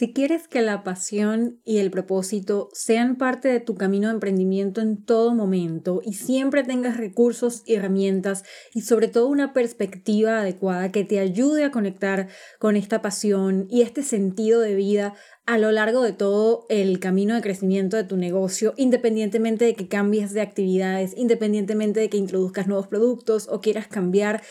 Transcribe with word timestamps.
Si 0.00 0.14
quieres 0.14 0.48
que 0.48 0.62
la 0.62 0.82
pasión 0.82 1.60
y 1.62 1.76
el 1.76 1.90
propósito 1.90 2.70
sean 2.72 3.16
parte 3.16 3.48
de 3.48 3.60
tu 3.60 3.74
camino 3.74 4.08
de 4.08 4.14
emprendimiento 4.14 4.80
en 4.80 5.04
todo 5.04 5.34
momento 5.34 6.00
y 6.02 6.14
siempre 6.14 6.64
tengas 6.64 6.96
recursos 6.96 7.62
y 7.66 7.74
herramientas 7.74 8.44
y 8.72 8.80
sobre 8.80 9.08
todo 9.08 9.26
una 9.26 9.52
perspectiva 9.52 10.40
adecuada 10.40 10.90
que 10.90 11.04
te 11.04 11.18
ayude 11.18 11.64
a 11.64 11.70
conectar 11.70 12.28
con 12.58 12.76
esta 12.76 13.02
pasión 13.02 13.66
y 13.68 13.82
este 13.82 14.02
sentido 14.02 14.62
de 14.62 14.74
vida 14.74 15.12
a 15.44 15.58
lo 15.58 15.70
largo 15.70 16.00
de 16.00 16.14
todo 16.14 16.64
el 16.70 16.98
camino 16.98 17.34
de 17.34 17.42
crecimiento 17.42 17.98
de 17.98 18.04
tu 18.04 18.16
negocio, 18.16 18.72
independientemente 18.78 19.66
de 19.66 19.74
que 19.74 19.86
cambies 19.86 20.32
de 20.32 20.40
actividades, 20.40 21.12
independientemente 21.14 22.00
de 22.00 22.08
que 22.08 22.16
introduzcas 22.16 22.66
nuevos 22.66 22.88
productos 22.88 23.48
o 23.50 23.60
quieras 23.60 23.86
cambiar 23.86 24.42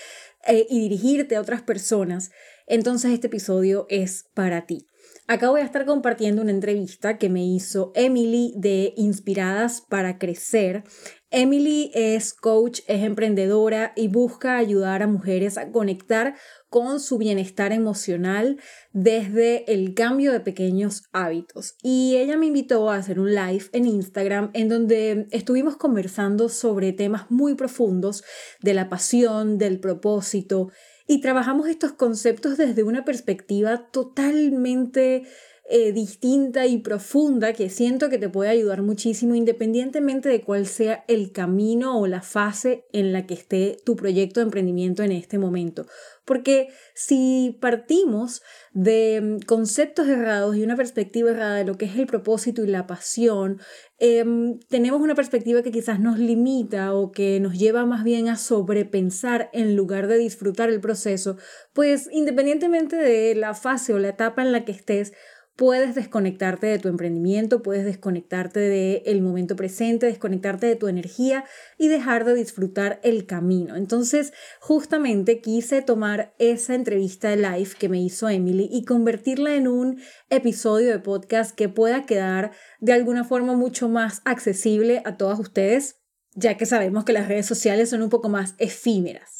eh, 0.48 0.68
y 0.70 0.80
dirigirte 0.80 1.38
a 1.38 1.42
otras 1.42 1.64
personas, 1.64 2.30
entonces 2.68 3.14
este 3.14 3.26
episodio 3.26 3.88
es 3.90 4.26
para 4.36 4.68
ti. 4.68 4.89
Acá 5.30 5.52
voy 5.52 5.61
a 5.61 5.64
estar 5.64 5.86
compartiendo 5.86 6.41
una 6.41 6.50
entrevista 6.50 7.20
que 7.20 7.29
me 7.29 7.46
hizo 7.46 7.92
Emily 7.93 8.51
de 8.57 8.96
Inspiradas 8.97 9.79
para 9.79 10.18
Crecer. 10.18 10.83
Emily 11.29 11.92
es 11.93 12.33
coach, 12.33 12.79
es 12.87 13.04
emprendedora 13.04 13.93
y 13.96 14.07
busca 14.07 14.57
ayudar 14.57 15.04
a 15.04 15.07
mujeres 15.07 15.60
a 15.60 15.71
conectar 15.71 16.34
con 16.70 17.00
su 17.00 17.20
bienestar 17.20 17.73
emocional 17.73 18.60
desde 18.92 19.71
el 19.71 19.93
cambio 19.93 20.32
de 20.32 20.39
pequeños 20.39 21.04
hábitos. 21.11 21.75
Y 21.84 22.15
ella 22.18 22.36
me 22.36 22.48
invitó 22.48 22.89
a 22.89 22.96
hacer 22.96 23.20
un 23.20 23.36
live 23.36 23.65
en 23.71 23.86
Instagram 23.86 24.50
en 24.54 24.68
donde 24.68 25.28
estuvimos 25.29 25.78
conversando 25.78 26.50
sobre 26.50 26.92
temas 26.92 27.29
muy 27.29 27.54
profundos 27.54 28.23
de 28.61 28.73
la 28.73 28.89
pasión, 28.89 29.59
del 29.59 29.79
propósito 29.79 30.71
y 31.10 31.22
trabajamos 31.22 31.68
estos 31.68 31.94
conceptos 31.94 32.56
desde 32.56 32.84
una 32.84 33.04
perspectiva 33.04 33.90
totalmente 33.92 35.23
eh, 35.72 35.91
distinta 35.91 36.66
y 36.66 36.80
profunda 36.80 37.53
que 37.53 37.69
siento 37.69 38.09
que 38.09 38.17
te 38.17 38.28
puede 38.28 38.50
ayudar 38.50 38.81
muchísimo 38.81 39.36
independientemente 39.36 40.28
de 40.28 40.42
cuál 40.42 40.66
sea 40.66 41.06
el 41.08 41.31
camino 41.31 42.00
o 42.00 42.08
la 42.08 42.23
fase 42.23 42.88
en 42.92 43.14
la 43.14 43.28
que 43.28 43.36
esté 43.36 43.78
tu 43.86 43.95
proyecto 43.95 44.39
de 44.39 44.45
emprendimiento 44.45 45.03
en 45.03 45.11
este 45.11 45.38
momento. 45.38 45.86
Porque 46.26 46.70
si 46.95 47.56
partimos 47.61 48.42
de 48.72 49.22
mm, 49.22 49.45
conceptos 49.45 50.08
errados 50.08 50.56
y 50.56 50.64
una 50.64 50.76
perspectiva 50.76 51.30
errada 51.30 51.58
de 51.58 51.66
lo 51.66 51.78
que 51.78 51.86
es 51.86 51.95
el 51.98 52.08
propósito 52.08 52.64
y 52.64 52.67
la 52.67 52.88
pasión, 52.88 53.59
em, 54.00 54.58
tenemos 54.70 55.02
una 55.02 55.14
perspectiva 55.14 55.61
que 55.61 55.72
quizás 55.72 56.00
nos 56.00 56.17
limita 56.17 56.95
o 56.95 57.11
que 57.11 57.39
nos 57.39 57.59
lleva 57.59 57.86
más 57.86 58.04
bien 58.04 58.28
a 58.28 58.38
sobrepensar 58.38 59.52
en 59.54 59.76
lugar 59.76 60.08
de 60.08 60.17
disfrutar 60.17 60.70
el 60.70 60.81
proceso, 60.81 61.38
pues 61.73 62.09
independientemente 62.11 62.95
de 62.95 63.36
la 63.36 63.54
fase 63.54 63.94
o 63.94 64.00
la 64.00 64.09
etapa 64.09 64.42
en 64.42 64.52
la 64.52 64.66
que 64.66 64.72
estés, 64.72 65.14
puedes 65.60 65.94
desconectarte 65.94 66.68
de 66.68 66.80
tu 66.80 66.88
emprendimiento, 66.88 67.62
puedes 67.62 67.84
desconectarte 67.84 68.62
del 68.62 69.22
momento 69.22 69.58
presente, 69.58 70.06
desconectarte 70.06 70.68
de 70.68 70.78
tu 70.78 70.88
energía 70.88 71.44
y 71.78 71.90
dejar 71.90 72.24
de 72.24 72.34
disfrutar 72.34 73.02
el 73.04 73.26
camino. 73.26 73.76
Entonces, 73.76 74.32
justamente 74.62 75.42
quise 75.42 75.82
tomar 75.82 76.34
esa 76.40 76.76
entrevista 76.76 77.30
de 77.30 77.36
live 77.36 77.72
que 77.78 77.90
me 77.90 78.02
hizo 78.02 78.30
Emily 78.30 78.70
y 78.72 78.86
convertirla 78.86 79.56
en 79.56 79.68
un 79.68 80.00
episodio 80.30 80.92
de 80.92 81.00
podcast 81.00 81.54
que 81.54 81.68
pueda 81.68 82.06
quedar 82.06 82.52
de 82.80 82.94
alguna 82.94 83.26
forma 83.26 83.54
mucho 83.54 83.90
más 83.90 84.22
accesible 84.23 85.02
a 85.04 85.18
todas 85.18 85.42
ustedes, 85.42 85.98
ya 86.36 86.56
que 86.56 86.66
sabemos 86.66 87.04
que 87.04 87.12
las 87.12 87.28
redes 87.28 87.48
sociales 87.48 87.90
son 87.90 88.02
un 88.02 88.10
poco 88.10 88.30
más 88.30 88.56
efímeras. 88.60 89.39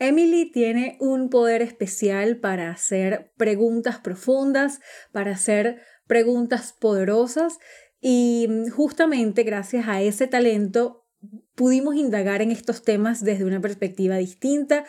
Emily 0.00 0.50
tiene 0.50 0.96
un 0.98 1.28
poder 1.28 1.60
especial 1.60 2.38
para 2.38 2.70
hacer 2.70 3.32
preguntas 3.36 3.98
profundas, 3.98 4.80
para 5.12 5.32
hacer 5.32 5.82
preguntas 6.06 6.72
poderosas 6.72 7.58
y 8.00 8.46
mm, 8.48 8.70
justamente 8.70 9.42
gracias 9.42 9.86
a 9.86 10.00
ese 10.00 10.26
talento 10.26 11.06
pudimos 11.54 11.96
indagar 11.96 12.40
en 12.40 12.50
estos 12.50 12.82
temas 12.82 13.22
desde 13.22 13.44
una 13.44 13.60
perspectiva 13.60 14.16
distinta, 14.16 14.86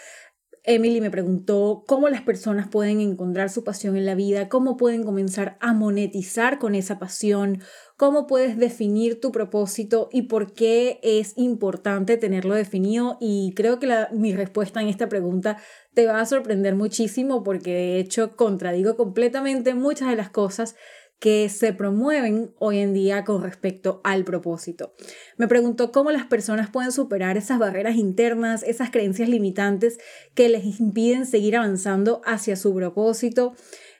Emily 0.63 1.01
me 1.01 1.09
preguntó 1.09 1.83
cómo 1.87 2.07
las 2.07 2.21
personas 2.21 2.67
pueden 2.67 3.01
encontrar 3.01 3.49
su 3.49 3.63
pasión 3.63 3.97
en 3.97 4.05
la 4.05 4.13
vida, 4.13 4.47
cómo 4.47 4.77
pueden 4.77 5.03
comenzar 5.03 5.57
a 5.59 5.73
monetizar 5.73 6.59
con 6.59 6.75
esa 6.75 6.99
pasión, 6.99 7.63
cómo 7.97 8.27
puedes 8.27 8.57
definir 8.57 9.19
tu 9.19 9.31
propósito 9.31 10.09
y 10.11 10.23
por 10.23 10.53
qué 10.53 10.99
es 11.01 11.33
importante 11.35 12.15
tenerlo 12.17 12.53
definido. 12.53 13.17
Y 13.19 13.53
creo 13.55 13.79
que 13.79 13.91
mi 14.11 14.33
respuesta 14.33 14.81
en 14.81 14.87
esta 14.87 15.09
pregunta 15.09 15.57
te 15.95 16.05
va 16.05 16.21
a 16.21 16.25
sorprender 16.27 16.75
muchísimo 16.75 17.43
porque 17.43 17.73
de 17.73 17.99
hecho 17.99 18.35
contradigo 18.35 18.95
completamente 18.95 19.73
muchas 19.73 20.09
de 20.09 20.15
las 20.15 20.29
cosas 20.29 20.75
que 21.21 21.49
se 21.49 21.71
promueven 21.71 22.51
hoy 22.57 22.79
en 22.79 22.95
día 22.95 23.23
con 23.23 23.43
respecto 23.43 24.01
al 24.03 24.23
propósito. 24.23 24.95
Me 25.37 25.47
preguntó 25.47 25.91
cómo 25.91 26.09
las 26.09 26.25
personas 26.25 26.71
pueden 26.71 26.91
superar 26.91 27.37
esas 27.37 27.59
barreras 27.59 27.95
internas, 27.95 28.63
esas 28.63 28.89
creencias 28.89 29.29
limitantes 29.29 29.99
que 30.33 30.49
les 30.49 30.79
impiden 30.79 31.27
seguir 31.27 31.55
avanzando 31.55 32.23
hacia 32.25 32.55
su 32.55 32.73
propósito. 32.73 33.53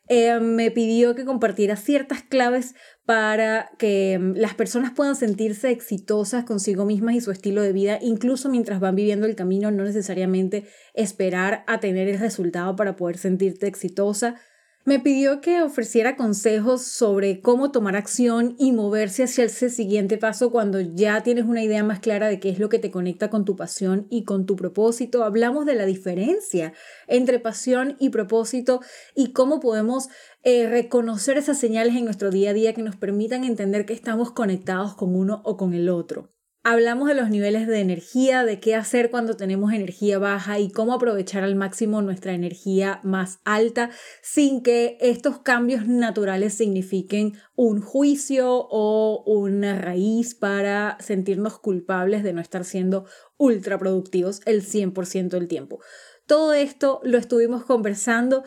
Eh, 0.08 0.40
me 0.40 0.72
pidió 0.72 1.14
que 1.14 1.24
compartiera 1.24 1.76
ciertas 1.76 2.24
claves 2.24 2.74
para 3.06 3.70
que 3.78 4.18
mm, 4.20 4.34
las 4.38 4.56
personas 4.56 4.92
puedan 4.92 5.16
sentirse 5.16 5.70
exitosas 5.70 6.44
consigo 6.44 6.86
mismas 6.86 7.14
y 7.14 7.22
su 7.22 7.30
estilo 7.30 7.62
de 7.62 7.72
vida, 7.72 8.00
incluso 8.02 8.50
mientras 8.50 8.80
van 8.80 8.96
viviendo 8.96 9.28
el 9.28 9.36
camino, 9.36 9.70
no 9.70 9.84
necesariamente 9.84 10.66
esperar 10.96 11.64
a 11.68 11.80
tener 11.80 12.08
el 12.08 12.18
resultado 12.18 12.76
para 12.76 12.96
poder 12.96 13.20
sentirte 13.20 13.68
exitosa, 13.68 14.42
me 14.84 15.00
pidió 15.00 15.42
que 15.42 15.62
ofreciera 15.62 16.16
consejos 16.16 16.84
sobre 16.84 17.40
cómo 17.42 17.72
tomar 17.72 17.96
acción 17.96 18.56
y 18.58 18.72
moverse 18.72 19.24
hacia 19.24 19.46
ese 19.46 19.70
siguiente 19.70 20.18
paso 20.18 20.52
cuando 20.52 20.82
ya 20.82 21.22
tienes 21.22 21.46
una 21.46 21.64
idea 21.64 21.84
más 21.84 22.00
clara 22.00 22.28
de 22.28 22.40
qué 22.40 22.50
es 22.50 22.58
lo 22.58 22.68
que 22.68 22.80
te 22.80 22.90
conecta 22.90 23.30
con 23.30 23.46
tu 23.46 23.56
pasión 23.56 24.08
y 24.10 24.24
con 24.24 24.48
tu 24.48 24.56
propósito. 24.56 25.24
Hablamos 25.24 25.68
de 25.68 25.76
la 25.76 25.86
diferencia 25.86 26.74
entre 27.08 27.40
pasión 27.40 27.96
y 28.00 28.10
propósito 28.10 28.82
y 29.16 29.34
cómo 29.34 29.60
podemos 29.60 30.10
eh, 30.42 30.68
reconocer 30.68 31.38
esas 31.38 31.60
señales 31.60 31.96
en 31.96 32.06
nuestro 32.06 32.32
día 32.32 32.50
a 32.50 32.54
día 32.54 32.74
que 32.74 32.82
nos 32.82 32.96
permitan 32.96 33.44
entender 33.44 33.86
que 33.86 33.94
estamos 33.94 34.32
conectados 34.32 34.96
con 34.96 35.16
uno 35.16 35.42
o 35.46 35.58
con 35.58 35.76
el 35.76 35.90
otro. 35.90 36.32
Hablamos 36.64 37.08
de 37.08 37.16
los 37.16 37.32
niveles 37.32 37.66
de 37.66 37.80
energía, 37.80 38.46
de 38.46 38.60
qué 38.60 38.76
hacer 38.76 39.10
cuando 39.10 39.36
tenemos 39.36 39.74
energía 39.74 40.20
baja 40.20 40.60
y 40.60 40.70
cómo 40.70 40.94
aprovechar 40.94 41.44
al 41.44 41.56
máximo 41.56 42.04
nuestra 42.04 42.34
energía 42.34 43.00
más 43.02 43.40
alta 43.46 43.90
sin 44.22 44.62
que 44.62 44.96
estos 45.02 45.40
cambios 45.40 45.88
naturales 45.88 46.54
signifiquen 46.54 47.34
un 47.56 47.82
juicio 47.82 48.68
o 48.70 49.24
una 49.26 49.80
raíz 49.80 50.36
para 50.36 50.98
sentirnos 51.00 51.58
culpables 51.58 52.22
de 52.22 52.34
no 52.34 52.42
estar 52.42 52.64
siendo 52.64 53.06
ultra 53.38 53.80
productivos 53.80 54.42
el 54.46 54.62
100% 54.62 55.30
del 55.30 55.48
tiempo. 55.48 55.80
Todo 56.28 56.54
esto 56.54 57.02
lo 57.04 57.18
estuvimos 57.18 57.66
conversando 57.66 58.44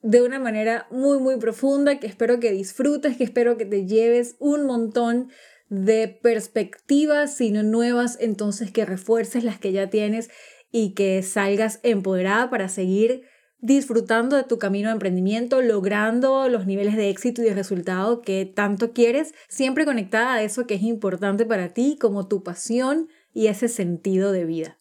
de 0.00 0.22
una 0.22 0.38
manera 0.38 0.86
muy 0.90 1.18
muy 1.18 1.36
profunda 1.38 1.98
que 1.98 2.06
espero 2.06 2.40
que 2.40 2.52
disfrutes, 2.52 3.18
que 3.18 3.24
espero 3.24 3.58
que 3.58 3.66
te 3.66 3.86
lleves 3.86 4.36
un 4.38 4.64
montón 4.64 5.28
de 5.68 6.08
perspectivas, 6.08 7.36
sino 7.36 7.62
nuevas, 7.62 8.18
entonces 8.20 8.70
que 8.70 8.84
refuerces 8.84 9.44
las 9.44 9.58
que 9.58 9.72
ya 9.72 9.90
tienes 9.90 10.30
y 10.70 10.94
que 10.94 11.22
salgas 11.22 11.80
empoderada 11.82 12.50
para 12.50 12.68
seguir 12.68 13.22
disfrutando 13.64 14.36
de 14.36 14.44
tu 14.44 14.58
camino 14.58 14.88
de 14.88 14.92
emprendimiento, 14.92 15.62
logrando 15.62 16.48
los 16.50 16.66
niveles 16.66 16.96
de 16.96 17.08
éxito 17.08 17.40
y 17.40 17.46
de 17.46 17.54
resultado 17.54 18.20
que 18.20 18.44
tanto 18.44 18.92
quieres, 18.92 19.34
siempre 19.48 19.86
conectada 19.86 20.34
a 20.34 20.42
eso 20.42 20.66
que 20.66 20.74
es 20.74 20.82
importante 20.82 21.46
para 21.46 21.70
ti, 21.70 21.96
como 21.98 22.28
tu 22.28 22.42
pasión 22.42 23.08
y 23.32 23.46
ese 23.46 23.68
sentido 23.68 24.32
de 24.32 24.44
vida. 24.44 24.78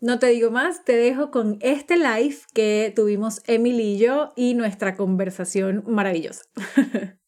No 0.00 0.18
te 0.18 0.26
digo 0.26 0.50
más, 0.50 0.84
te 0.84 0.96
dejo 0.96 1.30
con 1.30 1.56
este 1.60 1.96
live 1.96 2.36
que 2.52 2.92
tuvimos 2.94 3.42
Emily 3.46 3.94
y 3.94 3.98
yo 3.98 4.32
y 4.36 4.54
nuestra 4.54 4.96
conversación 4.96 5.84
maravillosa. 5.86 6.42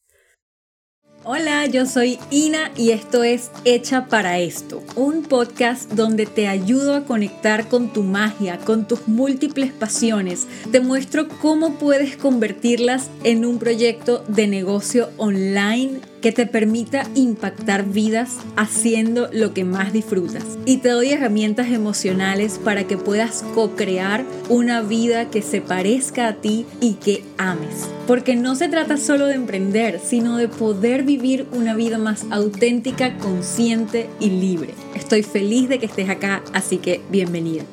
Hola, 1.29 1.65
yo 1.65 1.85
soy 1.85 2.19
Ina 2.31 2.71
y 2.77 2.91
esto 2.91 3.21
es 3.21 3.51
Hecha 3.65 4.05
para 4.05 4.39
esto, 4.39 4.81
un 4.95 5.23
podcast 5.23 5.91
donde 5.91 6.25
te 6.25 6.47
ayudo 6.47 6.95
a 6.95 7.03
conectar 7.03 7.67
con 7.67 7.91
tu 7.91 8.03
magia, 8.03 8.59
con 8.59 8.87
tus 8.87 9.09
múltiples 9.09 9.73
pasiones. 9.73 10.47
Te 10.71 10.79
muestro 10.79 11.27
cómo 11.27 11.73
puedes 11.79 12.15
convertirlas 12.15 13.09
en 13.25 13.43
un 13.43 13.59
proyecto 13.59 14.23
de 14.29 14.47
negocio 14.47 15.09
online 15.17 15.99
que 16.21 16.31
te 16.31 16.45
permita 16.45 17.07
impactar 17.15 17.85
vidas 17.85 18.37
haciendo 18.55 19.29
lo 19.31 19.53
que 19.53 19.63
más 19.63 19.93
disfrutas. 19.93 20.43
Y 20.65 20.77
te 20.77 20.89
doy 20.89 21.09
herramientas 21.09 21.67
emocionales 21.67 22.59
para 22.63 22.85
que 22.85 22.97
puedas 22.97 23.43
co-crear 23.53 24.25
una 24.49 24.81
vida 24.81 25.29
que 25.29 25.41
se 25.41 25.61
parezca 25.61 26.27
a 26.27 26.33
ti 26.33 26.65
y 26.81 26.93
que 26.93 27.23
ames. 27.37 27.87
Porque 28.07 28.35
no 28.35 28.55
se 28.55 28.69
trata 28.69 28.97
solo 28.97 29.27
de 29.27 29.35
emprender, 29.35 29.99
sino 30.03 30.37
de 30.37 30.47
poder 30.47 31.03
vivir 31.03 31.45
una 31.51 31.75
vida 31.75 31.97
más 31.97 32.25
auténtica, 32.29 33.17
consciente 33.17 34.09
y 34.19 34.29
libre. 34.29 34.73
Estoy 34.95 35.23
feliz 35.23 35.69
de 35.69 35.79
que 35.79 35.85
estés 35.85 36.09
acá, 36.09 36.41
así 36.53 36.77
que 36.77 37.01
bienvenida. 37.11 37.63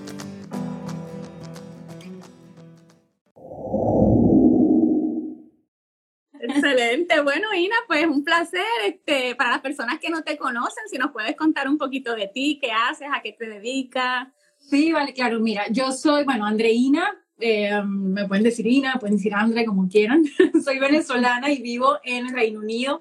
Excelente. 7.54 7.54
Bueno, 7.54 7.56
Ina, 7.56 7.76
pues 7.86 8.06
un 8.06 8.24
placer. 8.24 8.62
Este, 8.86 9.34
para 9.34 9.50
las 9.50 9.60
personas 9.60 9.98
que 9.98 10.10
no 10.10 10.22
te 10.22 10.36
conocen, 10.36 10.84
si 10.88 10.98
nos 10.98 11.12
puedes 11.12 11.36
contar 11.36 11.68
un 11.68 11.78
poquito 11.78 12.14
de 12.14 12.28
ti, 12.28 12.58
qué 12.60 12.72
haces, 12.72 13.08
a 13.12 13.22
qué 13.22 13.32
te 13.32 13.46
dedicas. 13.46 14.28
Sí, 14.58 14.92
vale, 14.92 15.12
claro. 15.12 15.40
Mira, 15.40 15.68
yo 15.70 15.92
soy, 15.92 16.24
bueno, 16.24 16.46
Andreina, 16.46 17.14
eh, 17.38 17.82
me 17.84 18.26
pueden 18.26 18.44
decir 18.44 18.66
Ina, 18.66 18.94
pueden 18.98 19.16
decir 19.16 19.34
Andre, 19.34 19.64
como 19.64 19.88
quieran. 19.88 20.24
soy 20.64 20.78
venezolana 20.78 21.50
y 21.50 21.62
vivo 21.62 21.98
en 22.02 22.32
Reino 22.34 22.60
Unido 22.60 23.00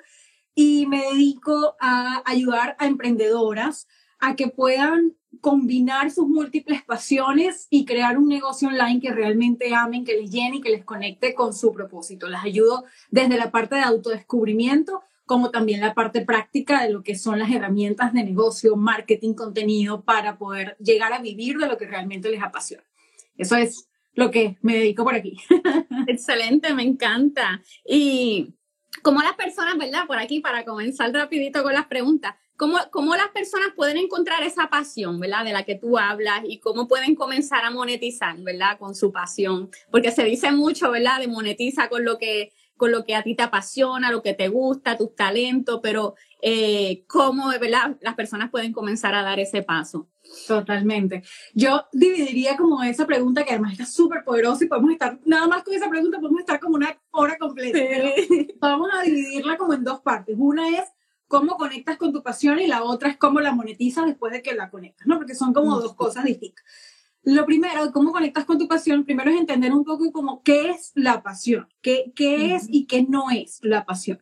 y 0.56 0.86
me 0.88 1.02
dedico 1.02 1.76
a 1.80 2.22
ayudar 2.26 2.76
a 2.80 2.86
emprendedoras 2.86 3.88
a 4.20 4.36
que 4.36 4.48
puedan 4.48 5.16
combinar 5.42 6.12
sus 6.12 6.28
múltiples 6.28 6.84
pasiones 6.84 7.68
y 7.70 7.86
crear 7.86 8.18
un 8.18 8.28
negocio 8.28 8.68
online 8.68 9.00
que 9.00 9.12
realmente 9.12 9.74
amen, 9.74 10.06
que 10.06 10.20
les 10.20 10.30
llene 10.30 10.58
y 10.58 10.62
que 10.62 10.70
les 10.70 10.86
conecte 10.86 11.34
con 11.34 11.54
su 11.54 11.72
propósito. 11.72 12.28
Las 12.28 12.46
ayudo 12.46 12.86
desde 13.10 13.38
la 13.38 13.52
parte 13.52 13.76
de 13.76 13.82
autodescubrimiento 13.82 15.04
como 15.26 15.52
también 15.52 15.82
la 15.82 15.94
parte 15.94 16.22
práctica 16.22 16.84
de 16.84 16.92
lo 16.92 17.02
que 17.02 17.16
son 17.16 17.40
las 17.40 17.50
herramientas 17.50 18.14
de 18.14 18.24
negocio, 18.24 18.76
marketing, 18.76 19.34
contenido 19.34 20.04
para 20.04 20.38
poder 20.38 20.76
llegar 20.80 21.14
a 21.14 21.22
vivir 21.22 21.58
de 21.58 21.68
lo 21.68 21.78
que 21.78 21.88
realmente 21.88 22.30
les 22.30 22.42
apasiona. 22.42 22.84
Eso 23.38 23.56
es 23.56 23.88
lo 24.14 24.32
que 24.32 24.58
me 24.62 24.76
dedico 24.76 25.04
por 25.04 25.16
aquí. 25.16 25.38
Excelente, 26.08 26.74
me 26.74 26.84
encanta. 26.84 27.62
Y 27.86 28.54
como 29.02 29.22
las 29.22 29.34
personas, 29.34 29.78
¿verdad? 29.78 30.06
Por 30.08 30.18
aquí, 30.18 30.40
para 30.40 30.64
comenzar 30.64 31.12
rapidito 31.12 31.64
con 31.64 31.74
las 31.74 31.88
preguntas, 31.88 32.36
¿cómo, 32.56 32.78
¿cómo 32.92 33.16
las 33.16 33.30
personas 33.30 33.70
pueden 33.76 33.98
encontrar 33.98 34.44
esa 34.44 34.70
pasión, 34.70 35.20
¿verdad? 35.20 35.44
De 35.44 35.52
la 35.52 35.64
que 35.64 35.76
tú 35.76 35.98
hablas 35.98 36.42
y 36.48 36.60
cómo 36.60 36.88
pueden 36.88 37.16
comenzar 37.16 37.66
a 37.66 37.72
monetizar, 37.72 38.38
¿verdad? 38.40 38.78
Con 38.78 38.96
su 38.96 39.12
pasión. 39.12 39.70
Porque 39.92 40.12
se 40.12 40.24
dice 40.24 40.52
mucho, 40.52 40.92
¿verdad? 40.92 41.20
De 41.20 41.28
monetiza 41.28 41.90
con 41.90 42.06
lo 42.06 42.18
que 42.18 42.54
con 42.84 42.92
lo 42.92 43.06
que 43.06 43.16
a 43.16 43.24
ti 43.24 43.34
te 43.34 43.44
apasiona, 43.44 44.12
lo 44.12 44.22
que 44.22 44.34
te 44.34 44.50
gusta, 44.50 44.98
tus 44.98 45.16
talentos, 45.16 45.80
pero 45.82 46.16
eh, 46.42 47.06
cómo 47.08 47.48
¿verdad? 47.48 47.96
las 48.02 48.14
personas 48.14 48.52
pueden 48.52 48.74
comenzar 48.74 49.16
a 49.16 49.24
dar 49.24 49.40
ese 49.40 49.64
paso. 49.64 50.10
Totalmente. 50.50 51.24
Yo 51.54 51.86
dividiría 51.94 52.58
como 52.58 52.84
esa 52.84 53.08
pregunta 53.08 53.46
que 53.46 53.52
además 53.52 53.72
está 53.72 53.86
súper 53.86 54.26
poderosa 54.26 54.66
y 54.66 54.68
podemos 54.68 54.92
estar, 54.92 55.18
nada 55.24 55.48
más 55.48 55.64
con 55.64 55.74
esa 55.74 55.90
pregunta 55.90 56.20
podemos 56.20 56.42
estar 56.42 56.60
como 56.60 56.76
una 56.76 56.94
hora 57.12 57.38
completa. 57.38 57.80
vamos 58.60 58.90
a 58.94 59.04
dividirla 59.04 59.56
como 59.56 59.76
en 59.76 59.86
dos 59.86 60.02
partes. 60.02 60.36
Una 60.38 60.68
es 60.78 60.84
cómo 61.30 61.56
conectas 61.56 61.96
con 61.96 62.12
tu 62.12 62.22
pasión 62.22 62.60
y 62.60 62.68
la 62.68 62.84
otra 62.84 63.12
es 63.12 63.16
cómo 63.16 63.40
la 63.40 63.54
monetizas 63.54 64.08
después 64.08 64.34
de 64.34 64.42
que 64.42 64.56
la 64.56 64.70
conectas, 64.70 65.08
¿no? 65.08 65.16
Porque 65.16 65.36
son 65.36 65.54
como 65.54 65.80
dos 65.80 65.94
cosas 65.94 66.26
distintas. 66.26 66.66
Lo 67.24 67.46
primero, 67.46 67.92
cómo 67.94 68.12
conectas 68.12 68.46
con 68.46 68.58
tu 68.58 68.68
pasión, 68.68 69.06
primero 69.06 69.32
es 69.32 69.40
entender 69.40 69.72
un 69.72 69.86
poco 69.86 70.12
como 70.12 70.44
qué 70.44 70.72
es 70.72 70.92
la 70.94 71.24
pasión, 71.24 71.68
qué, 71.82 72.12
qué 72.16 72.56
es 72.56 72.66
y 72.70 72.86
qué 72.86 73.04
no 73.04 73.32
es 73.32 73.60
la 73.62 73.86
pasión. 73.86 74.22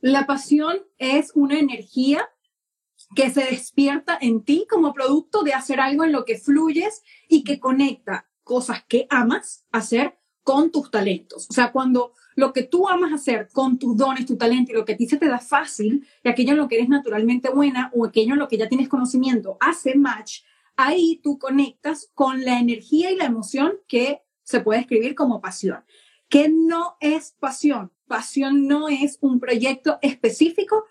La 0.00 0.26
pasión 0.26 0.78
es 0.96 1.32
una 1.34 1.58
energía 1.58 2.26
que 3.14 3.30
se 3.30 3.44
despierta 3.44 4.16
en 4.20 4.42
ti 4.42 4.66
como 4.70 4.94
producto 4.94 5.42
de 5.42 5.52
hacer 5.52 5.80
algo 5.80 6.04
en 6.04 6.12
lo 6.12 6.24
que 6.24 6.38
fluyes 6.38 7.02
y 7.28 7.44
que 7.44 7.60
conecta 7.60 8.30
cosas 8.42 8.84
que 8.88 9.06
amas 9.10 9.66
hacer 9.70 10.18
con 10.42 10.70
tus 10.70 10.90
talentos. 10.90 11.46
O 11.50 11.52
sea, 11.52 11.72
cuando 11.72 12.14
lo 12.36 12.52
que 12.52 12.62
tú 12.62 12.88
amas 12.88 13.12
hacer 13.12 13.48
con 13.52 13.78
tus 13.78 13.96
dones, 13.96 14.26
tu 14.26 14.36
talento 14.36 14.72
y 14.72 14.74
lo 14.74 14.84
que 14.84 14.94
a 14.94 14.96
ti 14.96 15.06
se 15.06 15.18
te 15.18 15.28
da 15.28 15.38
fácil 15.38 16.06
y 16.24 16.28
aquello 16.28 16.52
en 16.52 16.58
lo 16.58 16.68
que 16.68 16.76
eres 16.76 16.88
naturalmente 16.88 17.50
buena 17.50 17.90
o 17.94 18.06
aquello 18.06 18.32
en 18.32 18.38
lo 18.38 18.48
que 18.48 18.56
ya 18.56 18.68
tienes 18.68 18.88
conocimiento 18.88 19.58
hace 19.60 19.94
match, 19.94 20.40
ahí 20.86 21.20
tú 21.22 21.38
conectas 21.38 22.10
con 22.14 22.44
la 22.44 22.58
energía 22.58 23.10
y 23.10 23.16
la 23.16 23.24
emoción 23.24 23.74
que 23.88 24.22
se 24.42 24.60
puede 24.60 24.80
escribir 24.80 25.14
como 25.14 25.40
pasión. 25.40 25.84
¿Qué 26.28 26.48
no 26.48 26.96
es 27.00 27.36
pasión? 27.38 27.92
Pasión 28.06 28.66
no 28.66 28.88
es 28.88 29.18
un 29.20 29.40
proyecto 29.40 29.98
específico 30.02 30.84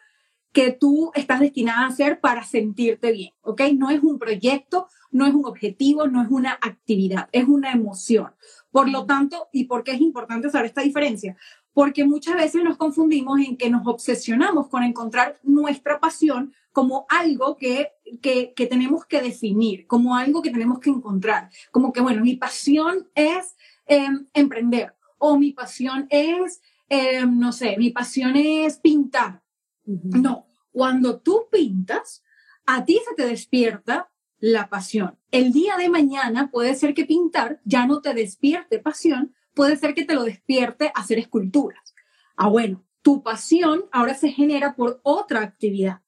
que 0.52 0.72
tú 0.72 1.12
estás 1.14 1.40
destinada 1.40 1.82
a 1.86 1.88
hacer 1.88 2.20
para 2.20 2.44
sentirte 2.44 3.12
bien, 3.12 3.34
¿ok? 3.42 3.62
No 3.76 3.90
es 3.90 4.02
un 4.02 4.18
proyecto, 4.18 4.88
no 5.12 5.28
es 5.28 5.34
un 5.34 5.46
objetivo, 5.46 6.08
no 6.08 6.22
es 6.24 6.30
una 6.30 6.54
actividad, 6.54 7.30
es 7.32 7.48
una 7.48 7.72
emoción. 7.72 8.32
Por 8.72 8.90
lo 8.90 9.06
tanto, 9.06 9.48
¿y 9.54 9.66
por 9.66 9.84
qué 9.84 9.92
es 9.92 10.02
importante 10.02 10.50
saber 10.50 10.68
esta 10.68 10.82
diferencia? 10.82 11.38
Porque 11.72 12.04
muchas 12.04 12.36
veces 12.36 12.64
nos 12.64 12.78
confundimos 12.78 13.40
en 13.40 13.58
que 13.58 13.70
nos 13.70 13.86
obsesionamos 13.86 14.70
con 14.70 14.84
encontrar 14.84 15.40
nuestra 15.44 16.00
pasión 16.00 16.54
como 16.72 17.06
algo 17.10 17.58
que, 17.58 17.92
que, 18.22 18.68
tenemos 18.70 19.06
que 19.06 19.22
definir, 19.22 19.88
como 19.88 20.16
algo 20.16 20.42
que 20.42 20.52
tenemos 20.52 20.80
que 20.80 20.90
encontrar. 20.90 21.50
Como 21.72 21.92
que, 21.92 22.02
bueno, 22.02 22.22
mi 22.22 22.36
pasión 22.36 23.10
es 23.16 23.56
em, 23.86 24.28
emprender 24.34 24.96
o 25.18 25.38
mi 25.38 25.52
pasión 25.52 26.08
es, 26.10 26.62
em, 26.88 27.38
no 27.40 27.52
sé, 27.52 27.76
mi 27.78 27.90
pasión 27.90 28.36
es 28.36 28.78
pintar. 28.78 29.44
No, 29.86 30.46
cuando 30.72 31.20
tú 31.20 31.48
pintas, 31.52 32.24
a 32.66 32.86
ti 32.86 33.00
se 33.08 33.16
te 33.16 33.28
despierta 33.28 34.12
la 34.40 34.70
pasión. 34.70 35.18
El 35.32 35.52
día 35.52 35.76
de 35.78 35.90
mañana 35.90 36.50
puede 36.52 36.76
ser 36.76 36.94
que 36.94 37.06
pintar 37.06 37.60
ya 37.66 37.86
no 37.86 38.02
te 38.02 38.14
despierte 38.14 38.80
pasión, 38.80 39.34
puede 39.54 39.76
ser 39.76 39.94
que 39.94 40.06
te 40.06 40.14
lo 40.14 40.24
despierte 40.24 40.92
hacer 40.96 41.20
esculturas. 41.20 41.94
Ah, 42.36 42.48
bueno, 42.48 42.86
tu 43.02 43.24
pasión 43.24 43.86
ahora 43.92 44.14
se 44.14 44.30
genera 44.30 44.76
por 44.76 45.02
otra 45.04 45.42
actividad. 45.42 46.02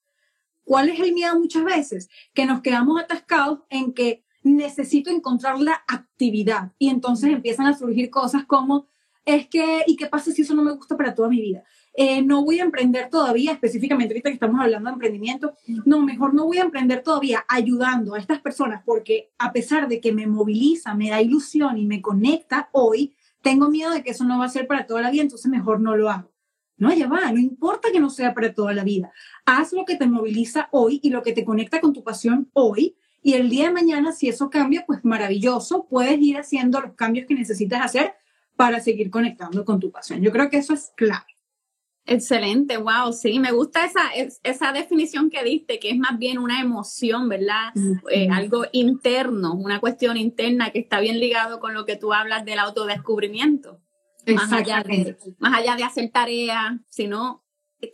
¿Cuál 0.71 0.87
es 0.87 1.01
el 1.01 1.11
miedo 1.11 1.37
muchas 1.37 1.65
veces? 1.65 2.09
Que 2.33 2.45
nos 2.45 2.61
quedamos 2.61 2.97
atascados 2.97 3.59
en 3.69 3.91
que 3.91 4.23
necesito 4.41 5.09
encontrar 5.09 5.59
la 5.59 5.83
actividad 5.85 6.71
y 6.79 6.87
entonces 6.87 7.29
empiezan 7.29 7.65
a 7.67 7.77
surgir 7.77 8.09
cosas 8.09 8.45
como, 8.45 8.87
es 9.25 9.49
que, 9.49 9.83
¿y 9.85 9.97
qué 9.97 10.05
pasa 10.05 10.31
si 10.31 10.43
eso 10.43 10.55
no 10.55 10.63
me 10.63 10.71
gusta 10.71 10.95
para 10.95 11.13
toda 11.13 11.27
mi 11.27 11.41
vida? 11.41 11.65
Eh, 11.93 12.21
no 12.21 12.45
voy 12.45 12.61
a 12.61 12.63
emprender 12.63 13.09
todavía, 13.09 13.51
específicamente 13.51 14.13
ahorita 14.13 14.29
que 14.29 14.35
estamos 14.35 14.61
hablando 14.61 14.89
de 14.89 14.93
emprendimiento, 14.93 15.55
no, 15.83 15.99
mejor 16.05 16.33
no 16.33 16.45
voy 16.45 16.59
a 16.59 16.63
emprender 16.63 17.03
todavía 17.03 17.43
ayudando 17.49 18.15
a 18.15 18.19
estas 18.19 18.39
personas 18.39 18.81
porque 18.85 19.29
a 19.39 19.51
pesar 19.51 19.89
de 19.89 19.99
que 19.99 20.13
me 20.13 20.25
moviliza, 20.25 20.95
me 20.95 21.09
da 21.09 21.21
ilusión 21.21 21.79
y 21.79 21.85
me 21.85 22.01
conecta 22.01 22.69
hoy, 22.71 23.13
tengo 23.41 23.67
miedo 23.67 23.91
de 23.91 24.03
que 24.03 24.11
eso 24.11 24.23
no 24.23 24.39
va 24.39 24.45
a 24.45 24.49
ser 24.49 24.67
para 24.67 24.87
toda 24.87 25.01
la 25.01 25.11
vida, 25.11 25.23
entonces 25.23 25.51
mejor 25.51 25.81
no 25.81 25.97
lo 25.97 26.09
hago. 26.09 26.30
No, 26.81 26.91
ya 26.91 27.07
va, 27.07 27.31
no 27.31 27.37
importa 27.39 27.91
que 27.91 27.99
no 27.99 28.09
sea 28.09 28.33
para 28.33 28.55
toda 28.55 28.73
la 28.73 28.83
vida. 28.83 29.11
Haz 29.45 29.71
lo 29.71 29.85
que 29.85 29.97
te 29.97 30.07
moviliza 30.07 30.67
hoy 30.71 30.99
y 31.03 31.11
lo 31.11 31.21
que 31.21 31.31
te 31.31 31.45
conecta 31.45 31.79
con 31.79 31.93
tu 31.93 32.03
pasión 32.03 32.49
hoy. 32.53 32.95
Y 33.21 33.33
el 33.33 33.51
día 33.51 33.67
de 33.67 33.73
mañana, 33.73 34.11
si 34.13 34.27
eso 34.27 34.49
cambia, 34.49 34.83
pues 34.87 35.05
maravilloso, 35.05 35.85
puedes 35.87 36.19
ir 36.19 36.37
haciendo 36.37 36.81
los 36.81 36.93
cambios 36.95 37.27
que 37.27 37.35
necesitas 37.35 37.85
hacer 37.85 38.15
para 38.55 38.79
seguir 38.79 39.11
conectando 39.11 39.63
con 39.63 39.79
tu 39.79 39.91
pasión. 39.91 40.23
Yo 40.23 40.31
creo 40.31 40.49
que 40.49 40.57
eso 40.57 40.73
es 40.73 40.91
clave. 40.95 41.27
Excelente, 42.07 42.77
wow, 42.77 43.13
sí, 43.13 43.37
me 43.37 43.51
gusta 43.51 43.85
esa, 43.85 44.01
esa 44.41 44.73
definición 44.73 45.29
que 45.29 45.43
diste, 45.43 45.77
que 45.77 45.91
es 45.91 45.99
más 45.99 46.17
bien 46.17 46.39
una 46.39 46.61
emoción, 46.61 47.29
¿verdad? 47.29 47.73
Eh, 48.09 48.27
algo 48.31 48.65
interno, 48.71 49.53
una 49.53 49.79
cuestión 49.79 50.17
interna 50.17 50.71
que 50.71 50.79
está 50.79 50.99
bien 50.99 51.19
ligado 51.19 51.59
con 51.59 51.75
lo 51.75 51.85
que 51.85 51.95
tú 51.95 52.11
hablas 52.11 52.43
del 52.43 52.57
autodescubrimiento. 52.57 53.79
Más 54.27 54.51
allá, 54.51 54.83
de, 54.83 55.17
más 55.39 55.59
allá 55.59 55.75
de 55.75 55.83
hacer 55.83 56.09
tarea, 56.09 56.79
sino 56.89 57.43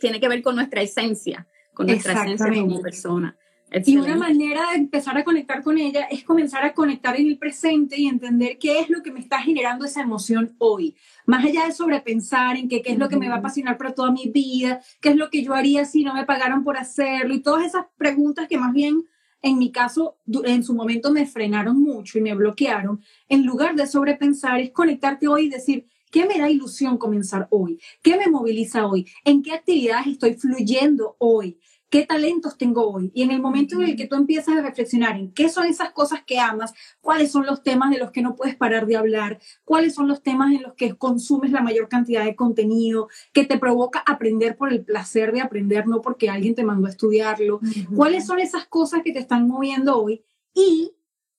tiene 0.00 0.20
que 0.20 0.28
ver 0.28 0.42
con 0.42 0.54
nuestra 0.56 0.82
esencia, 0.82 1.46
con 1.74 1.86
nuestra 1.86 2.12
esencia 2.12 2.48
como 2.60 2.82
persona. 2.82 3.36
Y 3.84 3.96
una 3.98 4.16
manera 4.16 4.70
de 4.70 4.78
empezar 4.78 5.16
a 5.18 5.24
conectar 5.24 5.62
con 5.62 5.78
ella 5.78 6.06
es 6.10 6.24
comenzar 6.24 6.64
a 6.64 6.72
conectar 6.72 7.18
en 7.20 7.26
el 7.26 7.38
presente 7.38 8.00
y 8.00 8.06
entender 8.06 8.56
qué 8.58 8.80
es 8.80 8.88
lo 8.88 9.02
que 9.02 9.12
me 9.12 9.20
está 9.20 9.40
generando 9.40 9.84
esa 9.84 10.00
emoción 10.00 10.54
hoy. 10.58 10.96
Más 11.26 11.44
allá 11.44 11.66
de 11.66 11.72
sobrepensar 11.72 12.56
en 12.56 12.68
qué 12.68 12.82
es 12.84 12.98
lo 12.98 13.08
que 13.08 13.18
me 13.18 13.28
va 13.28 13.36
a 13.36 13.38
apasionar 13.38 13.76
para 13.76 13.92
toda 13.92 14.10
mi 14.10 14.28
vida, 14.28 14.80
qué 15.00 15.10
es 15.10 15.16
lo 15.16 15.28
que 15.28 15.42
yo 15.42 15.54
haría 15.54 15.84
si 15.84 16.02
no 16.02 16.14
me 16.14 16.24
pagaran 16.24 16.64
por 16.64 16.78
hacerlo 16.78 17.34
y 17.34 17.40
todas 17.40 17.66
esas 17.66 17.86
preguntas 17.98 18.48
que 18.48 18.56
más 18.56 18.72
bien 18.72 19.04
en 19.42 19.58
mi 19.58 19.70
caso 19.70 20.16
en 20.44 20.64
su 20.64 20.74
momento 20.74 21.12
me 21.12 21.26
frenaron 21.26 21.78
mucho 21.80 22.18
y 22.18 22.22
me 22.22 22.34
bloquearon. 22.34 23.02
En 23.28 23.44
lugar 23.44 23.74
de 23.74 23.86
sobrepensar 23.86 24.60
es 24.60 24.70
conectarte 24.70 25.28
hoy 25.28 25.46
y 25.46 25.50
decir, 25.50 25.86
¿Qué 26.10 26.26
me 26.26 26.38
da 26.38 26.50
ilusión 26.50 26.98
comenzar 26.98 27.48
hoy? 27.50 27.80
¿Qué 28.02 28.16
me 28.16 28.28
moviliza 28.28 28.86
hoy? 28.86 29.06
¿En 29.24 29.42
qué 29.42 29.52
actividades 29.52 30.06
estoy 30.06 30.34
fluyendo 30.34 31.16
hoy? 31.18 31.58
qué 31.90 32.04
talentos 32.04 32.58
tengo 32.58 32.90
hoy. 32.90 33.10
Y 33.14 33.22
en 33.22 33.30
el 33.30 33.40
momento 33.40 33.76
en 33.76 33.88
el 33.88 33.96
que 33.96 34.06
tú 34.06 34.16
empiezas 34.16 34.56
a 34.56 34.62
reflexionar 34.62 35.16
en 35.16 35.32
qué 35.32 35.48
son 35.48 35.66
esas 35.66 35.92
cosas 35.92 36.22
que 36.24 36.38
amas, 36.38 36.74
cuáles 37.00 37.32
son 37.32 37.46
los 37.46 37.62
temas 37.62 37.90
de 37.90 37.98
los 37.98 38.10
que 38.10 38.22
no 38.22 38.36
puedes 38.36 38.56
parar 38.56 38.86
de 38.86 38.96
hablar, 38.96 39.38
cuáles 39.64 39.94
son 39.94 40.08
los 40.08 40.22
temas 40.22 40.52
en 40.52 40.62
los 40.62 40.74
que 40.74 40.94
consumes 40.96 41.50
la 41.50 41.62
mayor 41.62 41.88
cantidad 41.88 42.24
de 42.24 42.36
contenido, 42.36 43.08
que 43.32 43.44
te 43.44 43.58
provoca 43.58 44.02
aprender 44.06 44.56
por 44.56 44.72
el 44.72 44.84
placer 44.84 45.32
de 45.32 45.40
aprender, 45.40 45.86
no 45.86 46.00
porque 46.00 46.28
alguien 46.28 46.54
te 46.54 46.64
mandó 46.64 46.86
a 46.86 46.90
estudiarlo, 46.90 47.60
cuáles 47.94 48.26
son 48.26 48.38
esas 48.38 48.66
cosas 48.66 49.02
que 49.02 49.12
te 49.12 49.18
están 49.18 49.48
moviendo 49.48 49.98
hoy 49.98 50.22
y 50.54 50.92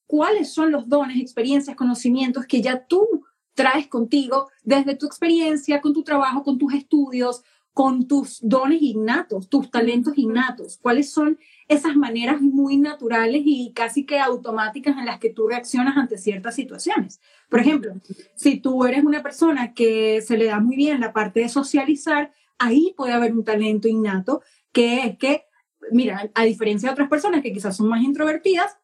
cuáles 0.07 0.51
son 0.51 0.71
los 0.71 0.89
dones, 0.89 1.21
experiencias, 1.21 1.75
conocimientos 1.75 2.47
que 2.47 2.61
ya 2.61 2.85
tú 2.85 3.23
traes 3.53 3.87
contigo 3.87 4.49
desde 4.63 4.95
tu 4.95 5.05
experiencia, 5.05 5.81
con 5.81 5.93
tu 5.93 6.03
trabajo, 6.03 6.43
con 6.43 6.57
tus 6.57 6.73
estudios, 6.73 7.43
con 7.73 8.07
tus 8.07 8.39
dones 8.41 8.81
innatos, 8.81 9.47
tus 9.47 9.71
talentos 9.71 10.17
innatos, 10.17 10.77
cuáles 10.81 11.11
son 11.11 11.39
esas 11.67 11.95
maneras 11.95 12.41
muy 12.41 12.77
naturales 12.77 13.41
y 13.45 13.71
casi 13.73 14.05
que 14.05 14.19
automáticas 14.19 14.97
en 14.97 15.05
las 15.05 15.19
que 15.19 15.29
tú 15.29 15.47
reaccionas 15.47 15.95
ante 15.95 16.17
ciertas 16.17 16.55
situaciones. 16.55 17.21
Por 17.49 17.61
ejemplo, 17.61 17.93
si 18.35 18.59
tú 18.59 18.83
eres 18.85 19.03
una 19.05 19.23
persona 19.23 19.73
que 19.73 20.21
se 20.21 20.37
le 20.37 20.45
da 20.45 20.59
muy 20.59 20.75
bien 20.75 20.99
la 20.99 21.13
parte 21.13 21.39
de 21.39 21.49
socializar, 21.49 22.33
ahí 22.57 22.93
puede 22.97 23.13
haber 23.13 23.31
un 23.31 23.45
talento 23.45 23.87
innato 23.87 24.41
que 24.71 25.05
es 25.05 25.17
que, 25.17 25.45
mira, 25.91 26.29
a 26.33 26.43
diferencia 26.43 26.89
de 26.89 26.93
otras 26.93 27.09
personas 27.09 27.41
que 27.41 27.53
quizás 27.53 27.77
son 27.77 27.87
más 27.87 28.03
introvertidas, 28.03 28.77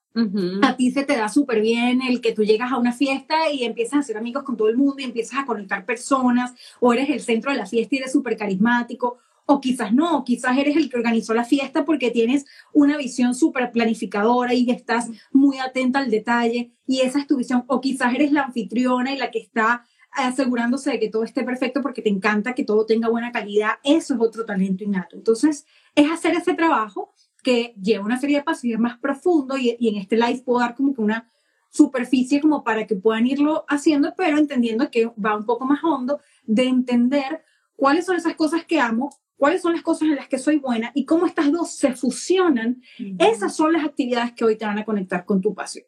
a 0.62 0.78
ti 0.78 0.92
se 0.92 1.04
te 1.04 1.18
da 1.18 1.28
súper 1.28 1.62
bien 1.62 2.02
el 2.02 2.22
que 2.22 2.32
tú 2.32 2.44
llegas 2.44 2.72
a 2.72 2.78
una 2.78 2.94
fiesta 2.94 3.52
y 3.52 3.64
empiezas 3.64 3.96
a 3.96 4.00
hacer 4.00 4.18
amigos 4.18 4.44
con 4.44 4.56
todo 4.56 4.70
el 4.70 4.78
mundo 4.78 4.96
y 5.00 5.04
empiezas 5.04 5.40
a 5.40 5.46
conectar 5.46 5.86
personas, 5.86 6.54
o 6.80 6.94
eres 6.94 7.10
el 7.10 7.20
centro 7.20 7.52
de 7.52 7.58
la 7.58 7.66
fiesta 7.66 7.96
y 7.96 7.98
eres 8.00 8.12
súper 8.12 8.38
carismático, 8.38 9.18
o 9.46 9.62
quizás 9.62 9.94
no, 9.94 10.24
quizás 10.24 10.58
eres 10.58 10.76
el 10.76 10.90
que 10.90 10.98
organizó 10.98 11.34
la 11.34 11.44
fiesta 11.44 11.86
porque 11.86 12.12
tienes 12.12 12.46
una 12.74 12.98
visión 12.98 13.36
súper 13.36 13.72
planificadora 13.72 14.54
y 14.54 14.70
estás 14.72 15.10
muy 15.32 15.60
atenta 15.60 16.00
al 16.00 16.10
detalle 16.10 16.72
y 16.88 17.02
esa 17.02 17.20
es 17.20 17.28
tu 17.28 17.38
visión, 17.38 17.64
o 17.68 17.82
quizás 17.82 18.16
eres 18.16 18.32
la 18.32 18.44
anfitriona 18.44 19.14
y 19.14 19.18
la 19.18 19.32
que 19.32 19.40
está 19.40 19.86
asegurándose 20.12 20.92
de 20.92 21.00
que 21.00 21.10
todo 21.10 21.24
esté 21.24 21.44
perfecto 21.44 21.82
porque 21.82 22.02
te 22.02 22.10
encanta 22.10 22.56
que 22.56 22.64
todo 22.64 22.86
tenga 22.86 23.10
buena 23.10 23.32
calidad, 23.32 23.74
eso 23.84 24.14
es 24.14 24.22
otro 24.22 24.46
talento 24.46 24.84
innato. 24.84 25.18
Entonces, 25.18 25.66
es 25.94 26.10
hacer 26.10 26.36
ese 26.36 26.54
trabajo 26.54 27.14
que 27.46 27.76
lleva 27.80 28.04
una 28.04 28.20
serie 28.20 28.38
de 28.38 28.44
pasos 28.44 28.66
y 28.66 28.74
es 28.74 28.80
más 28.80 28.98
profundo 28.98 29.56
y, 29.56 29.78
en 29.80 29.98
este 29.98 30.18
live 30.18 30.42
puedo 30.44 30.60
dar 30.60 30.74
como 30.74 30.96
que 30.96 31.02
una 31.02 31.30
superficie 31.70 32.42
como 32.42 32.64
para 32.64 32.88
que 32.88 32.96
puedan 32.96 33.28
irlo 33.28 33.66
haciendo, 33.68 34.16
pero 34.18 34.40
entendiendo 34.40 34.90
que 34.90 35.12
va 35.24 35.38
un 35.38 35.46
poco 35.46 35.64
más 35.64 35.84
hondo 35.84 36.20
de 36.44 36.64
entender 36.64 37.44
cuáles 37.76 38.06
son 38.06 38.16
esas 38.16 38.36
cosas 38.36 38.66
que 38.66 38.80
amo, 38.80 39.16
cuáles 39.38 39.62
son 39.62 39.74
las 39.74 39.84
cosas 39.84 40.08
en 40.08 40.16
las 40.16 40.28
que 40.28 40.40
soy 40.40 40.58
buena 40.58 40.92
y 40.96 41.06
cómo 41.06 41.28
estas 41.28 41.52
dos 41.52 41.70
se 41.76 41.94
fusionan. 41.94 42.82
Esas 43.20 43.56
son 43.56 43.74
las 43.74 43.86
actividades 43.86 44.34
que 44.34 44.44
hoy 44.44 44.56
te 44.56 44.66
van 44.66 44.80
a 44.80 44.86
conectar 44.86 45.24
con 45.24 45.40
tu 45.40 45.54
pasión. 45.54 45.86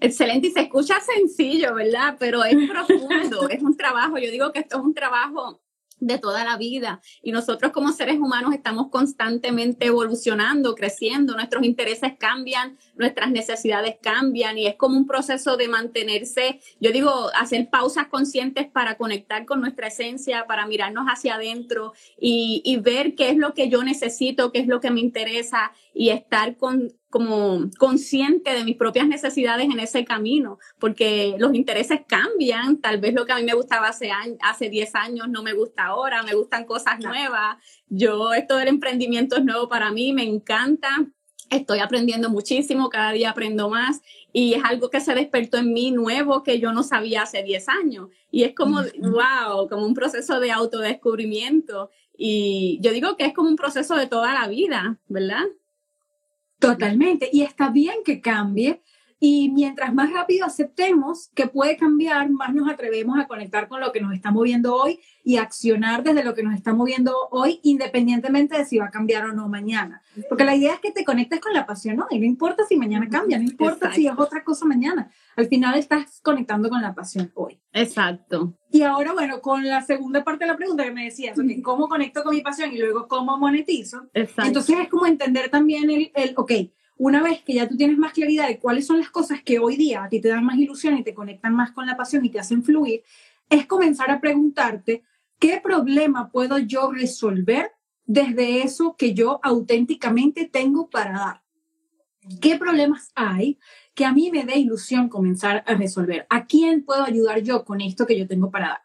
Excelente, 0.00 0.46
y 0.46 0.50
se 0.52 0.60
escucha 0.60 1.00
sencillo, 1.00 1.74
¿verdad? 1.74 2.16
Pero 2.20 2.44
es 2.44 2.54
profundo, 2.70 3.48
es 3.48 3.62
un 3.62 3.76
trabajo. 3.76 4.18
Yo 4.18 4.30
digo 4.30 4.52
que 4.52 4.60
esto 4.60 4.76
es 4.78 4.84
un 4.84 4.94
trabajo 4.94 5.60
de 6.00 6.18
toda 6.18 6.44
la 6.44 6.56
vida. 6.56 7.00
Y 7.22 7.32
nosotros 7.32 7.72
como 7.72 7.92
seres 7.92 8.16
humanos 8.16 8.54
estamos 8.54 8.88
constantemente 8.90 9.86
evolucionando, 9.86 10.74
creciendo, 10.74 11.34
nuestros 11.34 11.64
intereses 11.64 12.12
cambian, 12.18 12.76
nuestras 12.96 13.30
necesidades 13.30 13.96
cambian 14.00 14.58
y 14.58 14.66
es 14.66 14.76
como 14.76 14.96
un 14.96 15.06
proceso 15.06 15.56
de 15.56 15.68
mantenerse, 15.68 16.60
yo 16.80 16.92
digo, 16.92 17.30
hacer 17.34 17.68
pausas 17.70 18.08
conscientes 18.08 18.66
para 18.68 18.96
conectar 18.96 19.44
con 19.46 19.60
nuestra 19.60 19.88
esencia, 19.88 20.46
para 20.46 20.66
mirarnos 20.66 21.06
hacia 21.06 21.34
adentro 21.34 21.92
y, 22.18 22.62
y 22.64 22.76
ver 22.76 23.14
qué 23.14 23.30
es 23.30 23.36
lo 23.36 23.54
que 23.54 23.68
yo 23.68 23.82
necesito, 23.82 24.52
qué 24.52 24.60
es 24.60 24.66
lo 24.66 24.80
que 24.80 24.90
me 24.90 25.00
interesa 25.00 25.72
y 26.00 26.10
estar 26.10 26.56
con, 26.56 26.92
como 27.10 27.68
consciente 27.76 28.54
de 28.54 28.62
mis 28.62 28.76
propias 28.76 29.08
necesidades 29.08 29.64
en 29.64 29.80
ese 29.80 30.04
camino, 30.04 30.60
porque 30.78 31.34
los 31.38 31.52
intereses 31.54 32.02
cambian, 32.06 32.80
tal 32.80 33.00
vez 33.00 33.14
lo 33.14 33.26
que 33.26 33.32
a 33.32 33.36
mí 33.36 33.42
me 33.42 33.54
gustaba 33.54 33.88
hace, 33.88 34.12
hace 34.40 34.70
10 34.70 34.94
años 34.94 35.28
no 35.28 35.42
me 35.42 35.54
gusta 35.54 35.86
ahora, 35.86 36.22
me 36.22 36.34
gustan 36.34 36.66
cosas 36.66 37.00
nuevas, 37.00 37.56
yo 37.88 38.32
esto 38.32 38.56
del 38.58 38.68
emprendimiento 38.68 39.38
es 39.38 39.44
nuevo 39.44 39.68
para 39.68 39.90
mí, 39.90 40.12
me 40.12 40.22
encanta, 40.22 40.88
estoy 41.50 41.80
aprendiendo 41.80 42.30
muchísimo, 42.30 42.90
cada 42.90 43.10
día 43.10 43.30
aprendo 43.30 43.68
más 43.68 44.00
y 44.32 44.54
es 44.54 44.62
algo 44.64 44.90
que 44.90 45.00
se 45.00 45.16
despertó 45.16 45.58
en 45.58 45.72
mí 45.72 45.90
nuevo 45.90 46.44
que 46.44 46.60
yo 46.60 46.72
no 46.72 46.84
sabía 46.84 47.22
hace 47.22 47.42
10 47.42 47.68
años. 47.70 48.08
Y 48.30 48.44
es 48.44 48.54
como, 48.54 48.82
wow, 48.98 49.68
como 49.68 49.84
un 49.84 49.94
proceso 49.94 50.38
de 50.38 50.52
autodescubrimiento. 50.52 51.90
Y 52.16 52.78
yo 52.82 52.92
digo 52.92 53.16
que 53.16 53.24
es 53.24 53.32
como 53.32 53.48
un 53.48 53.56
proceso 53.56 53.96
de 53.96 54.06
toda 54.06 54.34
la 54.34 54.46
vida, 54.46 54.98
¿verdad? 55.08 55.46
Totalmente. 56.58 57.28
Y 57.32 57.42
está 57.42 57.70
bien 57.70 57.96
que 58.04 58.20
cambie. 58.20 58.82
Y 59.20 59.50
mientras 59.50 59.92
más 59.92 60.12
rápido 60.12 60.46
aceptemos 60.46 61.30
que 61.34 61.48
puede 61.48 61.76
cambiar, 61.76 62.30
más 62.30 62.54
nos 62.54 62.70
atrevemos 62.70 63.18
a 63.18 63.26
conectar 63.26 63.66
con 63.66 63.80
lo 63.80 63.90
que 63.90 64.00
nos 64.00 64.14
está 64.14 64.30
moviendo 64.30 64.76
hoy 64.76 65.00
y 65.24 65.38
accionar 65.38 66.04
desde 66.04 66.22
lo 66.22 66.34
que 66.34 66.44
nos 66.44 66.54
está 66.54 66.72
moviendo 66.72 67.12
hoy, 67.32 67.58
independientemente 67.64 68.56
de 68.56 68.64
si 68.64 68.78
va 68.78 68.86
a 68.86 68.90
cambiar 68.90 69.24
o 69.24 69.32
no 69.32 69.48
mañana. 69.48 70.02
Porque 70.28 70.44
la 70.44 70.54
idea 70.54 70.74
es 70.74 70.80
que 70.80 70.92
te 70.92 71.04
conectes 71.04 71.40
con 71.40 71.52
la 71.52 71.66
pasión, 71.66 71.96
¿no? 71.96 72.06
Y 72.10 72.20
no 72.20 72.26
importa 72.26 72.64
si 72.64 72.76
mañana 72.76 73.08
cambia, 73.08 73.38
no 73.38 73.44
importa 73.44 73.92
si 73.92 74.06
es 74.06 74.12
otra 74.16 74.44
cosa 74.44 74.64
mañana. 74.66 75.10
Al 75.38 75.46
final 75.46 75.78
estás 75.78 76.20
conectando 76.20 76.68
con 76.68 76.82
la 76.82 76.96
pasión 76.96 77.30
hoy. 77.36 77.60
Exacto. 77.72 78.58
Y 78.72 78.82
ahora, 78.82 79.12
bueno, 79.12 79.40
con 79.40 79.64
la 79.64 79.82
segunda 79.82 80.24
parte 80.24 80.44
de 80.44 80.50
la 80.50 80.56
pregunta 80.56 80.82
que 80.82 80.90
me 80.90 81.04
decías, 81.04 81.38
¿cómo 81.62 81.86
conecto 81.86 82.24
con 82.24 82.34
mi 82.34 82.40
pasión 82.40 82.72
y 82.72 82.78
luego 82.78 83.06
cómo 83.06 83.38
monetizo? 83.38 84.08
Exacto. 84.14 84.48
Entonces 84.48 84.76
es 84.80 84.88
como 84.88 85.06
entender 85.06 85.48
también 85.48 85.88
el, 85.90 86.10
el 86.16 86.34
ok, 86.36 86.52
una 86.96 87.22
vez 87.22 87.40
que 87.44 87.54
ya 87.54 87.68
tú 87.68 87.76
tienes 87.76 87.96
más 87.96 88.14
claridad 88.14 88.48
de 88.48 88.58
cuáles 88.58 88.84
son 88.84 88.98
las 88.98 89.10
cosas 89.10 89.40
que 89.44 89.60
hoy 89.60 89.76
día 89.76 90.02
a 90.02 90.08
ti 90.08 90.20
te 90.20 90.28
dan 90.28 90.44
más 90.44 90.58
ilusión 90.58 90.98
y 90.98 91.04
te 91.04 91.14
conectan 91.14 91.54
más 91.54 91.70
con 91.70 91.86
la 91.86 91.96
pasión 91.96 92.24
y 92.24 92.30
te 92.30 92.40
hacen 92.40 92.64
fluir, 92.64 93.04
es 93.48 93.64
comenzar 93.66 94.10
a 94.10 94.20
preguntarte 94.20 95.04
qué 95.38 95.60
problema 95.62 96.32
puedo 96.32 96.58
yo 96.58 96.90
resolver 96.90 97.70
desde 98.06 98.62
eso 98.62 98.96
que 98.98 99.14
yo 99.14 99.38
auténticamente 99.44 100.46
tengo 100.46 100.90
para 100.90 101.12
dar. 101.12 101.42
¿Qué 102.40 102.56
problemas 102.58 103.12
hay 103.14 103.58
que 103.98 104.04
a 104.04 104.12
mí 104.12 104.30
me 104.30 104.44
dé 104.44 104.56
ilusión 104.56 105.08
comenzar 105.08 105.64
a 105.66 105.74
resolver? 105.74 106.24
¿A 106.30 106.46
quién 106.46 106.84
puedo 106.84 107.02
ayudar 107.02 107.42
yo 107.42 107.64
con 107.64 107.80
esto 107.80 108.06
que 108.06 108.16
yo 108.16 108.28
tengo 108.28 108.48
para 108.48 108.68
dar? 108.68 108.80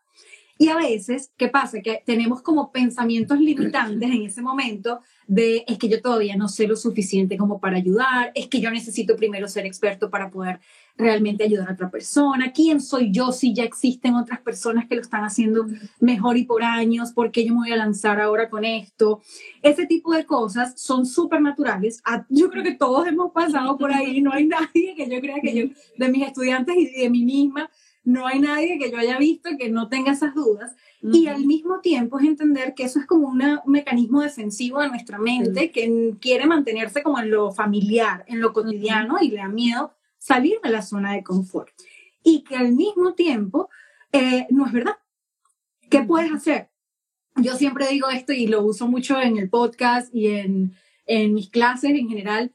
Y 0.57 0.69
a 0.69 0.75
veces, 0.75 1.31
¿qué 1.37 1.49
pasa? 1.49 1.81
Que 1.81 2.01
tenemos 2.03 2.41
como 2.41 2.71
pensamientos 2.71 3.39
limitantes 3.39 4.09
en 4.09 4.23
ese 4.23 4.41
momento 4.41 5.01
de 5.27 5.65
es 5.67 5.77
que 5.77 5.87
yo 5.87 6.01
todavía 6.01 6.35
no 6.35 6.47
sé 6.47 6.65
lo 6.65 6.75
suficiente 6.75 7.37
como 7.37 7.59
para 7.59 7.77
ayudar, 7.77 8.31
es 8.33 8.47
que 8.47 8.59
yo 8.59 8.71
necesito 8.71 9.15
primero 9.15 9.47
ser 9.47 9.67
experto 9.67 10.09
para 10.09 10.31
poder 10.31 10.61
realmente 10.97 11.43
ayudar 11.43 11.69
a 11.69 11.73
otra 11.73 11.89
persona, 11.89 12.51
quién 12.51 12.79
soy 12.79 13.11
yo 13.11 13.31
si 13.31 13.53
ya 13.53 13.63
existen 13.63 14.15
otras 14.15 14.39
personas 14.41 14.87
que 14.87 14.95
lo 14.95 15.01
están 15.01 15.23
haciendo 15.23 15.65
mejor 15.99 16.37
y 16.37 16.45
por 16.45 16.63
años, 16.63 17.13
por 17.13 17.31
qué 17.31 17.45
yo 17.45 17.53
me 17.53 17.61
voy 17.61 17.71
a 17.71 17.77
lanzar 17.77 18.21
ahora 18.21 18.49
con 18.49 18.63
esto. 18.63 19.21
Ese 19.61 19.85
tipo 19.85 20.13
de 20.13 20.25
cosas 20.25 20.79
son 20.79 21.05
súper 21.05 21.41
naturales. 21.41 22.01
Ah, 22.05 22.25
yo 22.29 22.49
creo 22.49 22.63
que 22.63 22.75
todos 22.75 23.07
hemos 23.07 23.31
pasado 23.31 23.77
por 23.77 23.91
ahí, 23.91 24.21
no 24.21 24.31
hay 24.31 24.45
nadie 24.47 24.93
que 24.95 25.09
yo 25.09 25.19
crea 25.19 25.37
que 25.41 25.55
yo, 25.55 25.73
de 25.97 26.09
mis 26.09 26.27
estudiantes 26.27 26.75
y 26.77 27.01
de 27.01 27.09
mí 27.09 27.23
misma, 27.23 27.69
no 28.05 28.27
hay 28.27 28.39
nadie 28.39 28.77
que 28.77 28.91
yo 28.91 28.97
haya 28.97 29.17
visto 29.17 29.49
que 29.57 29.69
no 29.69 29.87
tenga 29.87 30.11
esas 30.11 30.35
dudas. 30.35 30.75
Y 31.01 31.27
al 31.27 31.45
mismo 31.45 31.79
tiempo 31.79 32.19
es 32.19 32.25
entender 32.25 32.73
que 32.75 32.83
eso 32.83 32.99
es 32.99 33.05
como 33.05 33.27
un 33.27 33.41
mecanismo 33.65 34.21
defensivo 34.21 34.79
de 34.81 34.89
nuestra 34.89 35.17
mente 35.17 35.71
que 35.71 36.15
quiere 36.19 36.45
mantenerse 36.45 37.01
como 37.01 37.19
en 37.19 37.31
lo 37.31 37.51
familiar, 37.51 38.23
en 38.27 38.39
lo 38.39 38.53
cotidiano 38.53 39.17
y 39.21 39.29
le 39.29 39.37
da 39.37 39.49
miedo 39.49 39.93
salir 40.23 40.59
de 40.63 40.69
la 40.69 40.81
zona 40.81 41.13
de 41.13 41.23
confort. 41.23 41.69
Y 42.23 42.43
que 42.43 42.55
al 42.55 42.71
mismo 42.71 43.13
tiempo 43.13 43.69
eh, 44.13 44.47
no 44.49 44.65
es 44.65 44.71
verdad. 44.71 44.95
¿Qué 45.89 46.01
puedes 46.01 46.31
hacer? 46.31 46.69
Yo 47.35 47.55
siempre 47.55 47.87
digo 47.89 48.09
esto 48.09 48.31
y 48.31 48.47
lo 48.47 48.63
uso 48.63 48.87
mucho 48.87 49.19
en 49.19 49.37
el 49.37 49.49
podcast 49.49 50.13
y 50.15 50.27
en, 50.27 50.75
en 51.05 51.33
mis 51.33 51.49
clases 51.49 51.91
en 51.91 52.07
general. 52.07 52.53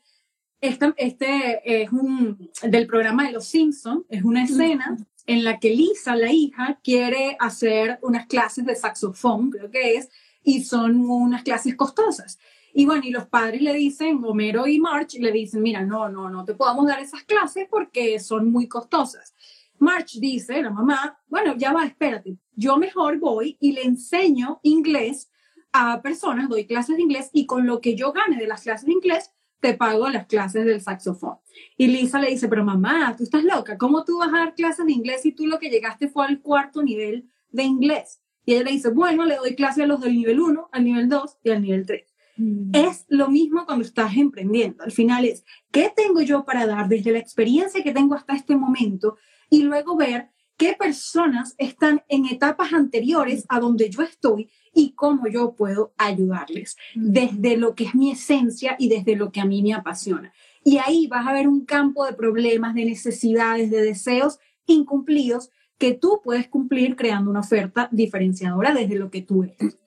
Este, 0.63 0.95
este 0.97 1.83
es 1.83 1.93
un 1.93 2.51
del 2.63 2.87
programa 2.87 3.27
de 3.27 3.33
Los 3.33 3.45
Simpsons, 3.45 4.07
es 4.09 4.25
una 4.25 4.45
escena 4.45 4.97
en 5.27 5.45
la 5.45 5.61
que 5.61 5.71
Lisa, 5.71 6.17
la 6.17 6.33
hija, 6.33 6.81
quiere 6.83 7.37
hacer 7.39 7.99
unas 8.01 8.27
clases 8.27 8.65
de 8.65 8.75
saxofón, 8.75 9.51
creo 9.51 9.71
que 9.71 9.97
es, 9.97 10.09
y 10.43 10.65
son 10.65 10.99
unas 11.11 11.43
clases 11.43 11.77
costosas. 11.77 12.39
Y 12.79 12.87
bueno, 12.87 13.03
y 13.05 13.11
los 13.11 13.27
padres 13.27 13.61
le 13.61 13.75
dicen, 13.75 14.23
Homero 14.23 14.69
y 14.69 14.79
March 14.79 15.15
le 15.19 15.33
dicen, 15.33 15.63
mira, 15.63 15.85
no, 15.85 16.09
no, 16.09 16.31
no 16.31 16.45
te 16.45 16.55
podamos 16.55 16.87
dar 16.87 17.01
esas 17.01 17.25
clases 17.25 17.67
porque 17.69 18.21
son 18.21 18.53
muy 18.53 18.69
costosas. 18.69 19.35
March 19.81 20.21
dice, 20.21 20.63
la 20.63 20.71
mamá, 20.71 21.19
bueno, 21.27 21.57
ya 21.57 21.73
va, 21.73 21.85
espérate, 21.85 22.37
yo 22.55 22.77
mejor 22.77 23.19
voy 23.19 23.57
y 23.59 23.73
le 23.73 23.83
enseño 23.83 24.61
inglés 24.63 25.29
a 25.73 26.01
personas, 26.03 26.49
doy 26.49 26.69
clases 26.69 26.95
de 26.95 27.03
inglés 27.03 27.31
y 27.33 27.47
con 27.47 27.67
lo 27.67 27.81
que 27.81 27.97
yo 27.97 28.13
gane 28.13 28.37
de 28.37 28.47
las 28.47 28.63
clases 28.63 28.87
de 28.87 28.93
inglés, 28.93 29.33
te 29.59 29.75
pago 29.75 30.09
las 30.09 30.29
clases 30.29 30.65
del 30.65 30.81
saxofón. 30.81 31.39
Y 31.77 31.89
Lisa 31.89 32.21
le 32.21 32.31
dice, 32.31 32.47
pero 32.47 32.65
mamá, 32.65 33.13
tú 33.19 33.25
estás 33.25 33.43
loca, 33.43 33.77
¿cómo 33.77 34.05
tú 34.05 34.19
vas 34.19 34.29
a 34.29 34.39
dar 34.39 34.55
clases 34.55 34.87
de 34.87 34.93
inglés 34.93 35.23
si 35.23 35.33
tú 35.33 35.49
lo 35.49 35.59
que 35.59 35.69
llegaste 35.69 36.07
fue 36.07 36.27
al 36.27 36.41
cuarto 36.43 36.81
nivel 36.85 37.29
de 37.51 37.65
inglés? 37.65 38.21
Y 38.45 38.55
ella 38.55 38.63
le 38.63 38.71
dice, 38.71 38.91
bueno, 38.91 39.25
le 39.25 39.35
doy 39.35 39.57
clases 39.57 39.83
a 39.83 39.89
los 39.89 40.01
del 40.01 40.15
nivel 40.15 40.39
1, 40.39 40.69
al 40.71 40.85
nivel 40.85 41.09
2 41.09 41.39
y 41.43 41.51
al 41.51 41.61
nivel 41.61 41.85
3. 41.85 42.18
Mm. 42.39 42.71
Es 42.75 43.05
lo 43.09 43.29
mismo 43.29 43.67
cuando 43.67 43.85
estás 43.85 44.17
emprendiendo. 44.17 44.85
Al 44.85 44.93
final 44.93 45.25
es, 45.25 45.45
¿qué 45.71 45.93
tengo 45.95 46.23
yo 46.23 46.45
para 46.45 46.67
dar 46.67 46.89
desde 46.89 47.13
la 47.13 47.19
experiencia 47.19 47.83
que 47.83 47.93
tengo 47.93 48.15
hasta 48.15 48.35
este 48.35 48.57
momento? 48.57 49.17
Y 49.51 49.63
luego 49.63 49.97
ver 49.97 50.31
qué 50.57 50.75
personas 50.79 51.55
están 51.59 52.03
en 52.09 52.27
etapas 52.27 52.73
anteriores 52.73 53.45
a 53.49 53.61
donde 53.61 53.91
yo 53.91 54.03
estoy 54.03 54.51
y 54.75 54.93
cómo 54.93 55.29
yo 55.29 55.55
puedo 55.55 55.93
ayudarles 55.97 56.77
desde 56.95 57.57
lo 57.57 57.75
que 57.75 57.85
es 57.85 57.95
mi 57.95 58.11
esencia 58.11 58.77
y 58.79 58.89
desde 58.89 59.17
lo 59.17 59.33
que 59.33 59.41
a 59.41 59.45
mí 59.45 59.63
me 59.63 59.75
apasiona. 59.75 60.33
Y 60.65 60.79
ahí 60.79 61.07
vas 61.07 61.27
a 61.27 61.33
ver 61.33 61.49
un 61.49 61.65
campo 61.65 62.05
de 62.05 62.13
problemas, 62.13 62.75
de 62.75 62.85
necesidades, 62.85 63.71
de 63.71 63.83
deseos 63.83 64.39
incumplidos 64.67 65.51
que 65.79 65.95
tú 65.95 66.21
puedes 66.23 66.49
cumplir 66.49 66.97
creando 66.97 67.31
una 67.31 67.41
oferta 67.41 67.89
diferenciadora 67.93 68.75
desde 68.75 68.97
lo 68.97 69.11
que 69.11 69.23
tú 69.23 69.45
eres. 69.45 69.79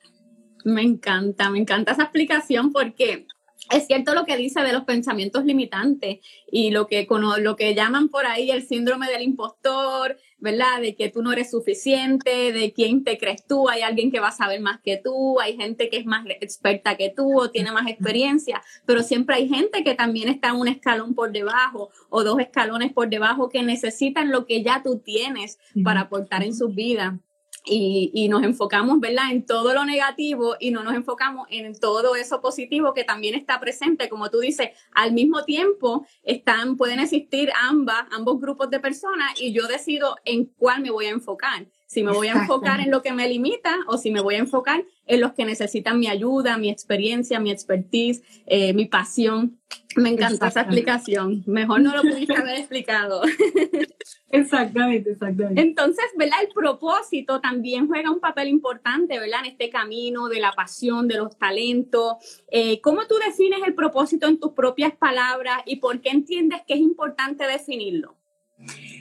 Me 0.65 0.81
encanta, 0.81 1.49
me 1.49 1.59
encanta 1.59 1.93
esa 1.93 2.03
explicación 2.03 2.71
porque 2.71 3.27
es 3.69 3.87
cierto 3.87 4.13
lo 4.13 4.25
que 4.25 4.35
dice 4.35 4.61
de 4.61 4.73
los 4.73 4.83
pensamientos 4.83 5.45
limitantes 5.45 6.19
y 6.51 6.71
lo 6.71 6.87
que, 6.87 7.07
lo 7.39 7.55
que 7.55 7.75
llaman 7.75 8.09
por 8.09 8.25
ahí 8.25 8.51
el 8.51 8.67
síndrome 8.67 9.07
del 9.09 9.21
impostor, 9.21 10.17
¿verdad? 10.39 10.81
De 10.81 10.95
que 10.95 11.09
tú 11.09 11.21
no 11.21 11.31
eres 11.31 11.51
suficiente, 11.51 12.51
de 12.51 12.73
quién 12.73 13.03
te 13.03 13.17
crees 13.17 13.45
tú, 13.45 13.69
hay 13.69 13.81
alguien 13.81 14.11
que 14.11 14.19
va 14.19 14.29
a 14.29 14.33
saber 14.33 14.59
más 14.59 14.81
que 14.81 14.97
tú, 14.97 15.39
hay 15.39 15.55
gente 15.55 15.89
que 15.89 15.97
es 15.97 16.05
más 16.05 16.25
experta 16.41 16.97
que 16.97 17.13
tú 17.15 17.39
o 17.39 17.49
tiene 17.49 17.71
más 17.71 17.87
experiencia, 17.87 18.61
pero 18.85 19.03
siempre 19.03 19.35
hay 19.35 19.47
gente 19.47 19.83
que 19.83 19.95
también 19.95 20.27
está 20.27 20.53
un 20.53 20.67
escalón 20.67 21.13
por 21.13 21.31
debajo 21.31 21.91
o 22.09 22.23
dos 22.23 22.39
escalones 22.39 22.91
por 22.91 23.09
debajo 23.09 23.49
que 23.49 23.63
necesitan 23.63 24.31
lo 24.31 24.45
que 24.45 24.63
ya 24.63 24.81
tú 24.83 24.99
tienes 24.99 25.59
para 25.83 26.01
aportar 26.01 26.43
en 26.43 26.55
su 26.55 26.69
vida 26.69 27.19
y, 27.63 28.27
nos 28.29 28.43
enfocamos, 28.43 28.99
¿verdad?, 28.99 29.31
en 29.31 29.45
todo 29.45 29.73
lo 29.73 29.85
negativo 29.85 30.55
y 30.59 30.71
no 30.71 30.83
nos 30.83 30.95
enfocamos 30.95 31.47
en 31.49 31.77
todo 31.79 32.15
eso 32.15 32.41
positivo 32.41 32.93
que 32.93 33.03
también 33.03 33.35
está 33.35 33.59
presente. 33.59 34.09
Como 34.09 34.29
tú 34.29 34.39
dices, 34.39 34.69
al 34.93 35.13
mismo 35.13 35.43
tiempo 35.43 36.05
están, 36.23 36.77
pueden 36.77 36.99
existir 36.99 37.51
ambas, 37.61 38.05
ambos 38.11 38.39
grupos 38.39 38.69
de 38.69 38.79
personas 38.79 39.39
y 39.39 39.53
yo 39.53 39.67
decido 39.67 40.15
en 40.25 40.45
cuál 40.45 40.81
me 40.81 40.91
voy 40.91 41.05
a 41.05 41.11
enfocar. 41.11 41.67
Si 41.91 42.03
me 42.03 42.13
voy 42.13 42.29
a 42.29 42.31
enfocar 42.31 42.79
en 42.79 42.89
lo 42.89 43.01
que 43.01 43.11
me 43.11 43.27
limita 43.27 43.75
o 43.85 43.97
si 43.97 44.11
me 44.11 44.21
voy 44.21 44.35
a 44.35 44.37
enfocar 44.37 44.85
en 45.07 45.19
los 45.19 45.33
que 45.33 45.43
necesitan 45.43 45.99
mi 45.99 46.07
ayuda, 46.07 46.57
mi 46.57 46.69
experiencia, 46.69 47.37
mi 47.41 47.51
expertise, 47.51 48.23
eh, 48.45 48.71
mi 48.73 48.85
pasión. 48.85 49.59
Me 49.97 50.07
encanta 50.07 50.47
esa 50.47 50.61
explicación. 50.61 51.43
Mejor 51.47 51.81
no 51.81 51.93
lo 51.93 52.01
pudiste 52.01 52.33
haber 52.33 52.59
explicado. 52.59 53.23
Exactamente, 54.29 55.11
exactamente. 55.11 55.61
Entonces, 55.61 56.05
¿verdad? 56.17 56.37
El 56.41 56.53
propósito 56.53 57.41
también 57.41 57.87
juega 57.87 58.09
un 58.09 58.21
papel 58.21 58.47
importante, 58.47 59.19
¿verdad? 59.19 59.41
En 59.43 59.51
este 59.51 59.69
camino 59.69 60.29
de 60.29 60.39
la 60.39 60.53
pasión, 60.53 61.09
de 61.09 61.17
los 61.17 61.37
talentos. 61.37 62.13
Eh, 62.49 62.79
¿Cómo 62.79 63.05
tú 63.07 63.15
defines 63.15 63.59
el 63.67 63.73
propósito 63.73 64.27
en 64.27 64.39
tus 64.39 64.53
propias 64.53 64.93
palabras 64.93 65.57
y 65.65 65.75
por 65.75 65.99
qué 65.99 66.11
entiendes 66.11 66.61
que 66.65 66.75
es 66.75 66.79
importante 66.79 67.45
definirlo? 67.45 68.15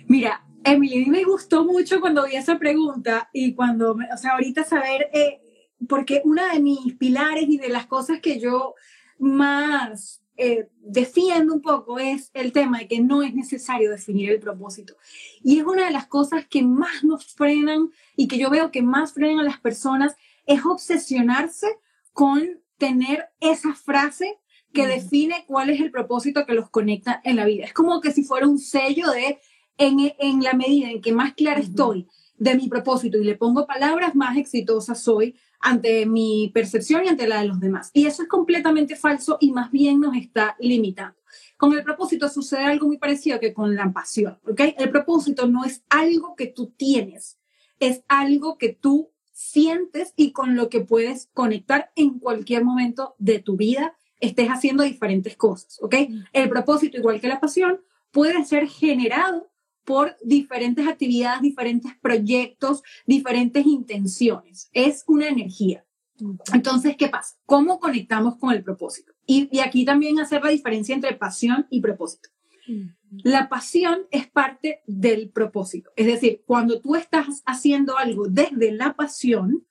Mira, 0.08 0.42
Emily, 0.64 1.06
me 1.06 1.24
gustó 1.24 1.64
mucho 1.64 2.00
cuando 2.00 2.26
vi 2.26 2.36
esa 2.36 2.58
pregunta 2.58 3.30
y 3.32 3.54
cuando, 3.54 3.92
o 3.92 4.16
sea, 4.16 4.32
ahorita 4.32 4.64
saber, 4.64 5.08
eh, 5.12 5.40
porque 5.88 6.20
una 6.24 6.52
de 6.52 6.60
mis 6.60 6.94
pilares 6.96 7.44
y 7.48 7.58
de 7.58 7.68
las 7.70 7.86
cosas 7.86 8.20
que 8.20 8.38
yo 8.38 8.74
más 9.18 10.22
eh, 10.36 10.68
defiendo 10.78 11.52
un 11.52 11.60
poco 11.60 11.98
es 11.98 12.30
el 12.32 12.52
tema 12.52 12.78
de 12.78 12.88
que 12.88 13.00
no 13.00 13.22
es 13.22 13.34
necesario 13.34 13.90
definir 13.90 14.30
el 14.30 14.40
propósito. 14.40 14.96
Y 15.42 15.58
es 15.58 15.64
una 15.64 15.84
de 15.84 15.90
las 15.90 16.06
cosas 16.06 16.46
que 16.46 16.62
más 16.62 17.04
nos 17.04 17.26
frenan 17.26 17.90
y 18.16 18.26
que 18.26 18.38
yo 18.38 18.48
veo 18.48 18.70
que 18.70 18.82
más 18.82 19.12
frenan 19.12 19.40
a 19.40 19.44
las 19.44 19.60
personas 19.60 20.16
es 20.46 20.64
obsesionarse 20.64 21.66
con 22.12 22.60
tener 22.78 23.28
esa 23.40 23.74
frase 23.74 24.38
que 24.72 24.86
define 24.86 25.44
cuál 25.46 25.68
es 25.68 25.80
el 25.80 25.90
propósito 25.90 26.46
que 26.46 26.54
los 26.54 26.70
conecta 26.70 27.20
en 27.24 27.36
la 27.36 27.44
vida. 27.44 27.64
Es 27.64 27.74
como 27.74 28.00
que 28.00 28.12
si 28.12 28.24
fuera 28.24 28.46
un 28.48 28.58
sello 28.58 29.10
de 29.10 29.38
en, 29.80 30.42
la 30.42 30.52
medida 30.52 30.90
en 30.90 31.00
que 31.00 31.12
más 31.12 31.32
clara 31.34 31.60
estoy 31.60 32.06
de 32.36 32.54
mi 32.54 32.68
propósito 32.68 33.18
y 33.18 33.24
le 33.24 33.36
pongo 33.36 33.66
palabras, 33.66 34.14
más 34.14 34.36
exitosa 34.36 34.94
soy 34.94 35.36
ante 35.58 36.06
mi 36.06 36.50
percepción 36.54 37.04
y 37.04 37.08
ante 37.08 37.26
la 37.26 37.40
de 37.40 37.48
los 37.48 37.60
demás. 37.60 37.90
Y 37.92 38.06
eso 38.06 38.22
es 38.22 38.28
completamente 38.28 38.96
falso 38.96 39.38
y 39.40 39.52
más 39.52 39.70
bien 39.70 40.00
nos 40.00 40.16
está 40.16 40.56
limitando. 40.58 41.18
Con 41.56 41.74
el 41.74 41.82
propósito 41.82 42.28
sucede 42.28 42.64
algo 42.64 42.86
muy 42.86 42.98
parecido 42.98 43.40
que 43.40 43.52
con 43.52 43.74
la 43.74 43.92
pasión, 43.92 44.38
¿ok? 44.46 44.60
El 44.78 44.90
propósito 44.90 45.46
no 45.46 45.64
es 45.64 45.82
algo 45.90 46.34
que 46.34 46.46
tú 46.46 46.72
tienes, 46.76 47.38
es 47.78 48.02
algo 48.08 48.56
que 48.56 48.70
tú 48.70 49.10
sientes 49.32 50.12
y 50.16 50.32
con 50.32 50.56
lo 50.56 50.68
que 50.68 50.80
puedes 50.80 51.28
conectar 51.34 51.92
en 51.96 52.18
cualquier 52.18 52.64
momento 52.64 53.14
de 53.18 53.38
tu 53.38 53.56
vida, 53.56 53.94
estés 54.18 54.48
haciendo 54.48 54.82
diferentes 54.82 55.36
cosas, 55.36 55.78
¿ok? 55.82 55.94
El 56.32 56.48
propósito, 56.48 56.96
igual 56.96 57.20
que 57.20 57.28
la 57.28 57.40
pasión, 57.40 57.80
puede 58.10 58.44
ser 58.44 58.66
generado 58.66 59.49
por 59.84 60.16
diferentes 60.22 60.86
actividades, 60.86 61.42
diferentes 61.42 61.92
proyectos, 62.00 62.82
diferentes 63.06 63.66
intenciones. 63.66 64.68
Es 64.72 65.04
una 65.06 65.28
energía. 65.28 65.84
Entonces, 66.52 66.96
¿qué 66.96 67.08
pasa? 67.08 67.36
¿Cómo 67.46 67.80
conectamos 67.80 68.36
con 68.36 68.52
el 68.52 68.62
propósito? 68.62 69.12
Y, 69.26 69.58
aquí 69.60 69.84
también 69.84 70.18
hacer 70.20 70.42
la 70.42 70.50
diferencia 70.50 70.94
entre 70.94 71.14
pasión 71.14 71.66
y 71.70 71.80
propósito. 71.80 72.28
La 73.24 73.48
pasión 73.48 74.02
es 74.12 74.28
parte 74.28 74.82
del 74.86 75.30
propósito. 75.30 75.90
Es 75.96 76.06
decir, 76.06 76.44
cuando 76.46 76.80
tú 76.80 76.94
estás 76.94 77.42
haciendo 77.44 77.98
algo 77.98 78.26
desde 78.28 78.70
la 78.70 78.94
pasión, 78.94 79.66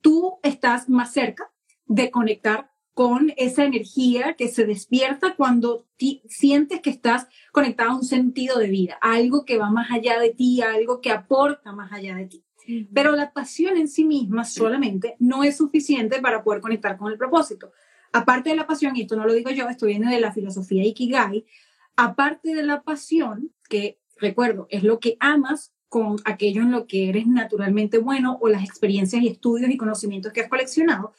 tú 0.00 0.38
estás 0.42 0.88
más 0.88 1.12
cerca 1.12 1.50
de 1.86 2.10
conectar 2.10 2.70
con 2.98 3.32
esa 3.36 3.64
energía 3.64 4.34
que 4.34 4.48
se 4.48 4.66
despierta 4.66 5.36
cuando 5.36 5.86
sientes 6.28 6.80
que 6.80 6.90
estás 6.90 7.28
conectado 7.52 7.90
a 7.90 7.94
un 7.94 8.02
sentido 8.02 8.58
de 8.58 8.66
vida, 8.66 8.98
algo 9.00 9.44
que 9.44 9.56
va 9.56 9.70
más 9.70 9.92
allá 9.92 10.18
de 10.18 10.30
ti, 10.30 10.62
algo 10.62 11.00
que 11.00 11.12
aporta 11.12 11.70
más 11.70 11.92
allá 11.92 12.16
de 12.16 12.26
ti. 12.26 12.44
Pero 12.92 13.14
la 13.14 13.32
pasión 13.32 13.76
en 13.76 13.86
sí 13.86 14.04
misma 14.04 14.44
solamente 14.44 15.14
no 15.20 15.44
es 15.44 15.58
suficiente 15.58 16.20
para 16.20 16.42
poder 16.42 16.60
conectar 16.60 16.98
con 16.98 17.12
el 17.12 17.16
propósito. 17.16 17.70
Aparte 18.12 18.50
de 18.50 18.56
la 18.56 18.66
pasión, 18.66 18.96
y 18.96 19.02
esto 19.02 19.14
no 19.14 19.26
lo 19.26 19.32
digo 19.32 19.50
yo, 19.50 19.68
esto 19.68 19.86
viene 19.86 20.12
de 20.12 20.20
la 20.20 20.32
filosofía 20.32 20.82
Ikigai, 20.82 21.46
aparte 21.94 22.52
de 22.52 22.64
la 22.64 22.82
pasión, 22.82 23.52
que 23.68 24.00
recuerdo, 24.16 24.66
es 24.70 24.82
lo 24.82 24.98
que 24.98 25.16
amas 25.20 25.72
con 25.88 26.16
aquello 26.24 26.62
en 26.62 26.72
lo 26.72 26.88
que 26.88 27.08
eres 27.10 27.28
naturalmente 27.28 27.98
bueno 27.98 28.38
o 28.40 28.48
las 28.48 28.64
experiencias 28.64 29.22
y 29.22 29.28
estudios 29.28 29.70
y 29.70 29.76
conocimientos 29.76 30.32
que 30.32 30.40
has 30.40 30.48
coleccionado, 30.48 31.12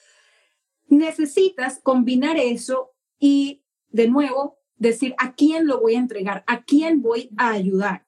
necesitas 0.89 1.79
combinar 1.81 2.37
eso 2.37 2.91
y 3.19 3.63
de 3.89 4.07
nuevo 4.07 4.59
decir 4.75 5.15
a 5.17 5.33
quién 5.33 5.67
lo 5.67 5.79
voy 5.79 5.95
a 5.95 5.99
entregar, 5.99 6.43
a 6.47 6.63
quién 6.63 7.01
voy 7.01 7.29
a 7.37 7.51
ayudar. 7.51 8.05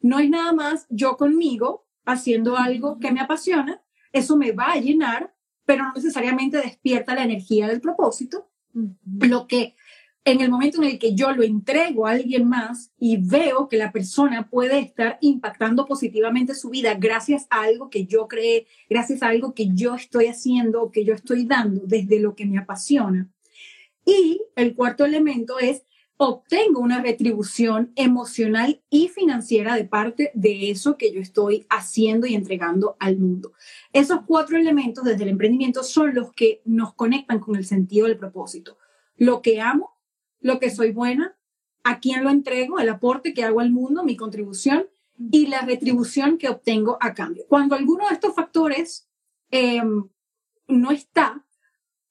No 0.00 0.18
es 0.18 0.28
nada 0.30 0.52
más 0.52 0.86
yo 0.88 1.16
conmigo 1.16 1.86
haciendo 2.04 2.56
algo 2.56 2.98
que 2.98 3.12
me 3.12 3.20
apasiona, 3.20 3.82
eso 4.12 4.36
me 4.36 4.52
va 4.52 4.72
a 4.72 4.80
llenar, 4.80 5.34
pero 5.64 5.84
no 5.84 5.92
necesariamente 5.94 6.58
despierta 6.58 7.14
la 7.14 7.24
energía 7.24 7.68
del 7.68 7.80
propósito. 7.80 8.50
Lo 9.20 9.46
que 9.46 9.76
en 10.24 10.40
el 10.40 10.50
momento 10.50 10.82
en 10.82 10.88
el 10.88 10.98
que 10.98 11.14
yo 11.14 11.32
lo 11.32 11.42
entrego 11.42 12.06
a 12.06 12.12
alguien 12.12 12.48
más 12.48 12.92
y 12.98 13.16
veo 13.16 13.68
que 13.68 13.76
la 13.76 13.90
persona 13.90 14.48
puede 14.48 14.78
estar 14.78 15.18
impactando 15.20 15.86
positivamente 15.86 16.54
su 16.54 16.70
vida 16.70 16.94
gracias 16.94 17.46
a 17.50 17.62
algo 17.62 17.90
que 17.90 18.06
yo 18.06 18.28
creé, 18.28 18.66
gracias 18.88 19.22
a 19.22 19.28
algo 19.28 19.52
que 19.52 19.70
yo 19.74 19.96
estoy 19.96 20.26
haciendo 20.26 20.90
que 20.92 21.04
yo 21.04 21.14
estoy 21.14 21.44
dando 21.44 21.82
desde 21.84 22.20
lo 22.20 22.36
que 22.36 22.46
me 22.46 22.58
apasiona. 22.58 23.28
Y 24.04 24.42
el 24.56 24.74
cuarto 24.74 25.04
elemento 25.04 25.58
es 25.58 25.82
obtengo 26.16 26.80
una 26.80 27.02
retribución 27.02 27.92
emocional 27.96 28.80
y 28.90 29.08
financiera 29.08 29.74
de 29.74 29.84
parte 29.84 30.30
de 30.34 30.70
eso 30.70 30.96
que 30.96 31.12
yo 31.12 31.20
estoy 31.20 31.66
haciendo 31.68 32.28
y 32.28 32.34
entregando 32.34 32.96
al 33.00 33.18
mundo. 33.18 33.54
Esos 33.92 34.20
cuatro 34.24 34.56
elementos 34.56 35.02
desde 35.04 35.24
el 35.24 35.30
emprendimiento 35.30 35.82
son 35.82 36.14
los 36.14 36.32
que 36.32 36.62
nos 36.64 36.94
conectan 36.94 37.40
con 37.40 37.56
el 37.56 37.64
sentido 37.64 38.06
del 38.06 38.18
propósito. 38.18 38.78
Lo 39.16 39.42
que 39.42 39.60
amo, 39.60 39.91
lo 40.42 40.58
que 40.58 40.70
soy 40.70 40.92
buena, 40.92 41.36
a 41.84 41.98
quién 41.98 42.22
lo 42.22 42.30
entrego, 42.30 42.78
el 42.78 42.88
aporte 42.88 43.34
que 43.34 43.44
hago 43.44 43.60
al 43.60 43.70
mundo, 43.70 44.04
mi 44.04 44.16
contribución 44.16 44.86
y 45.30 45.46
la 45.46 45.62
retribución 45.62 46.38
que 46.38 46.48
obtengo 46.48 46.98
a 47.00 47.14
cambio. 47.14 47.44
Cuando 47.48 47.74
alguno 47.74 48.06
de 48.08 48.14
estos 48.14 48.34
factores 48.34 49.08
em, 49.50 50.08
no 50.68 50.90
está, 50.90 51.44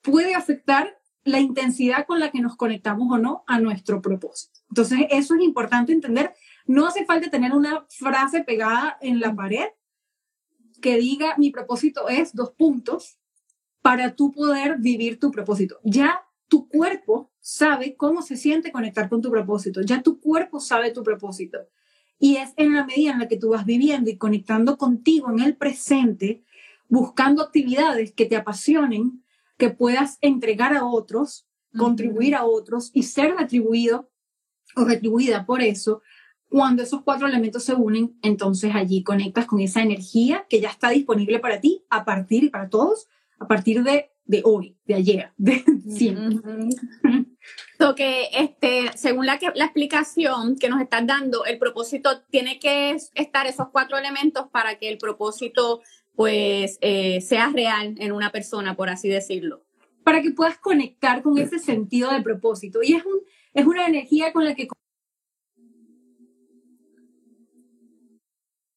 puede 0.02 0.36
afectar 0.36 0.98
la 1.24 1.39
intensidad 1.39 2.06
con 2.06 2.20
la 2.20 2.32
que 2.32 2.41
nos 2.41 2.56
conectamos 2.56 3.12
o 3.12 3.17
no 3.17 3.44
a 3.48 3.60
nuestro 3.60 4.02
propósito. 4.02 4.60
Entonces, 4.70 5.00
eso 5.12 5.36
es 5.36 5.41
importante 5.41 5.91
entender. 5.91 6.34
No 6.65 6.88
hace 6.88 7.06
falta 7.06 7.30
tener 7.30 7.54
una 7.54 7.86
frase 7.89 8.44
pegada 8.44 8.98
en 9.02 9.20
la 9.20 9.36
pared 9.36 9.67
que 10.82 10.98
diga 10.98 11.36
mi 11.38 11.52
propósito 11.52 12.10
es 12.10 12.34
dos 12.34 12.52
puntos 12.52 13.20
para 13.82 14.15
tú 14.15 14.32
poder 14.32 14.78
vivir 14.80 15.20
tu 15.20 15.32
propósito. 15.32 15.80
Ya 15.84 16.24
tu 16.52 16.68
cuerpo 16.68 17.32
sabe 17.40 17.96
cómo 17.96 18.22
se 18.22 18.36
siente 18.36 18.74
conectar 18.74 19.08
con 19.08 19.22
tu 19.22 19.32
propósito, 19.32 19.80
ya 19.84 20.02
tu 20.02 20.20
cuerpo 20.20 20.60
sabe 20.60 20.92
tu 20.92 21.02
propósito. 21.02 21.60
Y 22.20 22.36
es 22.36 22.52
en 22.58 22.76
la 22.76 22.86
medida 22.86 23.14
en 23.14 23.20
la 23.20 23.30
que 23.30 23.38
tú 23.38 23.52
vas 23.52 23.66
viviendo 23.66 24.10
y 24.10 24.18
conectando 24.18 24.78
contigo 24.78 25.32
en 25.32 25.40
el 25.40 25.56
presente, 25.56 26.44
buscando 26.90 27.42
actividades 27.42 28.12
que 28.12 28.26
te 28.26 28.36
apasionen, 28.36 29.24
que 29.58 29.70
puedas 29.70 30.18
entregar 30.20 30.76
a 30.76 30.84
otros, 30.84 31.48
contribuir 31.78 32.36
a 32.36 32.44
otros 32.44 32.92
y 32.94 33.04
ser 33.04 33.34
retribuido 33.38 34.12
o 34.76 34.84
retribuida 34.84 35.46
por 35.46 35.62
eso, 35.62 36.02
cuando 36.50 36.84
esos 36.84 37.02
cuatro 37.04 37.28
elementos 37.28 37.64
se 37.64 37.76
unen, 37.76 38.20
entonces 38.22 38.76
allí 38.76 39.04
conectas 39.04 39.46
con 39.46 39.62
esa 39.62 39.82
energía 39.82 40.46
que 40.50 40.60
ya 40.60 40.70
está 40.70 40.90
disponible 40.90 41.40
para 41.40 41.62
ti 41.62 41.86
a 41.90 42.04
partir 42.04 42.44
y 42.44 42.50
para 42.50 42.68
todos, 42.68 43.08
a 43.40 43.48
partir 43.48 43.84
de 43.84 44.12
de 44.32 44.41
hoy, 44.46 44.78
de 44.86 44.96
ayer, 44.96 45.32
de 45.38 45.62
siempre. 45.89 46.39
que 47.98 48.30
este, 48.34 48.98
según 48.98 49.26
la, 49.26 49.38
la 49.56 49.65
explicación 49.65 50.56
que 50.58 50.70
nos 50.70 50.80
estás 50.80 51.06
dando, 51.06 51.44
el 51.44 51.60
propósito 51.60 52.22
tiene 52.30 52.58
que 52.58 52.96
estar 53.13 53.46
esos 53.46 53.67
cuatro 53.74 53.98
elementos 53.98 54.48
para 54.50 54.80
que 54.80 54.88
el 54.88 54.98
propósito 54.98 55.82
pues 56.15 56.78
eh, 56.80 57.20
sea 57.20 57.50
real 57.50 57.96
en 57.98 58.12
una 58.13 58.32
persona, 58.32 58.76
por 58.76 58.88
así 58.89 59.10
decirlo. 59.10 59.65
Para 60.06 60.22
que 60.22 60.32
puedas 60.32 60.58
conectar 60.58 61.22
con 61.22 61.38
ese 61.38 61.60
sentido 61.60 62.10
de 62.12 62.22
propósito. 62.22 62.80
Y 62.82 62.94
es, 62.94 63.06
un, 63.06 63.20
es 63.54 63.65
una 63.65 63.86
energía 63.86 64.32
con 64.32 64.46
la 64.46 64.56
que... 64.56 64.67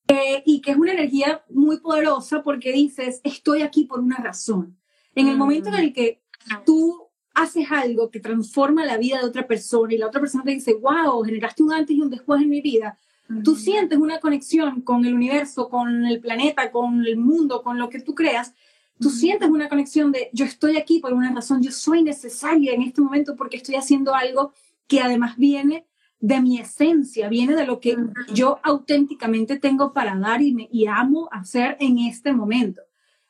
Eh, 0.08 0.42
y 0.44 0.60
que 0.60 0.72
es 0.72 0.76
una 0.76 0.92
energía 0.92 1.44
muy 1.48 1.78
poderosa 1.78 2.42
porque 2.42 2.72
dices, 2.72 3.20
estoy 3.22 3.62
aquí 3.62 3.84
por 3.84 4.00
una 4.00 4.16
razón. 4.16 4.78
En 5.14 5.28
el 5.28 5.36
momento 5.36 5.68
en 5.68 5.74
el 5.76 5.92
que 5.92 6.22
tú 6.64 7.08
haces 7.34 7.70
algo 7.70 8.10
que 8.10 8.20
transforma 8.20 8.84
la 8.84 8.96
vida 8.96 9.18
de 9.18 9.26
otra 9.26 9.46
persona 9.46 9.92
y 9.92 9.98
la 9.98 10.06
otra 10.06 10.20
persona 10.20 10.44
te 10.44 10.52
dice, 10.52 10.74
wow, 10.74 11.22
generaste 11.24 11.62
un 11.62 11.72
antes 11.72 11.96
y 11.96 12.00
un 12.00 12.10
después 12.10 12.40
en 12.40 12.48
mi 12.48 12.60
vida, 12.60 12.98
tú 13.42 13.56
sientes 13.56 13.98
una 13.98 14.20
conexión 14.20 14.82
con 14.82 15.04
el 15.04 15.14
universo, 15.14 15.68
con 15.68 16.06
el 16.06 16.20
planeta, 16.20 16.70
con 16.70 17.04
el 17.04 17.16
mundo, 17.16 17.62
con 17.62 17.78
lo 17.78 17.88
que 17.90 18.00
tú 18.00 18.14
creas, 18.14 18.54
tú 19.00 19.10
sientes 19.10 19.48
una 19.48 19.68
conexión 19.68 20.12
de 20.12 20.30
yo 20.32 20.44
estoy 20.44 20.76
aquí 20.76 21.00
por 21.00 21.12
una 21.12 21.32
razón, 21.32 21.62
yo 21.62 21.72
soy 21.72 22.02
necesaria 22.02 22.72
en 22.72 22.82
este 22.82 23.00
momento 23.00 23.34
porque 23.34 23.56
estoy 23.56 23.74
haciendo 23.74 24.14
algo 24.14 24.52
que 24.86 25.00
además 25.00 25.36
viene 25.36 25.86
de 26.20 26.40
mi 26.40 26.58
esencia, 26.58 27.28
viene 27.28 27.54
de 27.54 27.66
lo 27.66 27.80
que 27.80 27.96
yo 28.32 28.58
auténticamente 28.62 29.58
tengo 29.58 29.92
para 29.92 30.16
dar 30.16 30.40
y, 30.40 30.54
me, 30.54 30.68
y 30.70 30.86
amo 30.86 31.28
hacer 31.32 31.76
en 31.80 31.98
este 31.98 32.32
momento. 32.32 32.82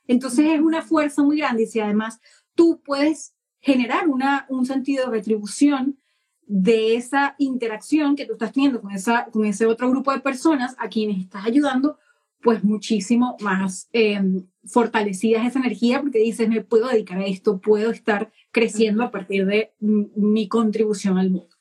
Entonces 0.07 0.47
es 0.47 0.61
una 0.61 0.83
fuerza 0.83 1.23
muy 1.23 1.39
grande 1.39 1.65
y 1.65 1.67
si 1.67 1.81
además 1.81 2.21
tú 2.55 2.83
puedes 2.85 3.35
generar 3.61 4.09
una, 4.09 4.47
un 4.49 4.67
sentido 4.67 5.07
de 5.07 5.11
retribución 5.11 5.99
de 6.47 6.97
esa 6.97 7.35
interacción 7.39 8.17
que 8.17 8.27
tú 8.27 8.35
estás 8.35 8.53
teniendo 8.53 8.83
con, 8.83 8.93
esa, 8.93 9.27
con 9.27 9.47
ese 9.47 9.67
otro 9.67 9.89
grupo 9.91 10.13
de 10.13 10.21
personas 10.21 10.77
a 10.79 10.89
quienes 10.89 11.19
estás 11.19 11.47
ayudando, 11.47 11.99
pues 12.43 12.63
muchísimo 12.63 13.37
más 13.41 13.89
eh, 13.95 14.21
fortalecida 14.67 15.41
es 15.41 15.49
esa 15.49 15.61
energía 15.61 16.03
porque 16.03 16.19
dices, 16.19 16.49
me 16.49 16.61
puedo 16.61 16.89
dedicar 16.89 17.19
a 17.19 17.27
esto, 17.27 17.59
puedo 17.59 17.91
estar 17.91 18.31
creciendo 18.53 19.03
a 19.03 19.11
partir 19.11 19.47
de 19.47 19.73
mi 19.81 20.47
contribución 20.49 21.17
al 21.17 21.31
mundo. 21.31 21.57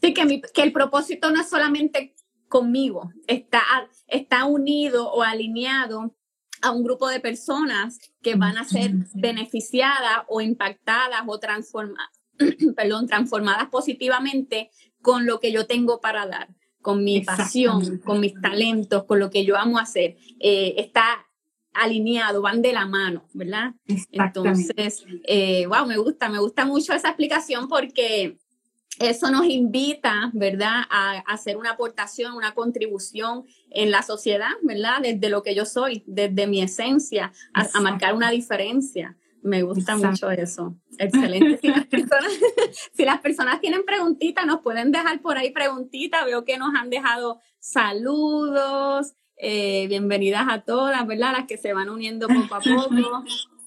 Sí, 0.00 0.12
que, 0.14 0.42
que 0.52 0.62
el 0.62 0.72
propósito 0.72 1.30
no 1.30 1.40
es 1.40 1.48
solamente 1.48 2.16
conmigo, 2.48 3.12
está, 3.28 3.62
está 4.08 4.46
unido 4.46 5.08
o 5.12 5.22
alineado 5.22 6.16
a 6.62 6.70
un 6.70 6.82
grupo 6.82 7.08
de 7.08 7.20
personas 7.20 7.98
que 8.22 8.34
van 8.34 8.58
a 8.58 8.64
ser 8.64 8.92
beneficiadas 9.14 10.24
o 10.28 10.40
impactadas 10.40 11.22
o 11.26 11.38
transformadas, 11.38 12.08
perdón, 12.76 13.06
transformadas 13.06 13.68
positivamente 13.68 14.70
con 15.00 15.26
lo 15.26 15.40
que 15.40 15.52
yo 15.52 15.66
tengo 15.66 16.00
para 16.00 16.26
dar, 16.26 16.48
con 16.80 17.04
mi 17.04 17.20
pasión, 17.20 17.98
con 17.98 18.20
mis 18.20 18.34
talentos, 18.40 19.04
con 19.04 19.18
lo 19.18 19.30
que 19.30 19.44
yo 19.44 19.56
amo 19.56 19.78
hacer. 19.78 20.16
Eh, 20.40 20.74
está 20.78 21.26
alineado, 21.72 22.42
van 22.42 22.62
de 22.62 22.72
la 22.72 22.86
mano, 22.86 23.28
¿verdad? 23.32 23.74
Entonces, 24.10 25.04
eh, 25.24 25.66
wow, 25.66 25.86
me 25.86 25.96
gusta, 25.96 26.28
me 26.28 26.40
gusta 26.40 26.64
mucho 26.64 26.92
esa 26.92 27.08
explicación 27.08 27.68
porque 27.68 28.38
eso 29.00 29.30
nos 29.30 29.46
invita, 29.46 30.30
¿verdad?, 30.32 30.82
a, 30.90 31.18
hacer 31.26 31.56
una 31.56 31.72
aportación, 31.72 32.34
una 32.34 32.54
contribución 32.54 33.44
en 33.70 33.90
la 33.90 34.02
sociedad, 34.02 34.50
¿verdad?, 34.62 35.00
desde 35.02 35.28
lo 35.28 35.42
que 35.42 35.54
yo 35.54 35.64
soy, 35.64 36.02
desde 36.06 36.46
mi 36.46 36.62
esencia, 36.62 37.32
a, 37.54 37.80
marcar 37.80 38.14
una 38.14 38.30
diferencia. 38.30 39.16
Me 39.42 39.62
gusta 39.62 39.96
mucho 39.96 40.30
eso. 40.30 40.76
Excelente. 40.98 41.60
Si 42.92 43.04
las, 43.04 43.20
personas, 43.20 43.60
tienen 43.60 43.84
preguntitas, 43.84 44.44
nos 44.44 44.60
pueden 44.60 44.90
dejar 44.90 45.22
por 45.22 45.38
ahí 45.38 45.52
preguntitas. 45.52 46.24
Veo 46.24 46.44
que 46.44 46.58
nos 46.58 46.74
han 46.74 46.90
dejado 46.90 47.40
saludos. 47.60 49.14
Eh, 49.36 49.86
bienvenidas 49.88 50.46
a 50.48 50.62
todas, 50.62 51.06
¿verdad? 51.06 51.32
Las 51.32 51.46
que 51.46 51.56
se 51.56 51.72
van 51.72 51.88
uniendo 51.88 52.26
poco 52.26 52.56
a 52.56 52.60
poco. 52.60 53.24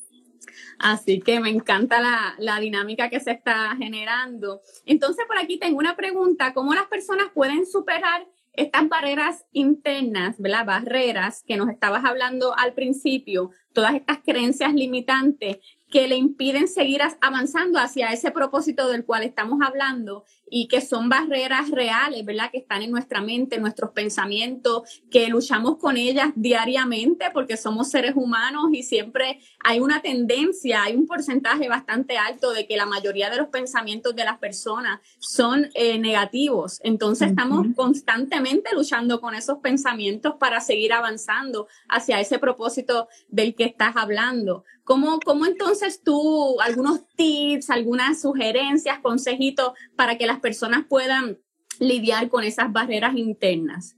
Así 0.81 1.19
que 1.19 1.39
me 1.39 1.49
encanta 1.49 2.01
la, 2.39 2.59
dinámica 2.59 3.09
que 3.09 3.19
se 3.19 3.31
está 3.31 3.75
generando. 3.77 4.61
Entonces, 4.85 5.25
por 5.27 5.37
aquí 5.37 5.59
tengo 5.59 5.77
una 5.77 5.95
pregunta, 5.95 6.53
¿cómo 6.55 6.73
las 6.73 6.87
personas 6.87 7.27
pueden 7.35 7.67
superar 7.67 8.27
estas 8.53 8.89
barreras 8.89 9.45
internas, 9.51 10.37
¿verdad? 10.39 10.65
Barreras 10.65 11.43
que 11.47 11.55
nos 11.55 11.69
estabas 11.69 12.03
hablando 12.03 12.57
al 12.57 12.73
principio, 12.73 13.51
todas 13.73 13.93
estas 13.93 14.19
creencias 14.25 14.73
limitantes 14.73 15.57
que 15.91 16.07
le 16.07 16.15
impiden 16.15 16.67
seguir 16.67 17.01
avanzando 17.21 17.77
hacia 17.77 18.11
ese 18.11 18.31
propósito 18.31 18.89
del 18.89 19.05
cual 19.05 19.23
estamos 19.23 19.59
hablando 19.63 20.25
y 20.53 20.67
que 20.67 20.81
son 20.81 21.07
barreras 21.07 21.71
reales, 21.71 22.25
¿verdad? 22.25 22.51
Que 22.51 22.57
están 22.57 22.81
en 22.81 22.91
nuestra 22.91 23.21
mente, 23.21 23.55
en 23.55 23.61
nuestros 23.61 23.91
pensamientos, 23.91 25.01
que 25.09 25.29
luchamos 25.29 25.77
con 25.77 25.95
ellas 25.95 26.33
diariamente 26.35 27.31
porque 27.33 27.55
somos 27.55 27.89
seres 27.89 28.13
humanos 28.15 28.65
y 28.73 28.83
siempre 28.83 29.39
hay 29.63 29.79
una 29.79 30.01
tendencia, 30.01 30.83
hay 30.83 30.95
un 30.95 31.07
porcentaje 31.07 31.69
bastante 31.69 32.17
alto 32.17 32.51
de 32.51 32.67
que 32.67 32.75
la 32.75 32.85
mayoría 32.85 33.29
de 33.29 33.37
los 33.37 33.47
pensamientos 33.47 34.13
de 34.13 34.25
las 34.25 34.39
personas 34.39 34.99
son 35.19 35.69
eh, 35.73 35.97
negativos. 35.97 36.81
Entonces 36.83 37.29
estamos 37.29 37.65
constantemente 37.73 38.75
luchando 38.75 39.21
con 39.21 39.33
esos 39.33 39.59
pensamientos 39.59 40.35
para 40.37 40.59
seguir 40.59 40.91
avanzando 40.91 41.67
hacia 41.87 42.19
ese 42.19 42.39
propósito 42.39 43.07
del 43.29 43.55
que 43.55 43.63
estás 43.63 43.95
hablando. 43.95 44.65
¿Cómo, 44.83 45.19
¿Cómo, 45.23 45.45
entonces 45.45 46.01
tú, 46.03 46.59
algunos 46.59 47.07
tips, 47.15 47.69
algunas 47.69 48.19
sugerencias, 48.19 48.99
consejitos 48.99 49.71
para 49.95 50.17
que 50.17 50.25
las 50.25 50.40
personas 50.41 50.85
puedan 50.87 51.39
lidiar 51.79 52.29
con 52.29 52.43
esas 52.43 52.71
barreras 52.71 53.15
internas? 53.15 53.95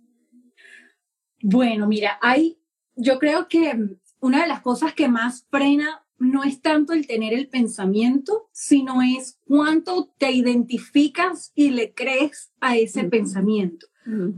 Bueno, 1.42 1.88
mira, 1.88 2.18
hay, 2.22 2.60
yo 2.96 3.20
creo 3.20 3.48
que 3.48 3.98
una 4.20 4.42
de 4.42 4.48
las 4.48 4.62
cosas 4.62 4.94
que 4.94 5.10
más 5.10 5.46
frena 5.50 6.06
no 6.18 6.44
es 6.44 6.62
tanto 6.62 6.94
el 6.94 7.06
tener 7.06 7.34
el 7.34 7.50
pensamiento, 7.50 8.50
sino 8.54 9.02
es 9.02 9.40
cuánto 9.46 10.14
te 10.18 10.32
identificas 10.32 11.52
y 11.54 11.72
le 11.72 11.94
crees 11.94 12.54
a 12.62 12.78
ese 12.78 13.04
pensamiento. 13.06 13.88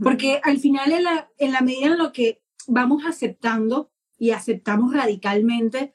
Porque 0.00 0.40
al 0.44 0.58
final, 0.58 0.92
en 0.92 1.04
la, 1.04 1.28
en 1.38 1.52
la 1.52 1.60
medida 1.60 1.86
en 1.86 1.98
lo 1.98 2.12
que 2.12 2.40
vamos 2.68 3.04
aceptando 3.04 3.90
y 4.16 4.30
aceptamos 4.30 4.94
radicalmente 4.94 5.92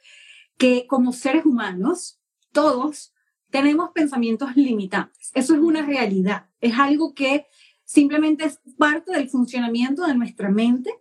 que 0.57 0.87
como 0.87 1.13
seres 1.13 1.45
humanos, 1.45 2.19
todos 2.51 3.13
tenemos 3.51 3.91
pensamientos 3.91 4.55
limitantes. 4.55 5.31
Eso 5.33 5.53
es 5.53 5.59
una 5.59 5.85
realidad. 5.85 6.45
Es 6.59 6.77
algo 6.79 7.13
que 7.13 7.45
simplemente 7.83 8.45
es 8.45 8.59
parte 8.77 9.11
del 9.11 9.29
funcionamiento 9.29 10.05
de 10.05 10.15
nuestra 10.15 10.49
mente 10.49 10.91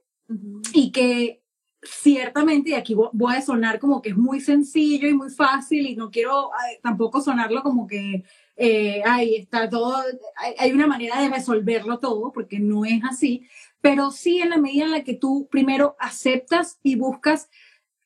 y 0.72 0.90
que 0.92 1.42
ciertamente, 1.82 2.70
y 2.70 2.74
aquí 2.74 2.94
voy 2.94 3.34
a 3.34 3.42
sonar 3.42 3.78
como 3.78 4.02
que 4.02 4.10
es 4.10 4.16
muy 4.16 4.40
sencillo 4.40 5.08
y 5.08 5.14
muy 5.14 5.30
fácil 5.30 5.86
y 5.86 5.96
no 5.96 6.10
quiero 6.10 6.50
tampoco 6.82 7.22
sonarlo 7.22 7.62
como 7.62 7.86
que 7.86 8.24
eh, 8.56 9.02
ahí 9.06 9.36
está 9.36 9.70
todo, 9.70 9.96
hay, 10.36 10.54
hay, 10.58 10.72
una 10.72 10.86
manera 10.86 11.22
de 11.22 11.30
resolverlo 11.30 11.98
todo, 11.98 12.30
porque 12.32 12.58
no 12.58 12.84
es 12.84 13.02
así, 13.08 13.46
pero 13.80 14.10
sí 14.10 14.40
en 14.40 14.50
la 14.50 14.58
medida 14.58 14.84
en 14.84 14.90
la 14.90 15.04
que 15.04 15.14
tú 15.14 15.48
primero 15.50 15.96
aceptas 15.98 16.78
y 16.82 16.96
buscas 16.96 17.48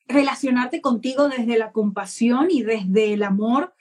relacionarte 0.07 0.79
contigo 0.79 1.27
desde 1.27 1.57
la 1.57 1.73
compasión 1.73 2.47
y 2.49 2.61
desde 2.61 3.13
el 3.13 3.23
amor, 3.23 3.74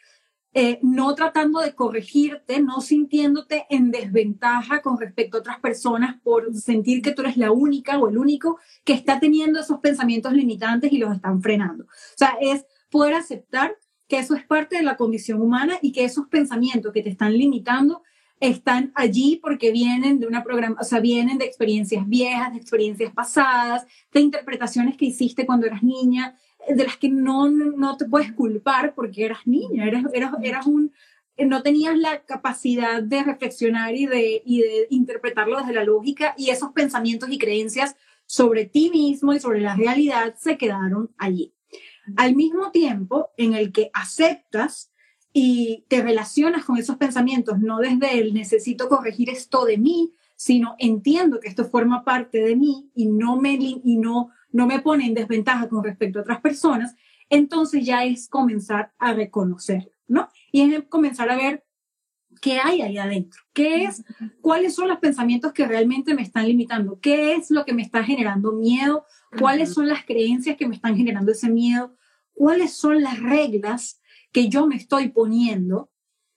eh, 0.56 0.78
no 0.82 1.16
tratando 1.16 1.58
de 1.58 1.74
corregirte, 1.74 2.60
no 2.62 2.80
sintiéndote 2.80 3.66
en 3.70 3.90
desventaja 3.90 4.82
con 4.82 5.00
respecto 5.00 5.36
a 5.36 5.40
otras 5.40 5.58
personas 5.58 6.20
por 6.22 6.54
sentir 6.54 7.02
que 7.02 7.10
tú 7.10 7.22
eres 7.22 7.36
la 7.36 7.50
única 7.50 7.98
o 7.98 8.08
el 8.08 8.16
único 8.16 8.60
que 8.84 8.92
está 8.92 9.18
teniendo 9.18 9.58
esos 9.58 9.80
pensamientos 9.80 10.32
limitantes 10.32 10.92
y 10.92 10.98
los 10.98 11.12
están 11.12 11.42
frenando. 11.42 11.84
O 11.84 12.16
sea, 12.16 12.36
es 12.40 12.64
poder 12.88 13.14
aceptar 13.14 13.76
que 14.06 14.18
eso 14.18 14.36
es 14.36 14.46
parte 14.46 14.76
de 14.76 14.84
la 14.84 14.96
condición 14.96 15.42
humana 15.42 15.76
y 15.82 15.90
que 15.90 16.04
esos 16.04 16.28
pensamientos 16.28 16.92
que 16.92 17.02
te 17.02 17.10
están 17.10 17.36
limitando 17.36 18.02
están 18.38 18.92
allí 18.94 19.40
porque 19.42 19.72
vienen 19.72 20.20
de 20.20 20.26
una 20.28 20.44
programa, 20.44 20.76
o 20.80 20.84
sea, 20.84 21.00
vienen 21.00 21.38
de 21.38 21.46
experiencias 21.46 22.06
viejas, 22.08 22.52
de 22.52 22.58
experiencias 22.58 23.12
pasadas, 23.12 23.86
de 24.12 24.20
interpretaciones 24.20 24.96
que 24.96 25.06
hiciste 25.06 25.46
cuando 25.46 25.66
eras 25.66 25.82
niña, 25.82 26.36
de 26.68 26.84
las 26.84 26.96
que 26.96 27.08
no, 27.08 27.48
no 27.50 27.96
te 27.96 28.06
puedes 28.06 28.32
culpar 28.32 28.94
porque 28.94 29.24
eras 29.24 29.46
niña, 29.46 29.86
eras, 29.86 30.04
eras, 30.42 30.66
un, 30.66 30.92
no 31.38 31.62
tenías 31.62 31.96
la 31.96 32.24
capacidad 32.24 33.02
de 33.02 33.22
reflexionar 33.22 33.94
y 33.94 34.06
de, 34.06 34.42
y 34.44 34.60
de 34.60 34.86
interpretarlo 34.90 35.58
desde 35.58 35.74
la 35.74 35.84
lógica 35.84 36.34
y 36.36 36.50
esos 36.50 36.72
pensamientos 36.72 37.30
y 37.30 37.38
creencias 37.38 37.96
sobre 38.26 38.64
ti 38.64 38.90
mismo 38.90 39.32
y 39.32 39.40
sobre 39.40 39.60
la 39.60 39.74
realidad 39.74 40.34
se 40.38 40.56
quedaron 40.56 41.10
allí. 41.18 41.52
Al 42.16 42.34
mismo 42.34 42.70
tiempo 42.70 43.30
en 43.36 43.54
el 43.54 43.72
que 43.72 43.90
aceptas 43.92 44.92
y 45.32 45.84
te 45.88 46.02
relacionas 46.02 46.64
con 46.64 46.76
esos 46.76 46.96
pensamientos, 46.96 47.58
no 47.58 47.78
desde 47.78 48.18
el 48.18 48.34
necesito 48.34 48.88
corregir 48.88 49.30
esto 49.30 49.64
de 49.64 49.78
mí, 49.78 50.12
sino 50.36 50.76
entiendo 50.78 51.40
que 51.40 51.48
esto 51.48 51.64
forma 51.64 52.04
parte 52.04 52.38
de 52.38 52.56
mí 52.56 52.90
y 52.94 53.06
no 53.06 53.36
me, 53.36 53.54
y 53.54 53.96
no, 53.96 54.30
no 54.54 54.66
me 54.66 54.80
pone 54.80 55.04
en 55.06 55.14
desventaja 55.14 55.68
con 55.68 55.84
respecto 55.84 56.18
a 56.18 56.22
otras 56.22 56.40
personas, 56.40 56.94
entonces 57.28 57.84
ya 57.84 58.04
es 58.04 58.28
comenzar 58.28 58.92
a 58.98 59.12
reconocerlo, 59.12 59.92
¿no? 60.06 60.28
Y 60.50 60.62
es 60.62 60.84
comenzar 60.84 61.28
a 61.28 61.36
ver 61.36 61.64
qué 62.40 62.58
hay 62.58 62.80
ahí 62.80 62.96
adentro, 62.96 63.42
qué 63.52 63.84
es, 63.84 64.04
cuáles 64.40 64.74
son 64.74 64.88
los 64.88 64.98
pensamientos 64.98 65.52
que 65.52 65.66
realmente 65.66 66.14
me 66.14 66.22
están 66.22 66.46
limitando, 66.46 66.98
qué 67.00 67.34
es 67.34 67.50
lo 67.50 67.64
que 67.64 67.74
me 67.74 67.82
está 67.82 68.02
generando 68.02 68.52
miedo 68.52 69.04
cuáles 69.38 69.72
son 69.72 69.88
las 69.88 70.04
creencias 70.04 70.56
que 70.56 70.66
me 70.66 70.74
están 70.74 70.96
generando 70.96 71.32
ese 71.32 71.48
miedo, 71.48 71.96
cuáles 72.32 72.74
son 72.74 73.02
las 73.02 73.20
reglas 73.20 74.00
que 74.32 74.48
yo 74.48 74.66
me 74.66 74.76
estoy 74.76 75.08
poniendo 75.08 75.90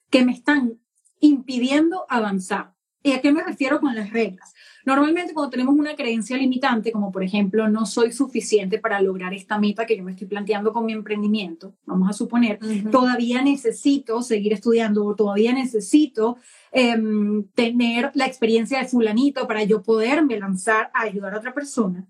que 0.09 0.23
me 0.23 0.31
están 0.31 0.79
impidiendo 1.19 2.05
avanzar. 2.09 2.73
¿Y 3.03 3.13
a 3.13 3.21
qué 3.21 3.31
me 3.31 3.43
refiero 3.43 3.79
con 3.79 3.95
las 3.95 4.11
reglas? 4.11 4.53
Normalmente 4.87 5.33
cuando 5.33 5.49
tenemos 5.49 5.75
una 5.75 5.97
creencia 5.97 6.37
limitante, 6.37 6.93
como 6.93 7.11
por 7.11 7.21
ejemplo, 7.21 7.67
no 7.67 7.85
soy 7.85 8.13
suficiente 8.13 8.79
para 8.79 9.01
lograr 9.01 9.33
esta 9.33 9.59
meta 9.59 9.85
que 9.85 9.97
yo 9.97 10.03
me 10.05 10.11
estoy 10.11 10.27
planteando 10.27 10.71
con 10.71 10.85
mi 10.85 10.93
emprendimiento, 10.93 11.75
vamos 11.85 12.09
a 12.09 12.13
suponer, 12.13 12.57
todavía 12.89 13.41
necesito 13.41 14.21
seguir 14.21 14.53
estudiando 14.53 15.05
o 15.05 15.13
todavía 15.13 15.51
necesito 15.51 16.37
em, 16.71 17.43
tener 17.53 18.11
la 18.13 18.27
experiencia 18.27 18.79
de 18.79 18.87
fulanito 18.87 19.45
para 19.45 19.65
yo 19.65 19.83
poderme 19.83 20.39
lanzar 20.39 20.89
a 20.93 21.01
ayudar 21.01 21.33
a 21.33 21.39
otra 21.39 21.53
persona. 21.53 22.07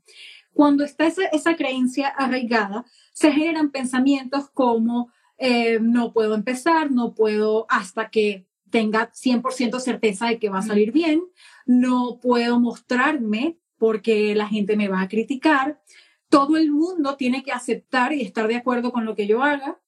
Cuando 0.53 0.83
está 0.83 1.07
esa, 1.07 1.25
esa 1.31 1.55
creencia 1.55 2.09
arraigada, 2.09 2.85
se 3.11 3.31
generan 3.31 3.71
pensamientos 3.71 4.51
como 4.53 5.09
eh, 5.39 5.79
no 5.81 6.13
puedo 6.13 6.35
empezar, 6.35 6.91
no 6.91 7.15
puedo 7.15 7.65
hasta 7.69 8.11
que 8.11 8.45
tenga 8.69 9.12
100% 9.12 9.80
certeza 9.80 10.27
de 10.27 10.39
que 10.39 10.49
va 10.49 10.60
a 10.60 10.63
salir 10.63 10.91
bien, 10.91 11.23
no 11.65 12.19
puedo 12.21 12.60
mostrarme 12.60 13.58
porque 13.77 14.36
la 14.36 14.47
gente 14.47 14.75
me 14.75 14.88
va 14.88 15.01
a 15.01 15.08
criticar, 15.08 15.82
todo 16.30 16.58
el 16.58 16.71
mundo 16.71 17.15
tiene 17.15 17.43
que 17.43 17.51
aceptar 17.51 18.13
y 18.13 18.21
estar 18.21 18.47
de 18.47 18.56
acuerdo 18.56 18.91
con 18.91 19.06
lo 19.06 19.15
que 19.15 19.27
yo 19.27 19.43
haga. 19.43 19.80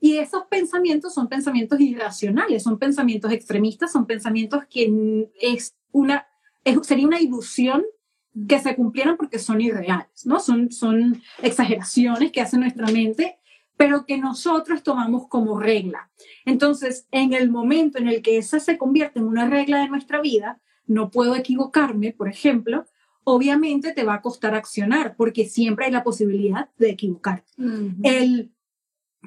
Y 0.00 0.18
esos 0.18 0.44
pensamientos 0.44 1.14
son 1.14 1.28
pensamientos 1.28 1.80
irracionales, 1.80 2.62
son 2.62 2.78
pensamientos 2.78 3.32
extremistas, 3.32 3.90
son 3.90 4.06
pensamientos 4.06 4.62
que 4.70 5.28
es 5.40 5.74
una, 5.90 6.28
sería 6.82 7.06
una 7.06 7.20
ilusión 7.20 7.84
que 8.46 8.60
se 8.60 8.76
cumplieran 8.76 9.16
porque 9.16 9.40
son 9.40 9.60
irreales, 9.60 10.24
¿no? 10.24 10.38
Son, 10.38 10.70
son 10.70 11.20
exageraciones 11.42 12.30
que 12.30 12.40
hace 12.40 12.58
nuestra 12.58 12.86
mente 12.88 13.37
pero 13.78 14.04
que 14.04 14.18
nosotros 14.18 14.82
tomamos 14.82 15.28
como 15.28 15.58
regla. 15.58 16.10
Entonces, 16.44 17.06
en 17.12 17.32
el 17.32 17.48
momento 17.48 17.96
en 17.96 18.08
el 18.08 18.20
que 18.20 18.36
esa 18.36 18.60
se 18.60 18.76
convierte 18.76 19.20
en 19.20 19.26
una 19.26 19.48
regla 19.48 19.78
de 19.78 19.88
nuestra 19.88 20.20
vida, 20.20 20.60
no 20.86 21.10
puedo 21.10 21.36
equivocarme, 21.36 22.12
por 22.12 22.28
ejemplo, 22.28 22.84
obviamente 23.24 23.92
te 23.92 24.04
va 24.04 24.14
a 24.14 24.20
costar 24.20 24.54
accionar 24.54 25.14
porque 25.16 25.46
siempre 25.46 25.86
hay 25.86 25.92
la 25.92 26.02
posibilidad 26.02 26.68
de 26.76 26.90
equivocarte. 26.90 27.52
El 28.02 28.50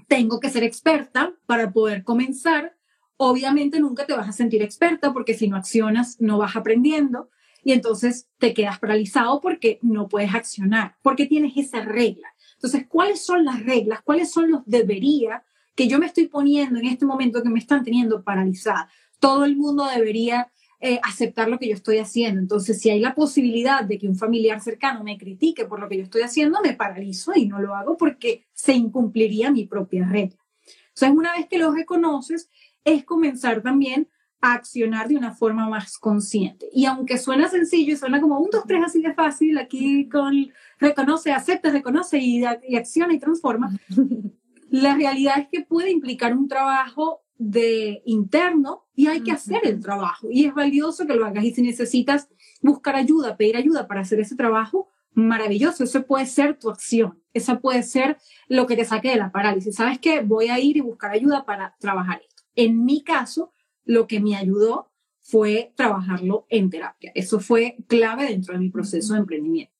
tengo 0.07 0.39
que 0.39 0.49
ser 0.49 0.63
experta 0.63 1.33
para 1.45 1.71
poder 1.71 2.03
comenzar, 2.03 2.75
obviamente 3.17 3.79
nunca 3.79 4.05
te 4.05 4.13
vas 4.13 4.27
a 4.27 4.33
sentir 4.33 4.61
experta 4.61 5.13
porque 5.13 5.33
si 5.33 5.47
no 5.47 5.55
accionas 5.55 6.19
no 6.19 6.37
vas 6.37 6.55
aprendiendo 6.55 7.29
y 7.63 7.73
entonces 7.73 8.27
te 8.37 8.53
quedas 8.53 8.79
paralizado 8.79 9.39
porque 9.39 9.79
no 9.81 10.09
puedes 10.09 10.33
accionar, 10.33 10.95
porque 11.01 11.25
tienes 11.25 11.53
esa 11.55 11.81
regla. 11.81 12.30
Entonces, 12.61 12.85
¿cuáles 12.87 13.25
son 13.25 13.43
las 13.43 13.65
reglas? 13.65 14.01
¿Cuáles 14.03 14.31
son 14.31 14.51
los 14.51 14.61
debería 14.67 15.43
que 15.73 15.87
yo 15.87 15.97
me 15.97 16.05
estoy 16.05 16.27
poniendo 16.27 16.79
en 16.79 16.85
este 16.85 17.05
momento 17.05 17.41
que 17.41 17.49
me 17.49 17.57
están 17.57 17.83
teniendo 17.83 18.23
paralizada? 18.23 18.87
Todo 19.19 19.45
el 19.45 19.55
mundo 19.55 19.87
debería 19.87 20.51
eh, 20.79 20.99
aceptar 21.01 21.49
lo 21.49 21.57
que 21.57 21.69
yo 21.69 21.73
estoy 21.73 21.97
haciendo. 21.97 22.39
Entonces, 22.39 22.79
si 22.79 22.91
hay 22.91 22.99
la 22.99 23.15
posibilidad 23.15 23.83
de 23.83 23.97
que 23.97 24.07
un 24.07 24.15
familiar 24.15 24.61
cercano 24.61 25.03
me 25.03 25.17
critique 25.17 25.65
por 25.65 25.79
lo 25.79 25.89
que 25.89 25.97
yo 25.97 26.03
estoy 26.03 26.21
haciendo, 26.21 26.59
me 26.63 26.73
paralizo 26.73 27.31
y 27.35 27.47
no 27.47 27.59
lo 27.59 27.73
hago 27.73 27.97
porque 27.97 28.45
se 28.53 28.73
incumpliría 28.73 29.49
mi 29.49 29.65
propia 29.65 30.07
regla. 30.07 30.37
Entonces, 30.89 31.17
una 31.17 31.33
vez 31.35 31.47
que 31.47 31.57
lo 31.57 31.71
reconoces, 31.71 32.47
es 32.83 33.03
comenzar 33.05 33.63
también 33.63 34.07
a 34.41 34.53
accionar 34.53 35.07
de 35.07 35.15
una 35.15 35.33
forma 35.33 35.69
más 35.69 35.97
consciente. 35.97 36.67
Y 36.73 36.85
aunque 36.85 37.17
suena 37.17 37.47
sencillo 37.47 37.93
y 37.93 37.97
suena 37.97 38.19
como 38.19 38.39
un, 38.39 38.49
dos, 38.51 38.63
tres 38.67 38.81
así 38.83 39.01
de 39.01 39.13
fácil, 39.13 39.57
aquí 39.57 40.09
con 40.09 40.51
reconoce, 40.79 41.31
acepta, 41.31 41.69
reconoce 41.69 42.17
y, 42.17 42.43
y 42.67 42.75
acciona 42.75 43.13
y 43.13 43.19
transforma, 43.19 43.71
la 44.69 44.95
realidad 44.95 45.39
es 45.39 45.47
que 45.51 45.61
puede 45.61 45.91
implicar 45.91 46.35
un 46.35 46.47
trabajo 46.47 47.21
de 47.37 48.03
interno 48.05 48.85
y 48.95 49.07
hay 49.07 49.21
que 49.21 49.31
hacer 49.31 49.61
el 49.63 49.79
trabajo. 49.79 50.27
Y 50.29 50.45
es 50.45 50.53
valioso 50.53 51.07
que 51.07 51.15
lo 51.15 51.25
hagas. 51.25 51.43
Y 51.43 51.53
si 51.53 51.61
necesitas 51.61 52.29
buscar 52.61 52.95
ayuda, 52.95 53.37
pedir 53.37 53.57
ayuda 53.57 53.87
para 53.87 54.01
hacer 54.01 54.19
ese 54.19 54.35
trabajo, 54.35 54.89
maravilloso. 55.13 55.83
Eso 55.83 56.05
puede 56.05 56.25
ser 56.25 56.59
tu 56.59 56.69
acción. 56.69 57.19
Esa 57.33 57.59
puede 57.59 57.83
ser 57.83 58.17
lo 58.47 58.67
que 58.67 58.75
te 58.75 58.85
saque 58.85 59.09
de 59.09 59.15
la 59.15 59.31
parálisis. 59.31 59.75
¿Sabes 59.75 59.99
qué? 59.99 60.21
Voy 60.21 60.49
a 60.49 60.59
ir 60.59 60.77
y 60.77 60.81
buscar 60.81 61.11
ayuda 61.11 61.45
para 61.45 61.75
trabajar 61.79 62.21
esto. 62.27 62.43
En 62.55 62.85
mi 62.85 63.03
caso, 63.03 63.51
lo 63.91 64.07
que 64.07 64.21
me 64.21 64.37
ayudó 64.37 64.89
fue 65.19 65.73
trabajarlo 65.75 66.45
en 66.49 66.69
terapia. 66.69 67.11
Eso 67.13 67.41
fue 67.41 67.75
clave 67.87 68.25
dentro 68.25 68.53
de 68.53 68.59
mi 68.59 68.69
proceso 68.69 69.13
de 69.13 69.19
emprendimiento. 69.19 69.73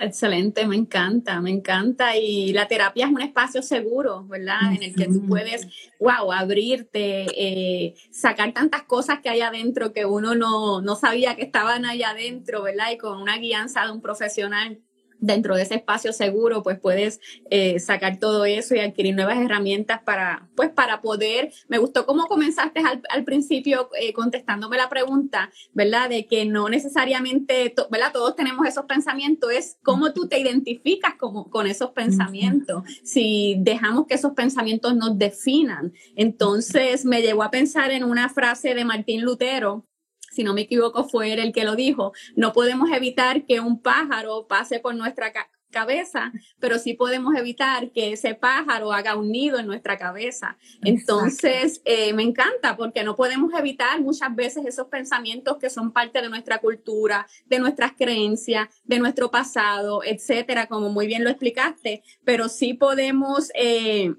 Excelente, 0.00 0.66
me 0.66 0.74
encanta, 0.74 1.38
me 1.42 1.50
encanta. 1.50 2.16
Y 2.16 2.54
la 2.54 2.66
terapia 2.66 3.04
es 3.04 3.12
un 3.12 3.20
espacio 3.20 3.60
seguro, 3.60 4.24
¿verdad? 4.26 4.72
En 4.74 4.82
el 4.82 4.94
que 4.94 5.04
tú 5.04 5.26
puedes, 5.26 5.68
wow, 6.00 6.32
abrirte, 6.32 7.26
eh, 7.36 7.94
sacar 8.10 8.54
tantas 8.54 8.84
cosas 8.84 9.20
que 9.20 9.28
hay 9.28 9.42
adentro 9.42 9.92
que 9.92 10.06
uno 10.06 10.34
no, 10.34 10.80
no 10.80 10.96
sabía 10.96 11.36
que 11.36 11.42
estaban 11.42 11.84
allá 11.84 12.10
adentro, 12.10 12.62
¿verdad? 12.62 12.90
Y 12.90 12.96
con 12.96 13.20
una 13.20 13.36
guianza 13.36 13.84
de 13.84 13.92
un 13.92 14.00
profesional 14.00 14.80
dentro 15.22 15.54
de 15.54 15.62
ese 15.62 15.76
espacio 15.76 16.12
seguro, 16.12 16.62
pues 16.62 16.78
puedes 16.78 17.20
eh, 17.48 17.78
sacar 17.78 18.18
todo 18.18 18.44
eso 18.44 18.74
y 18.74 18.80
adquirir 18.80 19.14
nuevas 19.14 19.38
herramientas 19.38 20.02
para, 20.04 20.50
pues 20.56 20.70
para 20.70 21.00
poder, 21.00 21.52
me 21.68 21.78
gustó 21.78 22.04
cómo 22.04 22.26
comenzaste 22.26 22.82
al, 23.08 23.24
principio 23.24 23.88
eh, 23.98 24.12
contestándome 24.12 24.76
la 24.76 24.88
pregunta, 24.88 25.50
¿verdad? 25.72 26.10
De 26.10 26.26
que 26.26 26.44
no 26.44 26.68
necesariamente, 26.68 27.72
¿verdad? 27.88 28.12
Todos 28.12 28.34
tenemos 28.34 28.66
esos 28.66 28.84
pensamientos, 28.86 29.52
es 29.52 29.78
cómo 29.84 30.12
tú 30.12 30.26
te 30.26 30.40
identificas 30.40 31.14
como, 31.14 31.48
con 31.50 31.68
esos 31.68 31.90
pensamientos, 31.90 32.82
si 33.04 33.56
dejamos 33.60 34.06
que 34.06 34.14
esos 34.14 34.32
pensamientos 34.32 34.96
nos 34.96 35.16
definan. 35.16 35.92
Entonces 36.16 37.04
me 37.04 37.22
llevó 37.22 37.44
a 37.44 37.52
pensar 37.52 37.92
en 37.92 38.02
una 38.02 38.28
frase 38.28 38.74
de 38.74 38.84
Martín 38.84 39.22
Lutero, 39.22 39.86
si 40.32 40.44
no 40.44 40.54
me 40.54 40.62
equivoco, 40.62 41.04
fue 41.04 41.32
él 41.32 41.38
el 41.38 41.52
que 41.52 41.64
lo 41.64 41.76
dijo, 41.76 42.12
no 42.34 42.52
podemos 42.52 42.90
evitar 42.90 43.44
que 43.44 43.60
un 43.60 43.80
pájaro 43.80 44.46
pase 44.48 44.80
por 44.80 44.94
nuestra 44.94 45.32
cabeza, 45.72 46.32
pero 46.60 46.78
sí 46.78 46.94
podemos 46.94 47.34
evitar 47.34 47.90
que 47.90 48.12
ese 48.12 48.34
pájaro 48.34 48.92
haga 48.92 49.16
un 49.16 49.32
nido 49.32 49.58
en 49.58 49.66
nuestra 49.66 49.98
cabeza. 49.98 50.56
Entonces, 50.82 51.80
eh, 51.84 52.12
me 52.12 52.22
encanta 52.22 52.76
porque 52.76 53.02
no 53.02 53.16
podemos 53.16 53.52
evitar 53.58 54.00
muchas 54.00 54.32
veces 54.36 54.64
esos 54.66 54.86
pensamientos 54.86 55.56
que 55.56 55.70
son 55.70 55.92
parte 55.92 56.20
de 56.20 56.28
nuestra 56.28 56.58
cultura, 56.58 57.26
de 57.46 57.58
nuestras 57.58 57.92
creencias, 57.92 58.68
de 58.84 59.00
nuestro 59.00 59.32
pasado, 59.32 60.02
etcétera, 60.04 60.68
como 60.68 60.90
muy 60.90 61.08
bien 61.08 61.24
lo 61.24 61.30
explicaste, 61.30 62.04
pero 62.24 62.48
sí 62.48 62.74
podemos, 62.74 63.50
eh, 63.54 64.14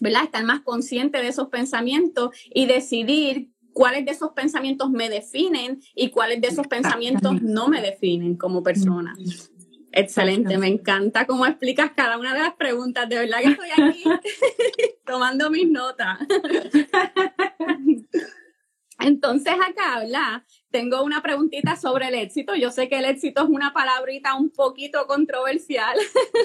¿verdad? 0.00 0.24
Estar 0.24 0.44
más 0.44 0.60
conscientes 0.60 1.20
de 1.20 1.28
esos 1.28 1.48
pensamientos 1.48 2.30
y 2.54 2.66
decidir 2.66 3.51
cuáles 3.72 4.04
de 4.04 4.12
esos 4.12 4.32
pensamientos 4.32 4.90
me 4.90 5.08
definen 5.08 5.80
y 5.94 6.10
cuáles 6.10 6.40
de 6.40 6.48
esos 6.48 6.66
pensamientos 6.66 7.42
no 7.42 7.68
me 7.68 7.80
definen 7.80 8.36
como 8.36 8.62
persona. 8.62 9.14
Excelente, 9.92 10.56
me 10.56 10.68
encanta 10.68 11.26
cómo 11.26 11.44
explicas 11.44 11.90
cada 11.94 12.18
una 12.18 12.32
de 12.32 12.40
las 12.40 12.54
preguntas. 12.54 13.08
De 13.08 13.18
verdad 13.18 13.38
que 13.40 13.48
estoy 13.48 13.68
aquí 13.70 14.04
tomando 15.06 15.50
mis 15.50 15.68
notas. 15.68 16.18
Entonces 18.98 19.52
acá, 19.54 20.00
¿verdad? 20.00 20.42
Tengo 20.72 21.02
una 21.02 21.22
preguntita 21.22 21.76
sobre 21.76 22.08
el 22.08 22.14
éxito. 22.14 22.54
Yo 22.54 22.70
sé 22.70 22.88
que 22.88 22.98
el 22.98 23.04
éxito 23.04 23.42
es 23.42 23.48
una 23.48 23.74
palabrita 23.74 24.34
un 24.34 24.50
poquito 24.50 25.06
controversial, 25.06 25.96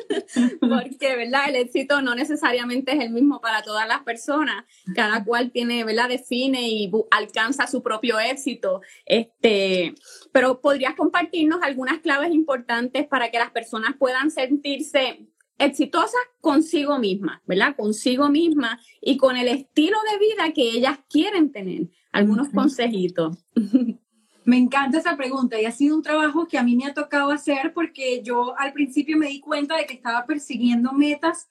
porque, 0.59 1.15
¿verdad? 1.15 1.49
El 1.49 1.55
éxito 1.55 2.01
no 2.01 2.13
necesariamente 2.13 2.91
es 2.91 2.99
el 2.99 3.11
mismo 3.11 3.39
para 3.39 3.63
todas 3.63 3.87
las 3.87 4.03
personas. 4.03 4.65
Cada 4.93 5.23
cual 5.23 5.51
tiene, 5.51 5.85
¿verdad? 5.85 6.09
Define 6.09 6.67
y 6.67 6.91
alcanza 7.09 7.67
su 7.67 7.81
propio 7.81 8.19
éxito. 8.19 8.81
Este, 9.05 9.95
pero 10.33 10.59
podrías 10.59 10.95
compartirnos 10.95 11.61
algunas 11.63 11.99
claves 11.99 12.31
importantes 12.31 13.07
para 13.07 13.31
que 13.31 13.39
las 13.39 13.51
personas 13.51 13.95
puedan 13.97 14.29
sentirse 14.29 15.25
exitosas 15.57 16.21
consigo 16.41 16.99
misma, 16.99 17.41
¿verdad? 17.45 17.75
Consigo 17.75 18.29
misma 18.29 18.79
y 19.01 19.17
con 19.17 19.37
el 19.37 19.47
estilo 19.47 19.97
de 20.11 20.19
vida 20.19 20.53
que 20.53 20.69
ellas 20.69 20.99
quieren 21.09 21.51
tener. 21.51 21.89
Algunos 22.11 22.49
consejitos. 22.49 23.37
Me 24.47 24.55
encanta 24.55 24.99
esa 24.99 25.17
pregunta 25.17 25.59
y 25.59 25.65
ha 25.65 25.73
sido 25.73 25.93
un 25.93 26.01
trabajo 26.01 26.47
que 26.47 26.57
a 26.57 26.63
mí 26.63 26.77
me 26.77 26.85
ha 26.85 26.93
tocado 26.93 27.31
hacer 27.31 27.73
porque 27.73 28.23
yo 28.23 28.57
al 28.57 28.71
principio 28.71 29.17
me 29.17 29.27
di 29.27 29.41
cuenta 29.41 29.75
de 29.75 29.85
que 29.85 29.93
estaba 29.93 30.25
persiguiendo 30.25 30.93
metas 30.93 31.49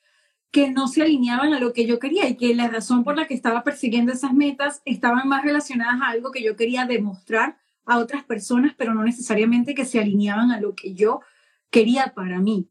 que 0.50 0.70
no 0.70 0.88
se 0.88 1.02
alineaban 1.02 1.52
a 1.52 1.60
lo 1.60 1.74
que 1.74 1.84
yo 1.84 1.98
quería 1.98 2.26
y 2.26 2.38
que 2.38 2.54
la 2.54 2.68
razón 2.68 3.04
por 3.04 3.14
la 3.14 3.26
que 3.26 3.34
estaba 3.34 3.62
persiguiendo 3.64 4.14
esas 4.14 4.32
metas 4.32 4.80
estaban 4.86 5.28
más 5.28 5.44
relacionadas 5.44 6.00
a 6.00 6.08
algo 6.08 6.30
que 6.32 6.42
yo 6.42 6.56
quería 6.56 6.86
demostrar 6.86 7.58
a 7.84 7.98
otras 7.98 8.24
personas, 8.24 8.72
pero 8.78 8.94
no 8.94 9.04
necesariamente 9.04 9.74
que 9.74 9.84
se 9.84 10.00
alineaban 10.00 10.50
a 10.50 10.58
lo 10.58 10.74
que 10.74 10.94
yo 10.94 11.20
quería 11.68 12.14
para 12.14 12.40
mí. 12.40 12.70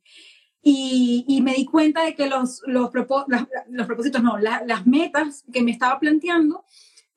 Y, 0.63 1.39
me 1.43 1.53
di 1.53 1.65
cuenta 1.65 2.03
de 2.03 2.15
que 2.15 2.25
los, 2.25 2.63
los, 2.65 2.89
propósitos, 2.89 4.23
no, 4.23 4.39
las 4.39 4.87
metas 4.87 5.45
que 5.53 5.61
me 5.61 5.69
estaba 5.69 5.99
planteando 5.99 6.65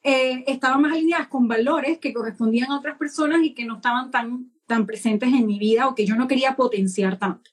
eh, 0.02 0.44
estaban 0.46 0.82
más 0.82 0.92
alineadas 0.92 1.28
con 1.28 1.48
valores 1.48 1.98
que 1.98 2.12
correspondían 2.12 2.70
a 2.70 2.78
otras 2.78 2.96
personas 2.96 3.42
y 3.42 3.54
que 3.54 3.64
no 3.64 3.76
estaban 3.76 4.10
tan, 4.10 4.52
tan 4.66 4.86
presentes 4.86 5.28
en 5.28 5.46
mi 5.46 5.58
vida 5.58 5.88
o 5.88 5.94
que 5.94 6.06
yo 6.06 6.16
no 6.16 6.28
quería 6.28 6.56
potenciar 6.56 7.18
tanto. 7.18 7.50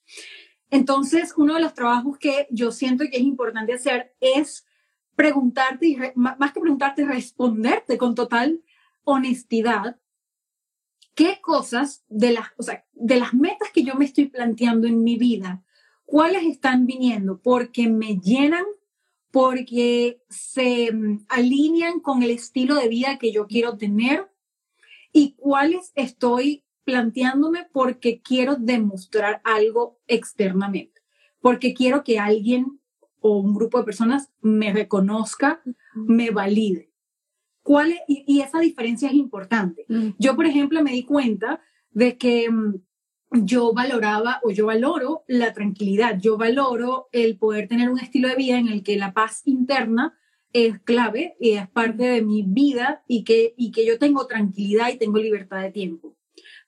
Entonces, 0.69 1.33
uno 1.37 1.55
de 1.55 1.61
los 1.61 1.73
trabajos 1.73 2.17
que 2.17 2.47
yo 2.51 2.71
siento 2.71 3.05
que 3.09 3.17
es 3.17 3.23
importante 3.23 3.73
hacer 3.73 4.15
es 4.19 4.65
preguntarte, 5.15 5.87
y 5.87 5.97
más 6.15 6.51
que 6.51 6.59
preguntarte, 6.59 7.05
responderte 7.05 7.97
con 7.97 8.15
total 8.15 8.61
honestidad 9.03 9.97
qué 11.13 11.39
cosas 11.41 12.03
de 12.09 12.33
las, 12.33 12.47
o 12.57 12.63
sea, 12.63 12.85
de 12.91 13.15
las 13.17 13.33
metas 13.33 13.69
que 13.73 13.83
yo 13.83 13.95
me 13.95 14.05
estoy 14.05 14.25
planteando 14.25 14.87
en 14.87 15.03
mi 15.03 15.17
vida, 15.17 15.63
cuáles 16.03 16.43
están 16.43 16.85
viniendo 16.85 17.39
porque 17.41 17.87
me 17.87 18.17
llenan, 18.19 18.65
porque 19.35 20.21
se 20.29 20.93
mm, 20.93 21.25
alinean 21.27 21.99
con 21.99 22.23
el 22.23 22.31
estilo 22.31 22.75
de 22.75 22.87
vida 22.87 23.17
que 23.17 23.33
yo 23.33 23.47
quiero 23.47 23.75
tener 23.75 24.31
y 25.11 25.33
cuáles 25.33 25.91
estoy 25.95 26.63
planteándome 26.85 27.67
porque 27.73 28.21
quiero 28.21 28.55
demostrar 28.55 29.41
algo 29.43 29.99
externamente, 30.07 31.01
porque 31.41 31.73
quiero 31.73 32.05
que 32.05 32.17
alguien 32.17 32.79
o 33.19 33.39
un 33.39 33.53
grupo 33.53 33.77
de 33.77 33.83
personas 33.83 34.31
me 34.39 34.71
reconozca, 34.71 35.61
me 35.93 36.31
valide. 36.31 36.93
¿Cuál 37.61 37.93
y, 38.07 38.39
esa 38.39 38.61
diferencia 38.61 39.09
es 39.09 39.15
importante. 39.15 39.85
Yo, 40.17 40.37
por 40.37 40.45
ejemplo, 40.45 40.81
me 40.81 40.93
di 40.93 41.03
cuenta 41.03 41.59
de 41.91 42.17
que 42.17 42.49
mm, 42.49 42.84
yo 43.43 43.73
valoraba 43.73 44.39
o 44.43 44.51
yo 44.51 44.67
valoro 44.67 45.23
la 45.27 45.53
tranquilidad, 45.53 46.19
yo 46.19 46.37
valoro 46.37 47.09
el 47.11 47.37
poder 47.37 47.67
tener 47.67 47.89
un 47.89 47.99
estilo 47.99 48.27
de 48.27 48.35
vida 48.35 48.57
en 48.57 48.67
el 48.67 48.83
que 48.83 48.97
la 48.97 49.13
paz 49.13 49.41
interna 49.45 50.17
es 50.53 50.79
clave 50.79 51.35
y 51.39 51.51
es 51.51 51.67
parte 51.69 52.03
de 52.03 52.21
mi 52.21 52.43
vida 52.43 53.03
y 53.07 53.23
que, 53.23 53.53
y 53.57 53.71
que 53.71 53.85
yo 53.85 53.99
tengo 53.99 54.25
tranquilidad 54.25 54.89
y 54.89 54.97
tengo 54.97 55.17
libertad 55.17 55.61
de 55.61 55.71
tiempo. 55.71 56.15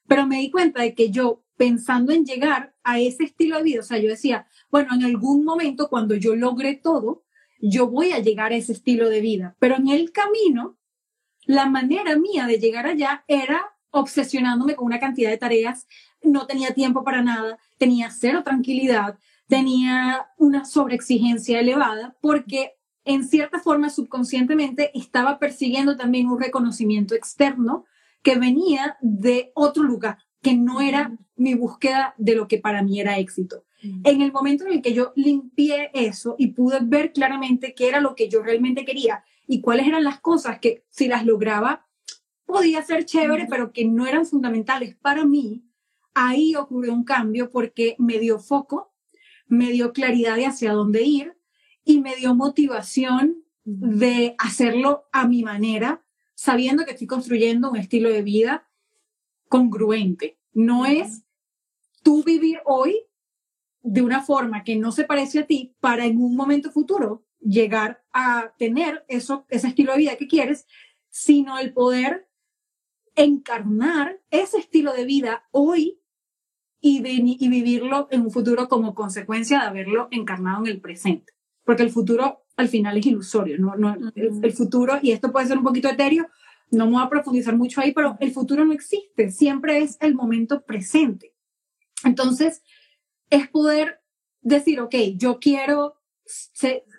Pero 0.06 0.26
me 0.26 0.40
di 0.40 0.50
cuenta 0.50 0.82
de 0.82 0.94
que 0.94 1.10
yo, 1.10 1.44
pensando 1.56 2.12
en 2.12 2.24
llegar 2.24 2.74
a 2.82 3.00
ese 3.00 3.24
estilo 3.24 3.56
de 3.56 3.62
vida, 3.62 3.80
o 3.80 3.84
sea, 3.84 3.98
yo 3.98 4.08
decía, 4.08 4.46
bueno, 4.70 4.94
en 4.94 5.04
algún 5.04 5.44
momento 5.44 5.88
cuando 5.88 6.14
yo 6.14 6.36
logre 6.36 6.74
todo, 6.74 7.24
yo 7.60 7.88
voy 7.88 8.12
a 8.12 8.18
llegar 8.18 8.52
a 8.52 8.56
ese 8.56 8.72
estilo 8.72 9.08
de 9.08 9.20
vida. 9.20 9.56
Pero 9.58 9.76
en 9.76 9.88
el 9.88 10.12
camino, 10.12 10.78
la 11.44 11.68
manera 11.68 12.16
mía 12.16 12.46
de 12.46 12.58
llegar 12.58 12.86
allá 12.86 13.24
era 13.26 13.74
obsesionándome 13.90 14.76
con 14.76 14.86
una 14.86 15.00
cantidad 15.00 15.30
de 15.30 15.38
tareas, 15.38 15.86
no 16.22 16.46
tenía 16.46 16.74
tiempo 16.74 17.04
para 17.04 17.22
nada, 17.22 17.58
tenía 17.78 18.10
cero 18.10 18.42
tranquilidad, 18.44 19.18
tenía 19.46 20.28
una 20.36 20.64
sobreexigencia 20.64 21.60
elevada, 21.60 22.16
porque 22.20 22.74
en 23.04 23.26
cierta 23.26 23.58
forma 23.58 23.88
subconscientemente 23.88 24.90
estaba 24.94 25.38
persiguiendo 25.38 25.96
también 25.96 26.28
un 26.28 26.40
reconocimiento 26.40 27.14
externo 27.14 27.86
que 28.22 28.38
venía 28.38 28.98
de 29.00 29.52
otro 29.54 29.82
lugar, 29.82 30.18
que 30.42 30.54
no 30.54 30.80
era 30.80 31.16
mi 31.36 31.54
búsqueda 31.54 32.14
de 32.18 32.34
lo 32.34 32.48
que 32.48 32.58
para 32.58 32.82
mí 32.82 33.00
era 33.00 33.18
éxito. 33.18 33.64
En 33.80 34.22
el 34.22 34.32
momento 34.32 34.66
en 34.66 34.72
el 34.72 34.82
que 34.82 34.92
yo 34.92 35.12
limpié 35.14 35.90
eso 35.94 36.34
y 36.36 36.48
pude 36.48 36.80
ver 36.82 37.12
claramente 37.12 37.74
qué 37.74 37.88
era 37.88 38.00
lo 38.00 38.16
que 38.16 38.28
yo 38.28 38.42
realmente 38.42 38.84
quería 38.84 39.22
y 39.46 39.60
cuáles 39.60 39.86
eran 39.86 40.02
las 40.02 40.20
cosas 40.20 40.58
que 40.58 40.84
si 40.90 41.06
las 41.06 41.24
lograba 41.24 41.86
podía 42.44 42.82
ser 42.82 43.04
chévere, 43.04 43.46
pero 43.48 43.72
que 43.72 43.84
no 43.84 44.06
eran 44.06 44.26
fundamentales 44.26 44.96
para 44.96 45.24
mí, 45.24 45.67
ahí 46.14 46.54
ocurrió 46.54 46.92
un 46.92 47.04
cambio 47.04 47.50
porque 47.50 47.96
me 47.98 48.18
dio 48.18 48.38
foco, 48.38 48.94
me 49.46 49.70
dio 49.70 49.92
claridad 49.92 50.36
de 50.36 50.46
hacia 50.46 50.72
dónde 50.72 51.02
ir 51.02 51.36
y 51.84 52.00
me 52.00 52.16
dio 52.16 52.34
motivación 52.34 53.44
de 53.64 54.34
hacerlo 54.38 55.08
a 55.12 55.26
mi 55.26 55.42
manera 55.42 56.04
sabiendo 56.34 56.84
que 56.84 56.92
estoy 56.92 57.06
construyendo 57.06 57.70
un 57.70 57.76
estilo 57.76 58.10
de 58.10 58.22
vida 58.22 58.68
congruente. 59.48 60.38
No 60.52 60.86
es 60.86 61.24
tú 62.02 62.22
vivir 62.22 62.60
hoy 62.64 63.04
de 63.82 64.02
una 64.02 64.22
forma 64.22 64.64
que 64.64 64.76
no 64.76 64.92
se 64.92 65.04
parece 65.04 65.40
a 65.40 65.46
ti 65.46 65.74
para 65.80 66.06
en 66.06 66.18
un 66.18 66.36
momento 66.36 66.70
futuro 66.70 67.24
llegar 67.40 68.04
a 68.12 68.54
tener 68.58 69.04
eso, 69.08 69.46
ese 69.48 69.68
estilo 69.68 69.92
de 69.92 69.98
vida 69.98 70.16
que 70.16 70.28
quieres, 70.28 70.66
sino 71.10 71.58
el 71.58 71.72
poder 71.72 72.28
encarnar 73.14 74.20
ese 74.30 74.58
estilo 74.58 74.92
de 74.92 75.04
vida 75.04 75.48
hoy 75.50 75.97
y, 76.80 77.02
y 77.04 77.48
vivirlo 77.48 78.08
en 78.10 78.22
un 78.22 78.30
futuro 78.30 78.68
como 78.68 78.94
consecuencia 78.94 79.60
de 79.60 79.66
haberlo 79.66 80.08
encarnado 80.10 80.64
en 80.64 80.72
el 80.72 80.80
presente. 80.80 81.32
Porque 81.64 81.82
el 81.82 81.90
futuro 81.90 82.44
al 82.58 82.68
final 82.68 82.98
es 82.98 83.06
ilusorio, 83.06 83.56
¿no? 83.58 83.76
no 83.76 83.96
el, 84.16 84.52
futuro, 84.52 84.98
y 85.00 85.12
esto 85.12 85.30
puede 85.30 85.46
ser 85.46 85.58
un 85.58 85.64
poquito 85.64 85.88
etéreo, 85.88 86.28
no 86.70 86.86
me 86.86 86.92
voy 86.92 87.02
a 87.02 87.08
profundizar 87.08 87.56
mucho 87.56 87.80
ahí, 87.80 87.92
pero 87.92 88.16
el 88.20 88.32
futuro 88.32 88.64
no 88.64 88.72
existe, 88.72 89.30
siempre 89.30 89.78
es 89.78 89.96
el 90.00 90.14
momento 90.14 90.64
presente. 90.64 91.34
Entonces, 92.04 92.62
es 93.30 93.48
poder 93.48 94.00
decir, 94.40 94.80
ok, 94.80 94.94
yo 95.16 95.38
quiero 95.38 95.94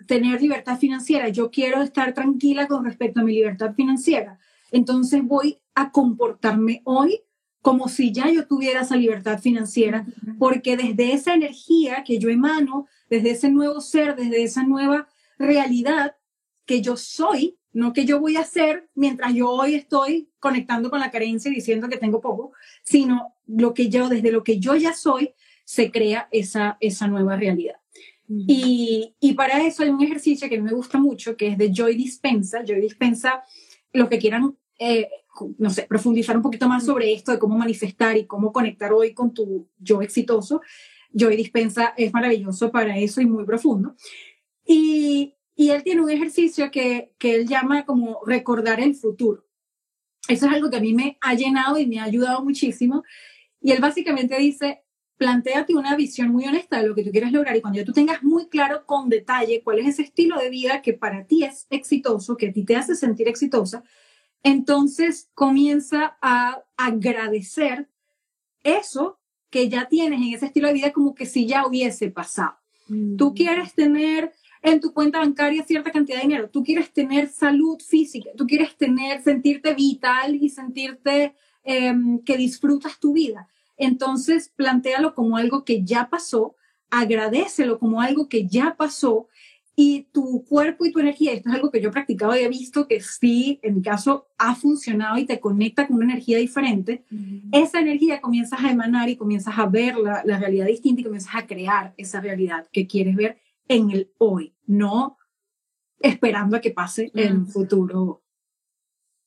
tener 0.06 0.40
libertad 0.40 0.78
financiera, 0.78 1.28
yo 1.28 1.50
quiero 1.50 1.82
estar 1.82 2.14
tranquila 2.14 2.66
con 2.66 2.84
respecto 2.84 3.20
a 3.20 3.24
mi 3.24 3.34
libertad 3.34 3.74
financiera, 3.74 4.38
entonces 4.72 5.22
voy 5.22 5.60
a 5.74 5.92
comportarme 5.92 6.80
hoy 6.84 7.20
como 7.62 7.88
si 7.88 8.12
ya 8.12 8.30
yo 8.30 8.46
tuviera 8.46 8.80
esa 8.80 8.96
libertad 8.96 9.38
financiera, 9.38 10.06
porque 10.38 10.76
desde 10.76 11.12
esa 11.12 11.34
energía 11.34 12.04
que 12.04 12.18
yo 12.18 12.30
emano, 12.30 12.86
desde 13.08 13.30
ese 13.30 13.50
nuevo 13.50 13.80
ser, 13.80 14.16
desde 14.16 14.42
esa 14.42 14.62
nueva 14.62 15.08
realidad 15.38 16.16
que 16.64 16.80
yo 16.80 16.96
soy, 16.96 17.58
no 17.72 17.92
que 17.92 18.04
yo 18.04 18.18
voy 18.18 18.36
a 18.36 18.40
hacer 18.40 18.88
mientras 18.94 19.34
yo 19.34 19.48
hoy 19.50 19.74
estoy 19.74 20.30
conectando 20.38 20.90
con 20.90 21.00
la 21.00 21.10
carencia 21.10 21.50
y 21.50 21.54
diciendo 21.54 21.88
que 21.88 21.98
tengo 21.98 22.20
poco, 22.20 22.52
sino 22.82 23.34
lo 23.46 23.74
que 23.74 23.88
yo, 23.88 24.08
desde 24.08 24.32
lo 24.32 24.42
que 24.42 24.58
yo 24.58 24.74
ya 24.76 24.94
soy, 24.94 25.34
se 25.64 25.90
crea 25.90 26.28
esa, 26.32 26.78
esa 26.80 27.06
nueva 27.06 27.36
realidad. 27.36 27.76
y, 28.28 29.14
y, 29.20 29.34
para 29.34 29.64
eso 29.64 29.82
hay 29.82 29.90
un 29.90 30.02
ejercicio 30.02 30.48
que 30.48 30.60
me 30.60 30.72
gusta 30.72 30.98
mucho, 30.98 31.36
que 31.36 31.48
es 31.48 31.58
de 31.58 31.72
Joy 31.72 31.96
Dispensa. 31.96 32.64
Joy 32.64 32.80
Dispensa, 32.80 33.42
los 33.92 34.08
que 34.08 34.18
quieran, 34.18 34.56
eh, 34.78 35.08
no 35.58 35.70
sé, 35.70 35.82
profundizar 35.82 36.36
un 36.36 36.42
poquito 36.42 36.68
más 36.68 36.84
sobre 36.84 37.12
esto, 37.12 37.32
de 37.32 37.38
cómo 37.38 37.56
manifestar 37.56 38.16
y 38.16 38.26
cómo 38.26 38.52
conectar 38.52 38.92
hoy 38.92 39.14
con 39.14 39.32
tu 39.32 39.68
yo 39.78 40.02
exitoso. 40.02 40.60
Joy 41.12 41.36
Dispensa 41.36 41.94
es 41.96 42.12
maravilloso 42.12 42.70
para 42.70 42.96
eso 42.98 43.20
y 43.20 43.26
muy 43.26 43.44
profundo. 43.44 43.94
Y, 44.64 45.34
y 45.54 45.70
él 45.70 45.82
tiene 45.82 46.02
un 46.02 46.10
ejercicio 46.10 46.70
que, 46.70 47.12
que 47.18 47.34
él 47.34 47.48
llama 47.48 47.84
como 47.84 48.20
recordar 48.24 48.80
el 48.80 48.94
futuro. 48.94 49.46
Eso 50.28 50.46
es 50.46 50.52
algo 50.52 50.70
que 50.70 50.76
a 50.76 50.80
mí 50.80 50.94
me 50.94 51.18
ha 51.20 51.34
llenado 51.34 51.78
y 51.78 51.86
me 51.86 51.98
ha 51.98 52.04
ayudado 52.04 52.44
muchísimo. 52.44 53.02
Y 53.60 53.72
él 53.72 53.80
básicamente 53.80 54.38
dice, 54.38 54.84
planteate 55.20 55.74
una 55.74 55.96
visión 55.96 56.30
muy 56.30 56.46
honesta 56.46 56.80
de 56.80 56.88
lo 56.88 56.94
que 56.94 57.04
tú 57.04 57.10
quieres 57.10 57.30
lograr 57.30 57.54
y 57.54 57.60
cuando 57.60 57.84
tú 57.84 57.92
tengas 57.92 58.22
muy 58.22 58.48
claro 58.48 58.86
con 58.86 59.10
detalle 59.10 59.60
cuál 59.62 59.78
es 59.80 59.88
ese 59.88 60.02
estilo 60.02 60.38
de 60.38 60.48
vida 60.48 60.80
que 60.80 60.94
para 60.94 61.26
ti 61.26 61.44
es 61.44 61.66
exitoso, 61.68 62.38
que 62.38 62.48
a 62.48 62.52
ti 62.54 62.64
te 62.64 62.74
hace 62.74 62.94
sentir 62.94 63.28
exitosa, 63.28 63.84
entonces 64.42 65.30
comienza 65.34 66.16
a 66.22 66.62
agradecer 66.76 67.88
eso 68.62 69.18
que 69.50 69.68
ya 69.68 69.88
tienes 69.88 70.20
en 70.20 70.34
ese 70.34 70.46
estilo 70.46 70.68
de 70.68 70.74
vida 70.74 70.92
como 70.92 71.14
que 71.14 71.26
si 71.26 71.46
ya 71.46 71.66
hubiese 71.66 72.10
pasado. 72.10 72.54
Tú 73.16 73.34
quieres 73.34 73.72
tener 73.74 74.32
en 74.62 74.80
tu 74.80 74.92
cuenta 74.92 75.20
bancaria 75.20 75.62
cierta 75.64 75.92
cantidad 75.92 76.18
de 76.18 76.22
dinero. 76.22 76.50
Tú 76.50 76.64
quieres 76.64 76.92
tener 76.92 77.28
salud 77.28 77.80
física, 77.80 78.30
tú 78.36 78.46
quieres 78.46 78.76
tener, 78.76 79.22
sentirte 79.22 79.74
vital 79.74 80.34
y 80.34 80.48
sentirte 80.48 81.34
em, 81.62 82.18
que 82.20 82.36
disfrutas 82.36 82.98
tu 82.98 83.12
vida. 83.12 83.48
Entonces, 83.76 84.52
plantealo 84.54 85.14
como 85.14 85.36
algo 85.36 85.64
que 85.64 85.84
ya 85.84 86.08
pasó, 86.10 86.56
agradecelo 86.90 87.78
como 87.78 88.00
algo 88.00 88.28
que 88.28 88.46
ya 88.46 88.74
pasó 88.76 89.28
y 89.82 90.02
tu 90.12 90.44
cuerpo 90.44 90.84
y 90.84 90.92
tu 90.92 90.98
energía, 90.98 91.32
esto 91.32 91.48
es 91.48 91.54
algo 91.54 91.70
que 91.70 91.80
yo 91.80 91.88
he 91.88 91.92
practicado 91.92 92.36
y 92.36 92.40
he 92.40 92.48
visto 92.50 92.86
que 92.86 93.00
sí, 93.00 93.58
en 93.62 93.76
mi 93.76 93.82
caso, 93.82 94.28
ha 94.36 94.54
funcionado 94.54 95.16
y 95.16 95.24
te 95.24 95.40
conecta 95.40 95.86
con 95.86 95.96
una 95.96 96.12
energía 96.12 96.36
diferente, 96.36 97.02
esa 97.50 97.80
energía 97.80 98.20
comienzas 98.20 98.62
a 98.62 98.70
emanar 98.70 99.08
y 99.08 99.16
comienzas 99.16 99.58
a 99.58 99.64
ver 99.64 99.96
la, 99.96 100.20
la 100.26 100.38
realidad 100.38 100.66
distinta 100.66 101.00
y 101.00 101.04
comienzas 101.04 101.34
a 101.34 101.46
crear 101.46 101.94
esa 101.96 102.20
realidad 102.20 102.68
que 102.70 102.86
quieres 102.86 103.16
ver 103.16 103.38
en 103.68 103.90
el 103.90 104.12
hoy, 104.18 104.54
no 104.66 105.16
esperando 105.98 106.58
a 106.58 106.60
que 106.60 106.72
pase 106.72 107.10
en 107.14 107.38
un 107.38 107.46
futuro 107.46 108.22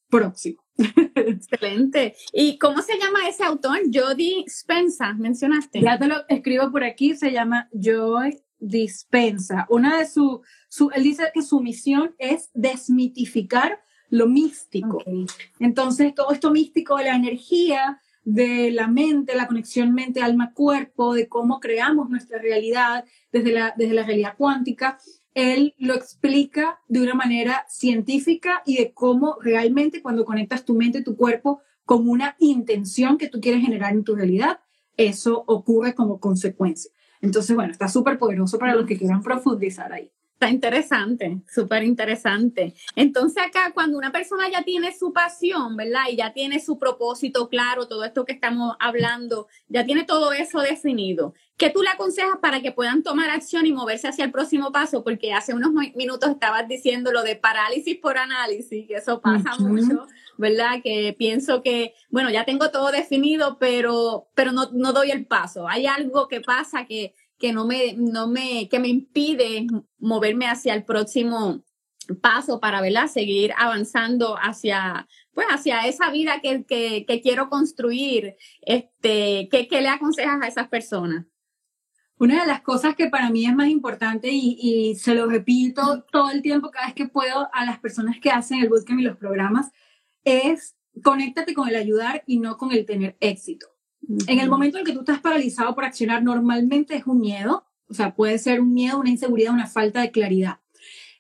próximo. 0.08 0.64
Excelente. 1.16 2.14
¿Y 2.32 2.60
cómo 2.60 2.84
se 2.84 3.00
llama 3.00 3.28
ese 3.28 3.44
autor? 3.44 3.80
Jody 3.92 4.44
Dispensa, 4.44 5.14
mencionaste. 5.14 5.82
Ya 5.82 5.98
te 5.98 6.06
lo 6.06 6.28
escribo 6.28 6.72
por 6.72 6.84
aquí, 6.84 7.16
se 7.16 7.32
llama 7.32 7.70
Joy 7.74 8.40
Dispensa. 8.66 9.66
Una 9.70 10.00
de 10.00 10.06
su, 10.06 10.42
su 10.70 10.90
él 10.92 11.04
dice 11.04 11.24
que 11.34 11.42
su 11.42 11.60
misión 11.60 12.16
es 12.18 12.50
desmitificar 12.54 13.82
lo 14.10 14.28
místico. 14.28 15.04
Entonces, 15.60 16.16
todo 16.16 16.32
esto 16.32 16.52
místico 16.52 16.98
de 16.98 17.06
la 17.06 17.16
energía, 17.16 18.00
de 18.24 18.72
la 18.72 18.88
mente, 18.88 19.36
la 19.36 19.48
conexión 19.48 19.94
mente, 19.94 20.22
alma, 20.22 20.54
cuerpo, 20.54 21.14
de 21.14 21.28
cómo 21.28 21.60
creamos 21.60 22.10
nuestra 22.10 22.40
realidad 22.40 23.06
desde 23.32 23.52
la, 23.52 23.74
desde 23.76 23.94
la 23.94 24.04
realidad 24.04 24.36
cuántica, 24.38 24.98
él 25.34 25.74
lo 25.78 25.96
explica 25.96 26.80
de 26.88 27.02
una 27.02 27.16
manera 27.16 27.66
científica 27.68 28.62
y 28.66 28.78
de 28.78 28.94
cómo 28.94 29.38
realmente 29.42 30.02
cuando 30.02 30.26
conectas 30.26 30.64
tu 30.64 30.76
mente 30.76 31.00
y 31.00 31.04
tu 31.04 31.18
cuerpo 31.18 31.62
con 31.86 32.08
una 32.08 32.36
intención 32.40 33.18
que 33.18 33.30
tú 33.30 33.42
quieres 33.42 33.62
generar 33.62 33.94
en 33.94 34.04
tu 34.04 34.16
realidad, 34.16 34.60
eso 34.96 35.44
ocurre 35.48 35.96
como 35.96 36.20
consecuencia. 36.20 36.92
Entonces, 37.24 37.56
bueno, 37.56 37.72
está 37.72 37.88
súper 37.88 38.20
poderoso 38.20 38.60
para 38.60 38.76
los 38.76 38.86
que 38.86 38.98
quieran 38.98 39.24
profundizar 39.24 39.92
ahí. 39.94 40.12
Está 40.34 40.50
interesante, 40.50 41.40
súper 41.50 41.84
interesante. 41.84 42.74
Entonces 42.98 43.42
acá 43.42 43.72
cuando 43.74 43.98
una 43.98 44.12
persona 44.12 44.50
ya 44.52 44.64
tiene 44.64 44.94
su 44.94 45.14
pasión, 45.14 45.78
¿verdad? 45.78 46.02
Y 46.12 46.18
ya 46.18 46.34
tiene 46.34 46.60
su 46.60 46.78
propósito 46.78 47.48
claro, 47.48 47.88
todo 47.88 48.04
esto 48.04 48.26
que 48.26 48.34
estamos 48.34 48.76
hablando, 48.82 49.48
ya 49.70 49.86
tiene 49.86 50.04
todo 50.04 50.34
eso 50.34 50.60
definido. 50.60 51.34
¿Qué 51.56 51.70
tú 51.70 51.82
le 51.82 51.90
aconsejas 51.90 52.40
para 52.42 52.62
que 52.62 52.74
puedan 52.74 53.04
tomar 53.04 53.30
acción 53.30 53.66
y 53.66 53.72
moverse 53.72 54.10
hacia 54.10 54.26
el 54.26 54.32
próximo 54.32 54.74
paso? 54.74 55.02
Porque 55.02 55.32
hace 55.32 55.54
unos 55.54 55.72
minutos 55.96 56.30
estabas 56.30 56.68
diciendo 56.68 57.14
lo 57.14 57.24
de 57.24 57.38
parálisis 57.38 57.98
por 58.00 58.18
análisis, 58.18 58.86
que 58.86 58.96
eso 58.96 59.22
pasa 59.22 59.56
mucho, 59.60 60.08
¿verdad? 60.38 60.82
Que 60.84 61.16
pienso 61.18 61.62
que, 61.62 61.94
bueno, 62.10 62.30
ya 62.30 62.46
tengo 62.46 62.72
todo 62.72 62.92
definido, 62.92 63.58
pero, 63.60 64.30
pero 64.36 64.52
no, 64.52 64.70
no 64.72 64.94
doy 64.94 65.12
el 65.12 65.26
paso. 65.26 65.68
Hay 65.68 65.86
algo 65.86 66.28
que 66.28 66.42
pasa 66.42 66.86
que 66.86 67.14
que 67.44 67.52
no 67.52 67.66
me, 67.66 67.94
no 67.98 68.30
me, 68.30 68.70
que 68.70 68.80
me 68.80 68.88
impide 68.88 69.68
moverme 70.00 70.48
hacia 70.48 70.74
el 70.74 70.86
próximo 70.86 71.62
paso 72.22 72.62
para 72.62 72.80
¿verdad? 72.80 73.08
seguir 73.08 73.52
avanzando 73.58 74.38
hacia, 74.42 75.10
pues, 75.34 75.48
hacia 75.50 75.86
esa 75.86 76.10
vida 76.10 76.40
que, 76.42 76.64
que, 76.64 77.22
quiero 77.22 77.50
construir. 77.50 78.38
Este, 78.62 79.50
¿qué, 79.52 79.68
¿Qué 79.68 79.82
le 79.82 79.90
aconsejas 79.90 80.42
a 80.42 80.48
esas 80.48 80.70
personas? 80.70 81.26
Una 82.18 82.40
de 82.40 82.48
las 82.48 82.62
cosas 82.62 82.96
que 82.96 83.08
para 83.08 83.30
mí 83.30 83.46
es 83.46 83.54
más 83.54 83.68
importante 83.68 84.30
y, 84.32 84.58
y, 84.62 84.96
se 84.96 85.14
lo 85.14 85.26
repito 85.26 86.06
todo 86.14 86.32
el 86.32 86.42
tiempo, 86.42 86.72
cada 86.72 86.86
vez 86.86 86.96
que 86.96 87.08
puedo, 87.08 87.50
a 87.52 87.66
las 87.66 87.78
personas 87.80 88.22
que 88.22 88.30
hacen 88.30 88.60
el 88.60 88.70
bootcamp 88.70 89.02
y 89.02 89.04
los 89.04 89.18
programas, 89.18 89.70
es 90.24 90.76
conéctate 91.02 91.54
con 91.54 91.68
el 91.68 91.76
ayudar 91.76 92.24
y 92.28 92.40
no 92.40 92.58
con 92.58 92.72
el 92.72 92.86
tener 92.86 93.18
éxito. 93.20 93.68
En 94.28 94.40
el 94.40 94.50
momento 94.50 94.78
en 94.78 94.86
que 94.86 94.92
tú 94.92 95.00
estás 95.00 95.22
paralizado 95.22 95.74
por 95.74 95.86
accionar, 95.86 96.24
normalmente 96.24 96.96
es 96.96 97.08
un 97.08 97.20
miedo, 97.20 97.66
o 97.88 97.94
sea, 97.94 98.16
puede 98.16 98.38
ser 98.38 98.60
un 98.60 98.74
miedo, 98.74 99.00
una 99.00 99.10
inseguridad, 99.10 99.54
una 99.54 99.68
falta 99.68 100.02
de 100.02 100.12
claridad. 100.12 100.60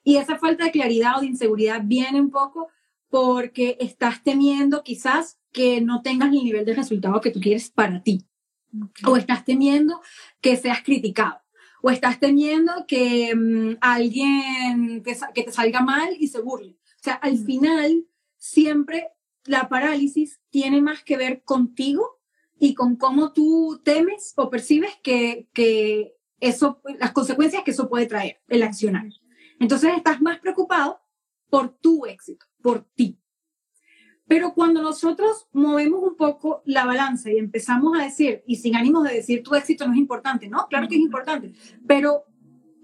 Y 0.04 0.18
esa 0.18 0.38
falta 0.38 0.66
de 0.66 0.72
claridad 0.72 1.18
o 1.18 1.22
de 1.22 1.28
inseguridad 1.28 1.82
viene 1.84 2.20
un 2.20 2.30
poco 2.30 2.68
porque 3.10 3.78
estás 3.80 4.22
temiendo 4.24 4.84
quizás 4.84 5.39
que 5.51 5.82
no 5.82 6.01
tengas 6.01 6.34
el 6.34 6.43
nivel 6.43 6.66
de 6.66 6.74
resultado 6.74 7.22
que 7.22 7.32
tú 7.32 7.39
quieres 7.39 7.70
para 7.70 8.04
ti. 8.04 8.26
O 9.06 9.16
estás 9.18 9.45
temiendo 9.45 10.01
que 10.41 10.58
seas 10.58 10.82
criticado. 10.84 11.39
O 11.82 11.89
estás 11.89 12.20
temiendo 12.20 12.86
que 12.88 13.36
mm, 13.36 13.78
alguien 13.80 15.04
que 15.04 15.43
te 15.43 15.51
salga 15.51 15.82
mal 15.82 16.16
y 16.20 16.28
se 16.28 16.41
burle. 16.41 16.72
O 16.72 17.04
sea, 17.04 17.14
al 17.14 17.38
final, 17.38 18.06
siempre 18.44 19.08
la 19.46 19.70
parálisis 19.70 20.41
tiene 20.50 20.82
más 20.82 21.02
que 21.02 21.16
ver 21.16 21.44
contigo 21.44 22.20
y 22.60 22.74
con 22.74 22.98
cómo 22.98 23.32
tú 23.32 23.82
temes 23.86 24.34
o 24.36 24.50
percibes 24.50 24.91
que, 25.02 25.48
que 25.54 26.18
eso, 26.41 26.82
las 27.00 27.14
consecuencias 27.14 27.64
que 27.64 27.72
eso 27.72 27.89
puede 27.89 28.06
traer, 28.06 28.41
el 28.50 28.64
accionar. 28.64 29.08
Entonces 29.62 29.94
estás 29.96 30.22
más 30.22 30.39
preocupado 30.39 31.00
por 31.50 31.70
tu 31.70 32.06
éxito, 32.06 32.46
por 32.62 32.84
ti. 32.84 33.18
Pero 34.28 34.54
cuando 34.54 34.82
nosotros 34.82 35.48
movemos 35.54 36.04
un 36.04 36.18
poco 36.18 36.64
la 36.66 36.86
balanza 36.86 37.32
y 37.32 37.38
empezamos 37.38 37.98
a 37.98 38.04
decir, 38.04 38.44
y 38.46 38.58
sin 38.58 38.76
ánimos 38.76 39.06
de 39.06 39.14
decir 39.14 39.41
tu 39.41 39.56
éxito 39.56 39.88
no 39.88 39.94
es 39.94 40.00
importante, 40.00 40.50
no, 40.50 40.68
claro 40.68 40.89
que 40.89 40.96
es 40.96 41.02
importante, 41.02 41.54
pero 41.88 42.26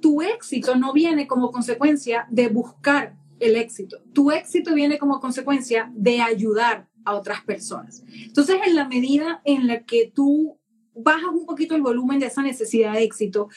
tu 0.01 0.22
éxito 0.22 0.78
no 0.78 0.93
viene 0.93 1.28
como 1.28 1.51
consecuencia 1.51 2.28
de 2.30 2.47
buscar 2.47 3.18
el 3.39 3.55
éxito. 3.55 4.01
Tu 4.13 4.31
éxito 4.31 4.73
viene 4.73 4.97
como 4.97 5.19
consecuencia 5.19 5.91
de 5.95 6.21
ayudar 6.21 6.87
a 7.05 7.15
otras 7.15 7.41
personas. 7.43 8.03
Entonces, 8.13 8.57
en 8.65 8.75
la 8.75 8.87
medida 8.87 9.41
en 9.45 9.67
la 9.67 9.83
que 9.83 10.11
tú 10.13 10.59
bajas 10.93 11.29
un 11.31 11.45
poquito 11.45 11.75
el 11.75 11.81
volumen 11.81 12.19
de 12.19 12.27
esa 12.27 12.41
necesidad 12.41 12.93
de 12.93 13.03
éxito, 13.03 13.49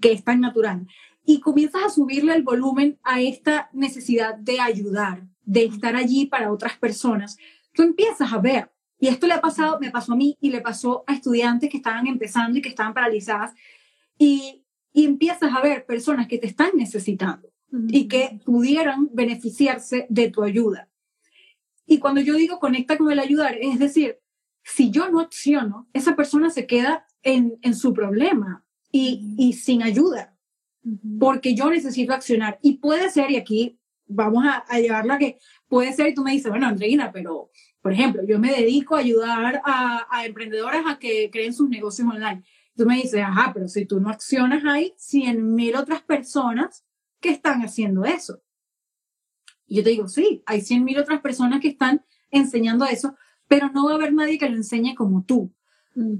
que 0.00 0.12
es 0.12 0.24
tan 0.24 0.40
natural, 0.40 0.86
y 1.24 1.40
comienzas 1.40 1.82
a 1.84 1.90
subirle 1.90 2.34
el 2.34 2.42
volumen 2.42 2.98
a 3.02 3.20
esta 3.20 3.68
necesidad 3.72 4.34
de 4.36 4.60
ayudar, 4.60 5.26
de 5.44 5.64
estar 5.64 5.94
allí 5.96 6.26
para 6.26 6.52
otras 6.52 6.76
personas, 6.78 7.36
tú 7.72 7.82
empiezas 7.82 8.32
a 8.32 8.38
ver, 8.38 8.72
y 8.98 9.08
esto 9.08 9.26
le 9.26 9.34
ha 9.34 9.40
pasado, 9.40 9.78
me 9.80 9.90
pasó 9.90 10.14
a 10.14 10.16
mí 10.16 10.36
y 10.40 10.50
le 10.50 10.60
pasó 10.60 11.04
a 11.06 11.14
estudiantes 11.14 11.70
que 11.70 11.76
estaban 11.76 12.06
empezando 12.06 12.58
y 12.58 12.62
que 12.62 12.70
estaban 12.70 12.94
paralizadas, 12.94 13.52
y, 14.18 14.64
y 14.92 15.04
empiezas 15.04 15.52
a 15.54 15.60
ver 15.60 15.86
personas 15.86 16.26
que 16.26 16.38
te 16.38 16.48
están 16.48 16.70
necesitando 16.74 17.48
y 17.70 18.08
que 18.08 18.40
pudieran 18.44 19.10
beneficiarse 19.12 20.06
de 20.08 20.30
tu 20.30 20.42
ayuda. 20.42 20.88
Y 21.86 21.98
cuando 21.98 22.20
yo 22.20 22.34
digo 22.34 22.58
conecta 22.58 22.98
con 22.98 23.10
el 23.10 23.18
ayudar, 23.18 23.56
es 23.60 23.78
decir, 23.78 24.18
si 24.62 24.90
yo 24.90 25.08
no 25.08 25.20
acciono, 25.20 25.88
esa 25.92 26.14
persona 26.16 26.50
se 26.50 26.66
queda 26.66 27.06
en, 27.22 27.58
en 27.62 27.74
su 27.74 27.94
problema 27.94 28.64
y, 28.92 29.34
y, 29.38 29.54
sin 29.54 29.82
ayuda, 29.82 30.36
porque 31.18 31.54
yo 31.54 31.70
necesito 31.70 32.12
accionar. 32.12 32.58
Y 32.62 32.78
puede 32.78 33.10
ser, 33.10 33.30
y 33.30 33.36
aquí 33.36 33.78
vamos 34.06 34.44
a, 34.44 34.64
a 34.68 34.78
llevarla 34.80 35.18
que 35.18 35.38
puede 35.68 35.92
ser, 35.92 36.08
y 36.08 36.14
tú 36.14 36.22
me 36.22 36.32
dices, 36.32 36.50
bueno, 36.50 36.66
Andreina, 36.66 37.10
pero, 37.12 37.50
por 37.80 37.92
ejemplo, 37.92 38.22
yo 38.26 38.38
me 38.38 38.52
dedico 38.52 38.94
a 38.94 39.00
ayudar 39.00 39.62
a, 39.64 40.06
a 40.10 40.26
emprendedoras 40.26 40.84
a 40.86 40.98
que 40.98 41.30
creen 41.30 41.54
sus 41.54 41.68
negocios 41.68 42.06
online. 42.06 42.42
Tú 42.76 42.84
me 42.84 42.96
dices, 42.96 43.22
ajá, 43.22 43.52
pero 43.54 43.68
si 43.68 43.86
tú 43.86 44.00
no 44.00 44.10
accionas, 44.10 44.62
hay 44.64 44.92
100 44.98 45.54
mil 45.54 45.74
otras 45.76 46.02
personas 46.02 46.84
que 47.20 47.30
están 47.30 47.62
haciendo 47.62 48.04
eso. 48.04 48.42
Y 49.66 49.76
yo 49.76 49.84
te 49.84 49.90
digo, 49.90 50.08
sí, 50.08 50.42
hay 50.46 50.60
100.000 50.60 51.00
otras 51.00 51.20
personas 51.20 51.60
que 51.60 51.68
están 51.68 52.04
enseñando 52.30 52.84
eso, 52.84 53.14
pero 53.46 53.70
no 53.70 53.86
va 53.86 53.92
a 53.92 53.94
haber 53.96 54.12
nadie 54.12 54.38
que 54.38 54.48
lo 54.48 54.56
enseñe 54.56 54.94
como 54.94 55.24
tú. 55.24 55.52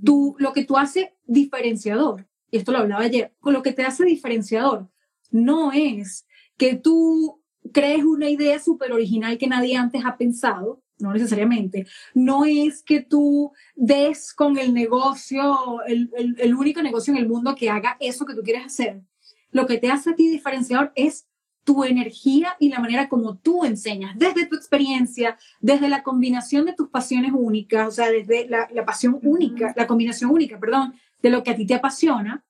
tú 0.05 0.37
lo 0.39 0.53
que 0.53 0.65
tú 0.65 0.77
haces 0.77 1.09
diferenciador, 1.27 2.27
y 2.51 2.59
esto 2.59 2.73
lo 2.73 2.79
hablaba 2.79 3.05
ayer, 3.05 3.35
con 3.41 3.53
lo 3.53 3.63
que 3.63 3.73
te 3.73 3.85
hace 3.85 4.05
diferenciador, 4.05 4.89
no 5.31 5.73
es 5.73 6.27
que 6.57 6.75
tú 6.75 7.43
crees 7.73 8.05
una 8.05 8.29
idea 8.29 8.59
súper 8.59 8.93
original 8.93 9.39
que 9.39 9.47
nadie 9.47 9.77
antes 9.77 10.05
ha 10.05 10.17
pensado, 10.17 10.83
no 10.99 11.13
necesariamente. 11.13 11.87
No 12.15 12.45
es 12.45 12.83
que 12.83 13.01
tú 13.01 13.53
des 13.77 14.33
con 14.35 14.59
el 14.59 14.75
negocio, 14.75 15.83
el, 15.87 16.11
el, 16.17 16.37
el, 16.39 16.55
único 16.55 16.83
negocio 16.83 17.13
en 17.13 17.19
el 17.19 17.29
mundo 17.29 17.55
que 17.55 17.71
haga 17.71 17.97
eso 18.01 18.27
que 18.27 18.35
tú 18.35 18.43
quieres 18.43 18.67
hacer. 18.67 19.03
Lo 19.51 19.67
que 19.67 19.79
te 19.79 19.91
hace 19.91 20.11
a 20.11 20.15
ti 20.15 20.29
diferenciador 20.29 20.93
es 20.95 21.27
tu 21.65 21.85
energía 21.85 22.57
y 22.59 22.71
la 22.71 22.81
manera 22.81 23.09
como 23.11 23.37
tú 23.37 23.65
enseñas, 23.65 24.19
desde 24.19 24.47
tu 24.47 24.57
experiencia, 24.57 25.39
desde 25.61 25.89
la 25.89 26.03
combinación 26.03 26.65
de 26.65 26.73
tus 26.73 26.89
pasiones 26.89 27.33
únicas, 27.35 27.89
o 27.89 27.91
sea, 27.91 28.11
desde 28.11 28.49
la, 28.49 28.69
la 28.73 28.87
pasión 28.87 29.19
única, 29.23 29.75
la 29.77 29.87
combinación 29.87 30.31
única, 30.31 30.59
perdón, 30.59 30.95
de 31.21 31.31
lo 31.31 31.43
que 31.43 31.51
a 31.51 31.57
ti 31.57 31.67
te 31.67 31.75
apasiona 31.75 32.45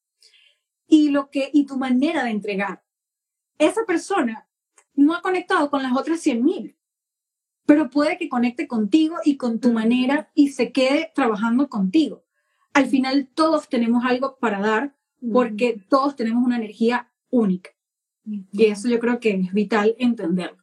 y, 0.86 1.09
lo 1.09 1.30
que, 1.30 1.51
y 1.53 1.66
tu 1.66 1.76
manera 1.76 2.24
de 2.24 2.30
entregar. 2.30 2.84
Esa 3.59 3.84
persona 3.84 4.49
no 4.94 5.14
ha 5.14 5.22
conectado 5.22 5.70
con 5.70 5.82
las 5.82 5.96
otras 5.96 6.24
100.000, 6.24 6.76
pero 7.66 7.90
puede 7.90 8.18
que 8.18 8.28
conecte 8.28 8.66
contigo 8.66 9.16
y 9.24 9.36
con 9.36 9.61
tu 9.61 9.72
manera 9.72 10.30
y 10.34 10.51
se 10.51 10.72
quede 10.72 11.12
trabajando 11.14 11.68
contigo. 11.68 12.24
Al 12.72 12.86
final 12.86 13.28
todos 13.34 13.68
tenemos 13.68 14.05
algo 14.05 14.38
para 14.38 14.61
dar 14.61 14.96
porque 15.32 15.80
todos 15.88 16.16
tenemos 16.16 16.44
una 16.44 16.56
energía 16.56 17.10
única. 17.30 17.70
Y 18.24 18.66
eso 18.66 18.88
yo 18.88 18.98
creo 18.98 19.20
que 19.20 19.30
es 19.30 19.52
vital 19.52 19.94
entenderlo. 19.98 20.62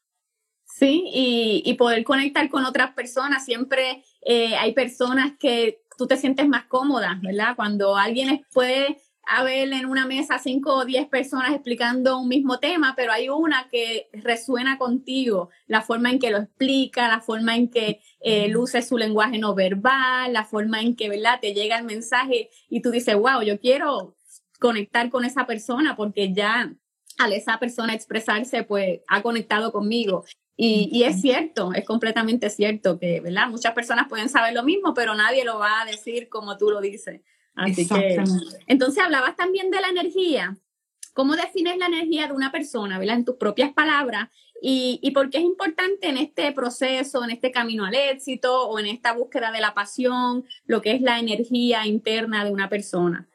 Sí, 0.65 1.03
y, 1.13 1.63
y 1.65 1.73
poder 1.75 2.03
conectar 2.03 2.49
con 2.49 2.65
otras 2.65 2.91
personas. 2.91 3.45
Siempre 3.45 4.03
eh, 4.21 4.55
hay 4.55 4.73
personas 4.73 5.33
que 5.39 5.81
tú 5.97 6.05
te 6.05 6.17
sientes 6.17 6.47
más 6.47 6.65
cómoda, 6.65 7.19
¿verdad? 7.23 7.55
Cuando 7.55 7.95
alguien 7.95 8.45
puede 8.53 8.97
haber 9.25 9.71
en 9.73 9.85
una 9.85 10.05
mesa 10.05 10.37
cinco 10.37 10.75
o 10.75 10.85
diez 10.85 11.07
personas 11.07 11.51
explicando 11.51 12.19
un 12.19 12.27
mismo 12.27 12.59
tema, 12.59 12.93
pero 12.95 13.11
hay 13.11 13.29
una 13.29 13.67
que 13.71 14.09
resuena 14.13 14.77
contigo, 14.77 15.49
la 15.67 15.81
forma 15.81 16.11
en 16.11 16.19
que 16.19 16.29
lo 16.29 16.37
explica, 16.37 17.07
la 17.07 17.21
forma 17.21 17.55
en 17.55 17.69
que 17.69 18.01
eh, 18.19 18.47
luce 18.49 18.81
su 18.81 18.97
lenguaje 18.97 19.39
no 19.39 19.55
verbal, 19.55 20.31
la 20.31 20.45
forma 20.45 20.81
en 20.81 20.95
que, 20.95 21.09
¿verdad? 21.09 21.39
Te 21.41 21.53
llega 21.53 21.77
el 21.77 21.85
mensaje 21.85 22.49
y 22.69 22.81
tú 22.81 22.91
dices, 22.91 23.15
wow, 23.15 23.41
yo 23.41 23.59
quiero 23.59 24.15
conectar 24.59 25.09
con 25.09 25.25
esa 25.25 25.45
persona 25.45 25.95
porque 25.95 26.33
ya 26.33 26.73
al 27.17 27.33
esa 27.33 27.59
persona 27.59 27.93
expresarse, 27.93 28.63
pues 28.63 29.01
ha 29.07 29.21
conectado 29.21 29.71
conmigo. 29.71 30.25
Y, 30.57 30.89
y, 30.91 31.03
es 31.03 31.21
cierto, 31.21 31.73
es 31.73 31.83
completamente 31.85 32.49
cierto 32.49 32.97
que, 32.97 33.19
¿verdad? 33.19 33.49
Muchas 33.49 33.73
personas 33.73 34.07
pueden 34.07 34.29
saber 34.29 34.53
lo 34.53 34.63
mismo, 34.63 34.93
pero 34.93 35.13
nadie 35.13 35.43
lo 35.43 35.59
va 35.59 35.81
a 35.81 35.85
decir 35.85 36.29
como 36.29 36.57
tú 36.57 36.69
lo 36.69 36.79
dices. 36.79 37.21
Así 37.55 37.87
que, 37.87 38.23
entonces 38.67 39.03
hablabas 39.03 39.35
también 39.35 39.69
de 39.71 39.81
la 39.81 39.89
energía. 39.89 40.57
¿Cómo 41.13 41.35
defines 41.35 41.77
la 41.77 41.85
energía 41.85 42.27
de 42.27 42.33
una 42.33 42.51
persona, 42.51 42.99
¿verdad? 42.99 43.15
En 43.15 43.25
tus 43.25 43.35
propias 43.35 43.73
palabras. 43.73 44.29
Y, 44.61 44.99
y 45.01 45.11
por 45.11 45.29
qué 45.29 45.37
es 45.37 45.43
importante 45.43 46.07
en 46.07 46.17
este 46.17 46.51
proceso, 46.51 47.23
en 47.23 47.31
este 47.31 47.51
camino 47.51 47.85
al 47.85 47.95
éxito 47.95 48.67
o 48.67 48.79
en 48.79 48.87
esta 48.87 49.13
búsqueda 49.13 49.51
de 49.51 49.61
la 49.61 49.73
pasión, 49.73 50.45
lo 50.65 50.81
que 50.81 50.91
es 50.91 51.01
la 51.01 51.19
energía 51.19 51.85
interna 51.85 52.43
de 52.43 52.51
una 52.51 52.69
persona. 52.69 53.29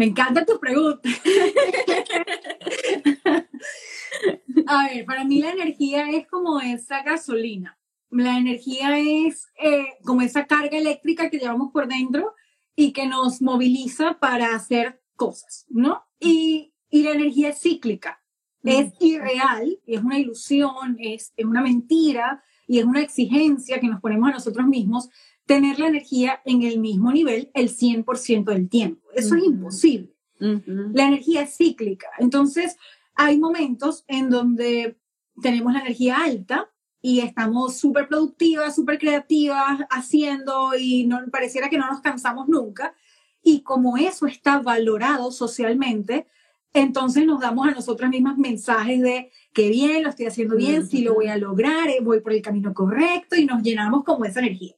Me 0.00 0.06
encanta 0.06 0.46
tu 0.46 0.58
pregunta. 0.58 1.10
A 4.66 4.88
ver, 4.88 5.04
para 5.04 5.26
mí 5.26 5.42
la 5.42 5.50
energía 5.50 6.08
es 6.08 6.26
como 6.26 6.58
esa 6.58 7.02
gasolina. 7.02 7.78
La 8.08 8.38
energía 8.38 8.98
es 8.98 9.48
eh, 9.62 9.98
como 10.02 10.22
esa 10.22 10.46
carga 10.46 10.78
eléctrica 10.78 11.28
que 11.28 11.38
llevamos 11.38 11.70
por 11.70 11.86
dentro 11.86 12.34
y 12.74 12.94
que 12.94 13.06
nos 13.06 13.42
moviliza 13.42 14.18
para 14.18 14.54
hacer 14.54 15.02
cosas, 15.16 15.66
¿no? 15.68 16.02
Y, 16.18 16.72
y 16.88 17.02
la 17.02 17.10
energía 17.10 17.50
es 17.50 17.60
cíclica, 17.60 18.22
es 18.62 18.94
irreal, 19.00 19.80
es 19.86 20.00
una 20.00 20.18
ilusión, 20.18 20.96
es, 20.98 21.34
es 21.36 21.44
una 21.44 21.60
mentira 21.60 22.42
y 22.66 22.78
es 22.78 22.86
una 22.86 23.02
exigencia 23.02 23.78
que 23.80 23.88
nos 23.88 24.00
ponemos 24.00 24.30
a 24.30 24.32
nosotros 24.32 24.66
mismos 24.66 25.10
tener 25.50 25.80
la 25.80 25.88
energía 25.88 26.40
en 26.44 26.62
el 26.62 26.78
mismo 26.78 27.10
nivel 27.10 27.50
el 27.54 27.76
100% 27.76 28.44
del 28.44 28.68
tiempo. 28.68 29.08
Eso 29.16 29.34
es 29.34 29.42
imposible. 29.42 30.14
La 30.38 31.08
energía 31.08 31.42
es 31.42 31.56
cíclica. 31.56 32.06
Entonces, 32.20 32.76
hay 33.16 33.36
momentos 33.36 34.04
en 34.06 34.30
donde 34.30 34.96
tenemos 35.42 35.72
la 35.72 35.80
energía 35.80 36.18
alta 36.22 36.70
y 37.02 37.18
estamos 37.18 37.76
súper 37.78 38.06
productivas, 38.06 38.76
súper 38.76 39.00
creativas, 39.00 39.80
haciendo 39.90 40.76
y 40.78 41.08
no, 41.08 41.18
pareciera 41.32 41.68
que 41.68 41.78
no 41.78 41.88
nos 41.88 42.00
cansamos 42.00 42.48
nunca. 42.48 42.94
Y 43.42 43.62
como 43.62 43.96
eso 43.96 44.28
está 44.28 44.60
valorado 44.60 45.32
socialmente, 45.32 46.28
entonces 46.72 47.26
nos 47.26 47.40
damos 47.40 47.66
a 47.66 47.72
nosotras 47.72 48.08
mismas 48.08 48.38
mensajes 48.38 49.02
de 49.02 49.32
que 49.52 49.68
bien, 49.68 50.04
lo 50.04 50.10
estoy 50.10 50.26
haciendo 50.26 50.54
bien, 50.54 50.86
si 50.86 51.02
lo 51.02 51.14
voy 51.14 51.26
a 51.26 51.36
lograr, 51.36 51.88
eh, 51.88 51.98
voy 52.00 52.20
por 52.20 52.34
el 52.34 52.40
camino 52.40 52.72
correcto 52.72 53.34
y 53.34 53.46
nos 53.46 53.64
llenamos 53.64 54.04
como 54.04 54.24
esa 54.24 54.38
energía. 54.38 54.76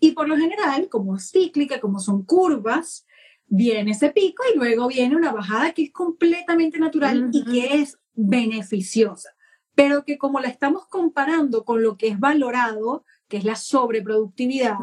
Y 0.00 0.12
por 0.12 0.28
lo 0.28 0.36
general, 0.36 0.88
como 0.88 1.16
es 1.16 1.30
cíclica, 1.30 1.78
como 1.78 2.00
son 2.00 2.24
curvas, 2.24 3.06
viene 3.46 3.90
ese 3.90 4.10
pico 4.10 4.42
y 4.52 4.56
luego 4.56 4.88
viene 4.88 5.16
una 5.16 5.32
bajada 5.32 5.72
que 5.72 5.82
es 5.82 5.92
completamente 5.92 6.78
natural 6.78 7.28
y 7.32 7.44
que 7.44 7.80
es 7.80 7.98
beneficiosa. 8.14 9.30
Pero 9.74 10.04
que 10.04 10.18
como 10.18 10.40
la 10.40 10.48
estamos 10.48 10.86
comparando 10.86 11.64
con 11.64 11.82
lo 11.82 11.96
que 11.96 12.08
es 12.08 12.18
valorado, 12.18 13.04
que 13.28 13.36
es 13.36 13.44
la 13.44 13.56
sobreproductividad, 13.56 14.76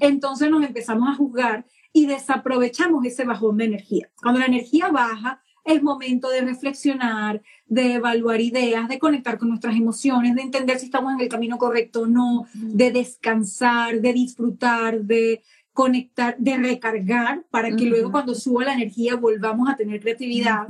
entonces 0.00 0.50
nos 0.50 0.64
empezamos 0.64 1.08
a 1.08 1.14
juzgar 1.14 1.66
y 1.92 2.06
desaprovechamos 2.06 3.04
ese 3.04 3.24
bajón 3.24 3.58
de 3.58 3.66
energía. 3.66 4.10
Cuando 4.22 4.40
la 4.40 4.46
energía 4.46 4.88
baja, 4.88 5.42
es 5.64 5.82
momento 5.82 6.28
de 6.28 6.40
reflexionar, 6.40 7.42
de 7.66 7.94
evaluar 7.94 8.40
ideas, 8.40 8.88
de 8.88 8.98
conectar 8.98 9.38
con 9.38 9.48
nuestras 9.48 9.76
emociones, 9.76 10.34
de 10.34 10.42
entender 10.42 10.78
si 10.78 10.86
estamos 10.86 11.12
en 11.12 11.20
el 11.20 11.28
camino 11.28 11.58
correcto 11.58 12.02
o 12.02 12.06
no, 12.06 12.46
de 12.54 12.90
descansar, 12.90 14.00
de 14.00 14.12
disfrutar, 14.12 15.02
de 15.02 15.42
conectar, 15.72 16.36
de 16.38 16.56
recargar 16.58 17.44
para 17.50 17.74
que 17.74 17.86
luego 17.86 18.10
cuando 18.10 18.34
suba 18.34 18.64
la 18.64 18.74
energía 18.74 19.16
volvamos 19.16 19.68
a 19.68 19.76
tener 19.76 20.00
creatividad. 20.00 20.66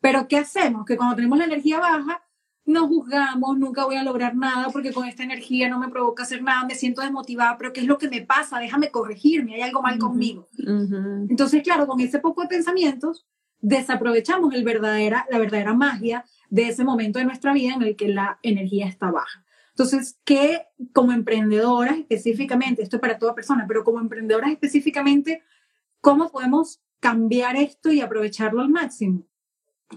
Pero 0.00 0.28
¿qué 0.28 0.36
hacemos? 0.36 0.84
Que 0.84 0.96
cuando 0.96 1.16
tenemos 1.16 1.38
la 1.38 1.46
energía 1.46 1.80
baja, 1.80 2.22
no 2.66 2.88
juzgamos, 2.88 3.56
nunca 3.58 3.84
voy 3.84 3.96
a 3.96 4.02
lograr 4.02 4.34
nada 4.34 4.68
porque 4.70 4.92
con 4.92 5.06
esta 5.06 5.22
energía 5.22 5.68
no 5.68 5.78
me 5.78 5.88
provoca 5.88 6.24
hacer 6.24 6.42
nada, 6.42 6.66
me 6.66 6.74
siento 6.74 7.00
desmotivada, 7.00 7.56
pero 7.56 7.72
¿qué 7.72 7.80
es 7.80 7.86
lo 7.86 7.96
que 7.96 8.08
me 8.08 8.22
pasa? 8.22 8.58
Déjame 8.58 8.90
corregirme, 8.90 9.54
hay 9.54 9.62
algo 9.62 9.82
mal 9.82 9.98
conmigo. 9.98 10.48
Entonces, 11.28 11.62
claro, 11.62 11.86
con 11.86 12.00
ese 12.00 12.18
poco 12.18 12.42
de 12.42 12.48
pensamientos, 12.48 13.24
desaprovechamos 13.60 14.54
el 14.54 14.64
verdadera, 14.64 15.26
la 15.30 15.38
verdadera 15.38 15.74
magia 15.74 16.24
de 16.50 16.68
ese 16.68 16.84
momento 16.84 17.18
de 17.18 17.24
nuestra 17.24 17.52
vida 17.52 17.74
en 17.74 17.82
el 17.82 17.96
que 17.96 18.08
la 18.08 18.38
energía 18.42 18.86
está 18.86 19.10
baja. 19.10 19.44
Entonces, 19.70 20.18
¿qué 20.24 20.62
como 20.92 21.12
emprendedoras 21.12 21.98
específicamente, 21.98 22.82
esto 22.82 22.96
es 22.96 23.00
para 23.00 23.18
toda 23.18 23.34
persona, 23.34 23.64
pero 23.68 23.84
como 23.84 24.00
emprendedoras 24.00 24.50
específicamente, 24.50 25.42
¿cómo 26.00 26.30
podemos 26.30 26.80
cambiar 27.00 27.56
esto 27.56 27.92
y 27.92 28.00
aprovecharlo 28.00 28.62
al 28.62 28.70
máximo? 28.70 29.26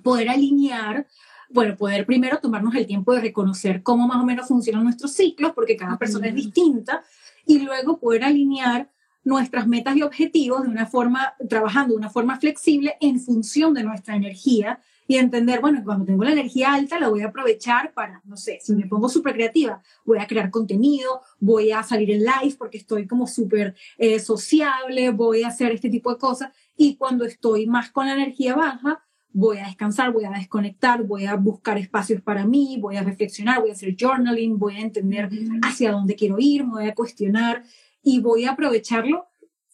Poder 0.04 0.30
alinear 0.30 1.08
bueno, 1.50 1.76
poder 1.76 2.06
primero 2.06 2.38
tomarnos 2.40 2.76
el 2.76 2.86
tiempo 2.86 3.14
de 3.14 3.22
reconocer 3.22 3.82
cómo 3.82 4.08
más 4.08 4.18
o 4.18 4.26
menos 4.26 4.48
funcionan 4.48 4.84
nuestros 4.84 5.14
ciclos, 5.14 5.52
porque 5.54 5.76
cada 5.76 5.98
persona 5.98 6.28
es 6.28 6.36
distinta, 6.36 7.04
y 7.46 7.60
luego 7.60 8.00
poder 8.00 8.24
alinear 8.24 8.92
nuestras 9.24 9.68
metas 9.68 9.96
y 9.96 10.02
objetivos 10.02 10.64
de 10.64 10.70
una 10.70 10.86
forma, 10.86 11.34
trabajando 11.48 11.94
de 11.94 12.00
una 12.00 12.10
forma 12.10 12.40
flexible 12.40 12.96
en 13.02 13.20
función 13.20 13.74
de 13.74 13.84
nuestra 13.84 14.16
energía 14.16 14.80
y 15.10 15.18
entender, 15.18 15.60
bueno, 15.60 15.82
cuando 15.84 16.06
tengo 16.06 16.24
la 16.24 16.34
energía 16.34 16.72
alta 16.72 17.00
la 17.00 17.10
voy 17.10 17.22
a 17.22 17.30
aprovechar 17.30 17.94
para, 17.96 18.22
no 18.26 18.38
sé, 18.38 18.60
si 18.62 18.76
me 18.76 18.86
pongo 18.86 19.10
súper 19.10 19.34
creativa, 19.34 19.82
voy 20.06 20.20
a 20.20 20.28
crear 20.28 20.52
contenido, 20.52 21.22
voy 21.40 21.72
a 21.72 21.82
salir 21.82 22.12
en 22.12 22.20
live 22.20 22.56
porque 22.60 22.78
estoy 22.78 23.08
como 23.08 23.26
súper 23.26 23.76
eh, 23.98 24.20
sociable, 24.20 25.10
voy 25.10 25.42
a 25.42 25.48
hacer 25.48 25.72
este 25.72 25.90
tipo 25.90 26.12
de 26.12 26.20
cosas. 26.20 26.52
Y 26.78 26.96
cuando 26.96 27.26
estoy 27.26 27.66
más 27.66 27.90
con 27.90 28.06
la 28.06 28.14
energía 28.14 28.56
baja, 28.56 29.04
voy 29.32 29.58
a 29.58 29.66
descansar, 29.66 30.12
voy 30.12 30.26
a 30.26 30.30
desconectar, 30.32 31.04
voy 31.04 31.26
a 31.26 31.36
buscar 31.36 31.80
espacios 31.80 32.22
para 32.22 32.46
mí, 32.46 32.78
voy 32.80 32.98
a 32.98 33.04
reflexionar, 33.04 33.62
voy 33.62 33.72
a 33.72 33.74
hacer 33.74 33.96
journaling, 34.00 34.60
voy 34.60 34.76
a 34.76 34.82
entender 34.82 35.28
hacia 35.64 35.92
dónde 35.92 36.16
quiero 36.16 36.38
ir, 36.40 36.64
me 36.66 36.74
voy 36.74 36.88
a 36.88 36.94
cuestionar 36.94 37.64
y 38.04 38.20
voy 38.20 38.46
a 38.46 38.52
aprovecharlo 38.52 39.28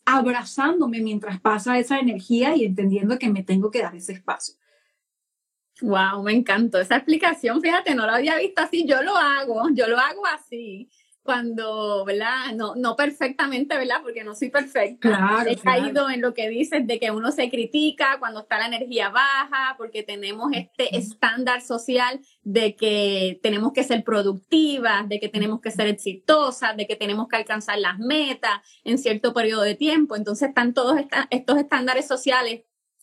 abrazándome 0.06 1.02
mientras 1.02 1.42
pasa 1.42 1.80
esa 1.80 2.00
energía 2.00 2.56
y 2.56 2.66
entendiendo 2.66 3.18
que 3.18 3.30
me 3.30 3.44
tengo 3.44 3.72
que 3.72 3.82
dar 3.82 3.96
ese 3.96 4.14
espacio. 4.14 4.56
Wow, 5.82 6.24
me 6.24 6.32
encantó 6.32 6.80
esa 6.80 6.96
explicación. 6.98 7.62
Fíjate, 7.62 7.96
no 7.96 8.06
lo 8.06 8.14
había 8.14 8.38
visto 8.38 8.62
así. 8.62 8.86
Yo 8.86 9.02
lo 9.02 9.16
hago, 9.18 9.70
yo 9.74 9.88
lo 9.88 9.98
hago 9.98 10.26
así 10.28 10.90
cuando, 11.26 12.06
¿verdad? 12.06 12.54
No, 12.54 12.76
no 12.76 12.96
perfectamente, 12.96 13.76
¿verdad? 13.76 13.98
Porque 14.04 14.24
no 14.24 14.36
soy 14.36 14.52
perfecta. 14.52 15.10
Claro, 15.10 15.50
He 15.50 15.56
caído 15.56 16.08
en 16.08 16.22
lo 16.22 16.36
que 16.36 16.48
dices 16.50 16.86
de 16.86 17.00
que 17.00 17.10
uno 17.10 17.32
se 17.32 17.50
critica 17.50 18.18
cuando 18.20 18.42
está 18.42 18.60
la 18.60 18.68
energía 18.68 19.10
baja, 19.10 19.74
porque 19.76 20.04
tenemos 20.04 20.52
este 20.54 20.96
estándar 20.96 21.64
social 21.64 22.20
de 22.44 22.76
que 22.76 23.40
tenemos 23.42 23.74
que 23.74 23.84
ser 23.84 24.04
productivas, 24.04 25.10
de 25.10 25.20
que 25.20 25.28
tenemos 25.28 25.62
que 25.62 25.72
ser 25.72 25.88
exitosas, 25.88 26.78
de 26.78 26.86
que 26.86 26.96
tenemos 26.96 27.28
que 27.28 27.38
alcanzar 27.38 27.80
las 27.80 27.98
metas 27.98 28.62
en 28.84 29.00
cierto 29.00 29.34
periodo 29.34 29.64
de 29.64 29.74
tiempo. 29.74 30.16
Entonces 30.16 30.50
están 30.50 30.76
todos 30.76 30.96
estos 31.32 31.58
estándares 31.58 32.08
sociales 32.08 32.62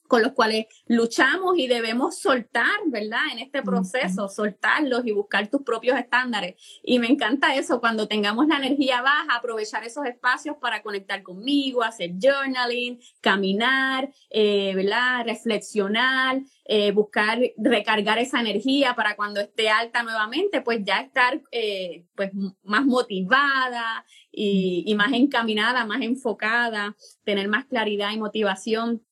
con 0.08 0.22
los 0.22 0.32
cuales 0.32 0.66
luchamos 0.86 1.56
y 1.56 1.68
debemos 1.68 2.18
soltar, 2.18 2.80
¿verdad? 2.86 3.22
En 3.32 3.38
este 3.38 3.62
proceso, 3.62 4.28
soltarlos 4.28 5.06
y 5.06 5.12
buscar 5.12 5.48
tus 5.48 5.62
propios 5.62 5.98
estándares. 5.98 6.56
Y 6.82 6.98
me 6.98 7.06
encanta 7.06 7.54
eso, 7.54 7.80
cuando 7.80 8.08
tengamos 8.08 8.46
la 8.46 8.58
energía 8.58 9.00
baja, 9.00 9.36
aprovechar 9.36 9.84
esos 9.84 10.04
espacios 10.04 10.56
para 10.60 10.82
conectar 10.82 11.22
conmigo, 11.22 11.82
hacer 11.82 12.12
journaling, 12.20 13.00
caminar, 13.20 14.10
eh, 14.30 14.72
¿verdad? 14.74 15.24
Reflexionar, 15.24 16.42
eh, 16.64 16.92
buscar 16.92 17.38
recargar 17.56 18.18
esa 18.18 18.40
energía 18.40 18.94
para 18.94 19.16
cuando 19.16 19.40
esté 19.40 19.70
alta 19.70 20.02
nuevamente, 20.02 20.60
pues 20.60 20.80
ya 20.84 21.00
estar 21.00 21.40
eh, 21.50 22.04
pues 22.14 22.30
más 22.62 22.84
motivada 22.84 24.04
y, 24.30 24.84
y 24.86 24.94
más 24.94 25.12
encaminada, 25.12 25.86
más 25.86 26.02
enfocada, 26.02 26.96
tener 27.24 27.48
más 27.48 27.64
claridad 27.64 28.12
y 28.12 28.18
motivación 28.18 29.02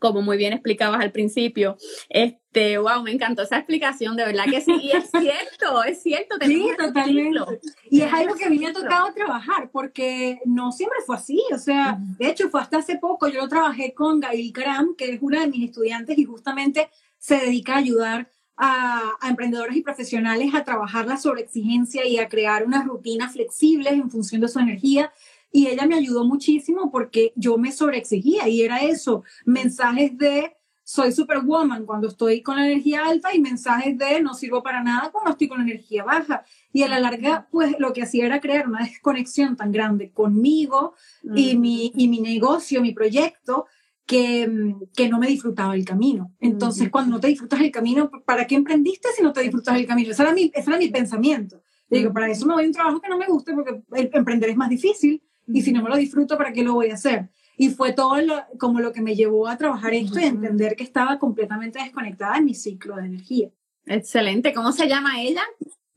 como 0.00 0.22
muy 0.22 0.36
bien 0.36 0.52
explicabas 0.52 1.00
al 1.00 1.12
principio. 1.12 1.76
Este, 2.08 2.78
wow, 2.78 3.02
me 3.04 3.12
encantó 3.12 3.42
esa 3.42 3.58
explicación, 3.58 4.16
de 4.16 4.24
verdad 4.24 4.46
que 4.50 4.60
sí. 4.60 4.72
Y 4.82 4.90
es 4.90 5.10
cierto, 5.10 5.84
es 5.84 6.02
cierto. 6.02 6.36
Sí, 6.44 6.68
totalmente. 6.76 7.60
Y 7.90 8.00
es 8.00 8.12
algo 8.12 8.34
que 8.34 8.46
a 8.46 8.50
mí 8.50 8.58
me 8.58 8.68
ha 8.68 8.72
tocado 8.72 9.12
trabajar, 9.12 9.70
porque 9.70 10.40
no 10.46 10.72
siempre 10.72 10.98
fue 11.06 11.16
así. 11.16 11.40
O 11.54 11.58
sea, 11.58 11.98
de 12.18 12.28
hecho, 12.28 12.48
fue 12.48 12.60
hasta 12.60 12.78
hace 12.78 12.96
poco, 12.96 13.28
yo 13.28 13.42
lo 13.42 13.48
trabajé 13.48 13.94
con 13.94 14.20
Gail 14.20 14.52
Kram, 14.52 14.96
que 14.96 15.12
es 15.12 15.22
una 15.22 15.42
de 15.42 15.48
mis 15.48 15.68
estudiantes 15.68 16.18
y 16.18 16.24
justamente 16.24 16.88
se 17.18 17.36
dedica 17.36 17.74
a 17.74 17.78
ayudar 17.78 18.30
a, 18.56 19.12
a, 19.20 19.28
emprendedores 19.28 19.76
y 19.76 19.82
profesionales 19.82 20.54
a 20.54 20.64
trabajar 20.64 21.06
la 21.06 21.18
sobreexigencia 21.18 22.06
y 22.06 22.18
a 22.18 22.28
crear 22.28 22.64
unas 22.64 22.86
rutinas 22.86 23.32
flexibles 23.32 23.92
en 23.92 24.10
función 24.10 24.40
de 24.40 24.48
su 24.48 24.58
energía. 24.58 25.12
Y 25.52 25.66
ella 25.66 25.86
me 25.86 25.96
ayudó 25.96 26.24
muchísimo 26.24 26.90
porque 26.90 27.32
yo 27.36 27.58
me 27.58 27.72
sobreexigía 27.72 28.48
y 28.48 28.62
era 28.62 28.78
eso, 28.78 29.24
mensajes 29.44 30.16
de 30.16 30.56
soy 30.90 31.12
superwoman 31.12 31.86
cuando 31.86 32.08
estoy 32.08 32.42
con 32.42 32.56
la 32.56 32.66
energía 32.66 33.06
alta 33.06 33.32
y 33.32 33.40
mensajes 33.40 33.96
de 33.96 34.20
no 34.20 34.34
sirvo 34.34 34.60
para 34.60 34.82
nada 34.82 35.12
cuando 35.12 35.30
estoy 35.30 35.46
con 35.46 35.58
la 35.58 35.62
energía 35.64 36.02
baja. 36.02 36.44
Y 36.72 36.82
a 36.82 36.88
la 36.88 36.98
larga, 36.98 37.46
pues 37.52 37.76
lo 37.78 37.92
que 37.92 38.02
hacía 38.02 38.26
era 38.26 38.40
crear 38.40 38.66
una 38.66 38.84
desconexión 38.84 39.56
tan 39.56 39.70
grande 39.70 40.10
conmigo 40.10 40.94
y, 41.22 41.56
mi, 41.56 41.92
y 41.94 42.08
mi 42.08 42.20
negocio, 42.20 42.82
mi 42.82 42.92
proyecto, 42.92 43.66
que, 44.04 44.74
que, 44.92 45.08
no 45.08 45.20
me 45.20 45.28
disfrutaba 45.28 45.76
el 45.76 45.84
camino. 45.84 46.34
Entonces, 46.40 46.90
cuando 46.90 47.12
no 47.12 47.20
te 47.20 47.28
disfrutas 47.28 47.60
el 47.60 47.70
camino, 47.70 48.10
¿para 48.24 48.48
qué 48.48 48.56
emprendiste 48.56 49.10
si 49.14 49.22
no 49.22 49.32
te 49.32 49.42
disfrutas 49.42 49.76
el 49.76 49.86
camino? 49.86 50.10
Ese 50.10 50.22
era 50.22 50.32
mi, 50.32 50.50
ese 50.52 50.70
era 50.70 50.78
mi 50.78 50.88
pensamiento. 50.88 51.62
Digo, 51.88 52.12
para 52.12 52.28
eso 52.28 52.46
me 52.46 52.54
voy 52.54 52.64
a 52.64 52.66
un 52.66 52.72
trabajo 52.72 53.00
que 53.00 53.08
no 53.08 53.16
me 53.16 53.26
guste 53.26 53.54
porque 53.54 53.80
emprender 53.92 54.50
es 54.50 54.56
más 54.56 54.70
difícil 54.70 55.22
y 55.46 55.62
si 55.62 55.72
no 55.72 55.82
me 55.82 55.90
lo 55.90 55.96
disfruto, 55.96 56.36
¿para 56.36 56.52
qué 56.52 56.62
lo 56.62 56.74
voy 56.74 56.90
a 56.90 56.94
hacer? 56.94 57.30
Y 57.56 57.70
fue 57.70 57.92
todo 57.92 58.16
como 58.58 58.80
lo 58.80 58.92
que 58.92 59.02
me 59.02 59.14
llevó 59.14 59.48
a 59.48 59.56
trabajar 59.56 59.92
esto 59.92 60.18
y 60.18 60.24
entender 60.24 60.76
que 60.76 60.84
estaba 60.84 61.18
completamente 61.18 61.78
desconectada 61.78 62.38
en 62.38 62.46
mi 62.46 62.54
ciclo 62.54 62.96
de 62.96 63.06
energía. 63.06 63.50
Excelente. 63.86 64.54
¿Cómo 64.54 64.72
se 64.72 64.88
llama 64.88 65.20
ella? 65.20 65.42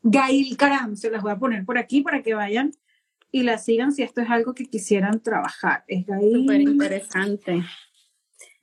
Gail 0.01 0.57
Karam. 0.57 0.95
Se 0.95 1.09
las 1.09 1.21
voy 1.21 1.31
a 1.31 1.39
poner 1.39 1.63
por 1.63 1.77
aquí 1.77 2.01
para 2.01 2.21
que 2.21 2.33
vayan 2.33 2.71
y 3.31 3.43
la 3.43 3.57
sigan 3.57 3.91
si 3.91 4.03
esto 4.03 4.21
es 4.21 4.29
algo 4.29 4.53
que 4.53 4.65
quisieran 4.65 5.21
trabajar. 5.21 5.83
Es 5.87 6.05
Gail. 6.05 6.33
Súper 6.33 6.61
interesante. 6.61 7.63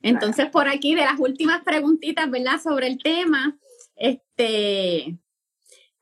Entonces, 0.01 0.47
por 0.49 0.67
aquí, 0.67 0.95
de 0.95 1.01
las 1.01 1.19
últimas 1.19 1.63
preguntitas, 1.63 2.29
¿verdad? 2.29 2.59
Sobre 2.61 2.87
el 2.87 3.01
tema, 3.01 3.57
este, 3.95 5.17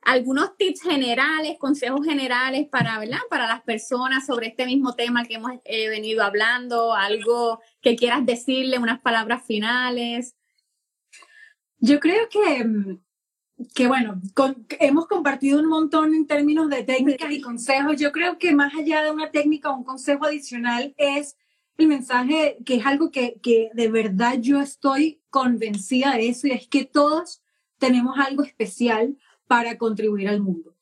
algunos 0.01 0.55
tips 0.57 0.81
generales, 0.81 1.57
consejos 1.59 2.05
generales 2.05 2.67
para, 2.69 2.97
¿verdad? 2.99 3.19
para 3.29 3.47
las 3.47 3.61
personas 3.61 4.25
sobre 4.25 4.47
este 4.47 4.65
mismo 4.65 4.95
tema 4.95 5.25
que 5.25 5.35
hemos 5.35 5.51
eh, 5.65 5.89
venido 5.89 6.23
hablando, 6.23 6.93
algo 6.93 7.59
que 7.81 7.95
quieras 7.95 8.25
decirle, 8.25 8.79
unas 8.79 9.01
palabras 9.01 9.45
finales. 9.45 10.35
Yo 11.77 11.99
creo 11.99 12.27
que, 12.29 12.63
mm, 12.63 12.99
que 13.75 13.87
bueno, 13.87 14.21
hemos 14.79 15.07
compartido 15.07 15.59
un 15.59 15.67
montón 15.67 16.13
en 16.13 16.27
términos 16.27 16.69
de 16.69 16.83
técnicas 16.83 17.31
y 17.31 17.41
consejos. 17.41 17.97
Yo 17.97 18.11
creo 18.11 18.37
que 18.37 18.53
más 18.55 18.73
allá 18.73 19.03
de 19.03 19.11
una 19.11 19.31
técnica 19.31 19.69
o 19.69 19.77
un 19.77 19.83
consejo 19.83 20.25
adicional 20.25 20.93
es 20.97 21.37
el 21.77 21.87
mensaje 21.87 22.57
que 22.65 22.75
es 22.75 22.85
algo 22.85 23.11
que, 23.11 23.39
que 23.41 23.69
de 23.73 23.89
verdad 23.89 24.37
yo 24.39 24.59
estoy 24.59 25.21
convencida 25.29 26.13
de 26.15 26.29
eso 26.29 26.47
y 26.47 26.51
es 26.51 26.67
que 26.67 26.85
todos 26.85 27.41
tenemos 27.77 28.17
algo 28.17 28.43
especial 28.43 29.17
para 29.49 29.79
contribuir 29.79 30.29
al 30.29 30.41
mundo. 30.41 30.75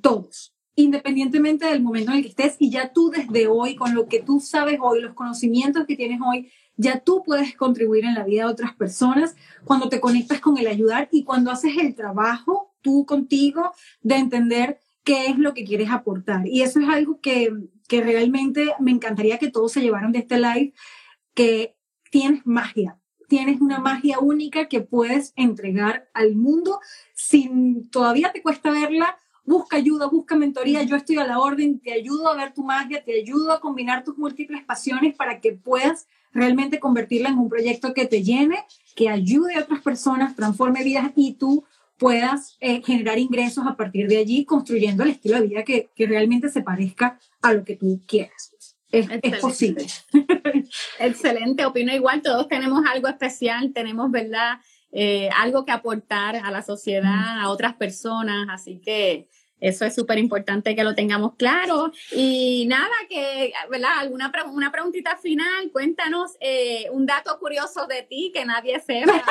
Todos, 0.00 0.52
independientemente 0.74 1.66
del 1.66 1.80
momento 1.80 2.10
en 2.10 2.16
el 2.16 2.22
que 2.24 2.30
estés 2.30 2.56
y 2.58 2.68
ya 2.68 2.92
tú 2.92 3.10
desde 3.10 3.46
hoy, 3.46 3.76
con 3.76 3.94
lo 3.94 4.08
que 4.08 4.20
tú 4.20 4.40
sabes 4.40 4.80
hoy, 4.82 5.00
los 5.00 5.14
conocimientos 5.14 5.86
que 5.86 5.94
tienes 5.94 6.18
hoy, 6.20 6.50
ya 6.76 6.98
tú 6.98 7.22
puedes 7.24 7.54
contribuir 7.54 8.04
en 8.04 8.14
la 8.14 8.24
vida 8.24 8.42
de 8.42 8.50
otras 8.50 8.74
personas 8.74 9.36
cuando 9.64 9.88
te 9.88 10.00
conectas 10.00 10.40
con 10.40 10.58
el 10.58 10.66
ayudar 10.66 11.08
y 11.12 11.22
cuando 11.22 11.52
haces 11.52 11.76
el 11.78 11.94
trabajo 11.94 12.74
tú 12.80 13.06
contigo 13.06 13.70
de 14.00 14.16
entender 14.16 14.80
qué 15.04 15.26
es 15.26 15.38
lo 15.38 15.54
que 15.54 15.64
quieres 15.64 15.90
aportar. 15.90 16.48
Y 16.48 16.62
eso 16.62 16.80
es 16.80 16.88
algo 16.88 17.20
que, 17.20 17.52
que 17.86 18.00
realmente 18.00 18.74
me 18.80 18.90
encantaría 18.90 19.38
que 19.38 19.52
todos 19.52 19.70
se 19.70 19.80
llevaran 19.80 20.10
de 20.10 20.18
este 20.18 20.38
live, 20.38 20.72
que 21.34 21.76
tienes 22.10 22.44
magia, 22.44 22.98
tienes 23.32 23.62
una 23.62 23.78
magia 23.78 24.18
única 24.18 24.68
que 24.68 24.82
puedes 24.82 25.32
entregar 25.36 26.06
al 26.12 26.36
mundo. 26.36 26.80
Si 27.14 27.50
todavía 27.90 28.30
te 28.30 28.42
cuesta 28.42 28.70
verla, 28.70 29.16
busca 29.46 29.78
ayuda, 29.78 30.06
busca 30.06 30.36
mentoría, 30.36 30.82
yo 30.82 30.96
estoy 30.96 31.16
a 31.16 31.26
la 31.26 31.38
orden, 31.38 31.80
te 31.80 31.94
ayudo 31.94 32.28
a 32.28 32.36
ver 32.36 32.52
tu 32.52 32.62
magia, 32.62 33.02
te 33.02 33.18
ayudo 33.18 33.52
a 33.52 33.60
combinar 33.60 34.04
tus 34.04 34.18
múltiples 34.18 34.62
pasiones 34.64 35.16
para 35.16 35.40
que 35.40 35.52
puedas 35.52 36.08
realmente 36.34 36.78
convertirla 36.78 37.30
en 37.30 37.38
un 37.38 37.48
proyecto 37.48 37.94
que 37.94 38.04
te 38.04 38.22
llene, 38.22 38.66
que 38.94 39.08
ayude 39.08 39.54
a 39.54 39.60
otras 39.60 39.80
personas, 39.80 40.36
transforme 40.36 40.84
vidas 40.84 41.10
y 41.16 41.32
tú 41.32 41.64
puedas 41.96 42.58
eh, 42.60 42.82
generar 42.84 43.18
ingresos 43.18 43.66
a 43.66 43.78
partir 43.78 44.08
de 44.08 44.18
allí, 44.18 44.44
construyendo 44.44 45.04
el 45.04 45.08
estilo 45.08 45.40
de 45.40 45.46
vida 45.48 45.64
que, 45.64 45.88
que 45.96 46.06
realmente 46.06 46.50
se 46.50 46.60
parezca 46.60 47.18
a 47.40 47.54
lo 47.54 47.64
que 47.64 47.76
tú 47.76 48.02
quieras 48.06 48.52
es, 48.92 49.40
posible. 49.40 49.86
Excelente, 50.98 51.64
opino 51.64 51.92
igual, 51.94 52.22
todos 52.22 52.46
tenemos 52.48 52.84
algo 52.86 53.08
especial, 53.08 53.72
tenemos, 53.72 54.10
¿verdad? 54.10 54.58
Eh, 54.92 55.30
algo 55.36 55.64
que 55.64 55.72
aportar 55.72 56.36
a 56.36 56.50
la 56.50 56.62
sociedad, 56.62 57.40
a 57.40 57.48
otras 57.48 57.74
personas, 57.74 58.48
así 58.50 58.78
que 58.80 59.28
eso 59.62 59.84
es 59.84 59.94
súper 59.94 60.18
importante 60.18 60.74
que 60.74 60.82
lo 60.82 60.96
tengamos 60.96 61.36
claro. 61.36 61.92
Y 62.10 62.66
nada, 62.66 62.90
que, 63.08 63.52
¿verdad? 63.70 63.98
Alguna 63.98 64.32
una 64.50 64.72
preguntita 64.72 65.16
final, 65.16 65.70
cuéntanos 65.70 66.32
eh, 66.40 66.88
un 66.90 67.06
dato 67.06 67.38
curioso 67.38 67.86
de 67.86 68.02
ti 68.02 68.32
que 68.34 68.44
nadie 68.44 68.80
sepa. 68.80 69.22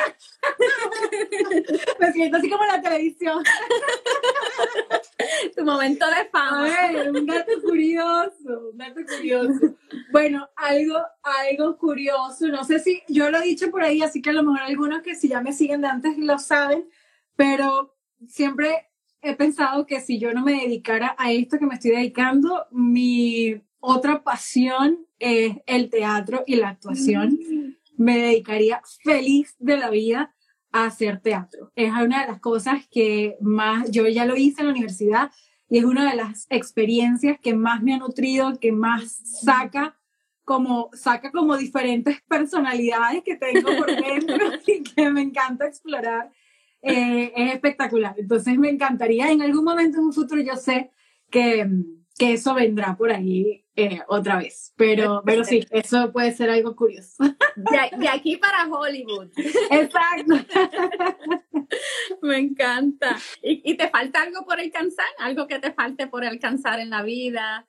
Me 1.99 2.13
siento 2.13 2.37
así 2.37 2.49
como 2.49 2.63
en 2.63 2.69
la 2.69 2.81
televisión. 2.81 3.43
tu 5.57 5.65
momento 5.65 6.05
de 6.07 6.29
fama. 6.29 6.69
un 7.13 7.25
dato 7.25 7.51
curioso, 7.61 8.69
un 8.71 8.77
dato 8.77 9.01
curioso. 9.05 9.75
Bueno, 10.13 10.49
algo, 10.55 10.97
algo 11.23 11.77
curioso, 11.77 12.47
no 12.47 12.63
sé 12.63 12.79
si 12.79 13.03
yo 13.09 13.29
lo 13.29 13.39
he 13.39 13.43
dicho 13.43 13.69
por 13.69 13.83
ahí, 13.83 14.01
así 14.01 14.21
que 14.21 14.29
a 14.29 14.33
lo 14.33 14.43
mejor 14.43 14.61
algunos 14.61 15.01
que 15.01 15.13
si 15.13 15.27
ya 15.27 15.41
me 15.41 15.51
siguen 15.51 15.81
de 15.81 15.89
antes 15.89 16.17
lo 16.17 16.39
saben, 16.39 16.89
pero 17.35 17.97
siempre 18.29 18.90
he 19.21 19.35
pensado 19.35 19.85
que 19.85 20.01
si 20.01 20.19
yo 20.19 20.33
no 20.33 20.43
me 20.43 20.53
dedicara 20.53 21.15
a 21.17 21.31
esto 21.31 21.59
que 21.59 21.65
me 21.65 21.75
estoy 21.75 21.91
dedicando, 21.91 22.65
mi 22.71 23.61
otra 23.79 24.23
pasión 24.23 25.05
es 25.19 25.57
el 25.65 25.89
teatro 25.89 26.43
y 26.47 26.55
la 26.55 26.69
actuación. 26.69 27.33
Mm. 27.33 27.75
Me 27.97 28.17
dedicaría 28.17 28.81
feliz 29.03 29.55
de 29.59 29.77
la 29.77 29.89
vida 29.89 30.33
a 30.71 30.85
hacer 30.85 31.19
teatro. 31.19 31.71
Es 31.75 31.91
una 31.91 32.21
de 32.21 32.27
las 32.27 32.39
cosas 32.39 32.87
que 32.89 33.37
más, 33.41 33.91
yo 33.91 34.07
ya 34.07 34.25
lo 34.25 34.35
hice 34.35 34.61
en 34.61 34.67
la 34.67 34.73
universidad 34.73 35.31
y 35.69 35.77
es 35.77 35.85
una 35.85 36.09
de 36.09 36.15
las 36.15 36.47
experiencias 36.49 37.39
que 37.39 37.53
más 37.53 37.83
me 37.83 37.93
ha 37.93 37.97
nutrido, 37.97 38.59
que 38.59 38.71
más 38.71 39.11
saca 39.43 39.97
como 40.43 40.89
saca 40.93 41.31
como 41.31 41.55
diferentes 41.55 42.21
personalidades 42.27 43.23
que 43.23 43.37
tengo 43.37 43.69
por 43.77 43.87
dentro 43.87 44.47
y 44.67 44.83
que 44.83 45.09
me 45.09 45.21
encanta 45.21 45.67
explorar 45.67 46.31
eh, 46.81 47.31
es 47.35 47.53
espectacular. 47.53 48.15
Entonces 48.17 48.57
me 48.57 48.69
encantaría 48.69 49.31
en 49.31 49.41
algún 49.41 49.63
momento 49.63 49.99
en 49.99 50.05
un 50.05 50.13
futuro, 50.13 50.41
yo 50.41 50.55
sé 50.55 50.91
que, 51.29 51.67
que 52.17 52.33
eso 52.33 52.53
vendrá 52.53 52.95
por 52.97 53.11
ahí 53.11 53.65
eh, 53.75 54.01
otra 54.07 54.37
vez. 54.37 54.73
Pero, 54.75 55.21
pero 55.25 55.43
sí, 55.43 55.65
eso 55.71 56.11
puede 56.11 56.33
ser 56.33 56.49
algo 56.49 56.75
curioso. 56.75 57.23
De, 57.55 58.07
aquí 58.09 58.37
para 58.37 58.67
Hollywood. 58.67 59.29
Exacto. 59.69 60.35
Me 62.21 62.37
encanta. 62.37 63.17
¿Y, 63.41 63.61
¿Y 63.71 63.77
te 63.77 63.89
falta 63.89 64.21
algo 64.21 64.45
por 64.45 64.59
alcanzar? 64.59 65.05
¿Algo 65.19 65.47
que 65.47 65.59
te 65.59 65.71
falte 65.71 66.07
por 66.07 66.25
alcanzar 66.25 66.79
en 66.79 66.89
la 66.89 67.01
vida? 67.01 67.67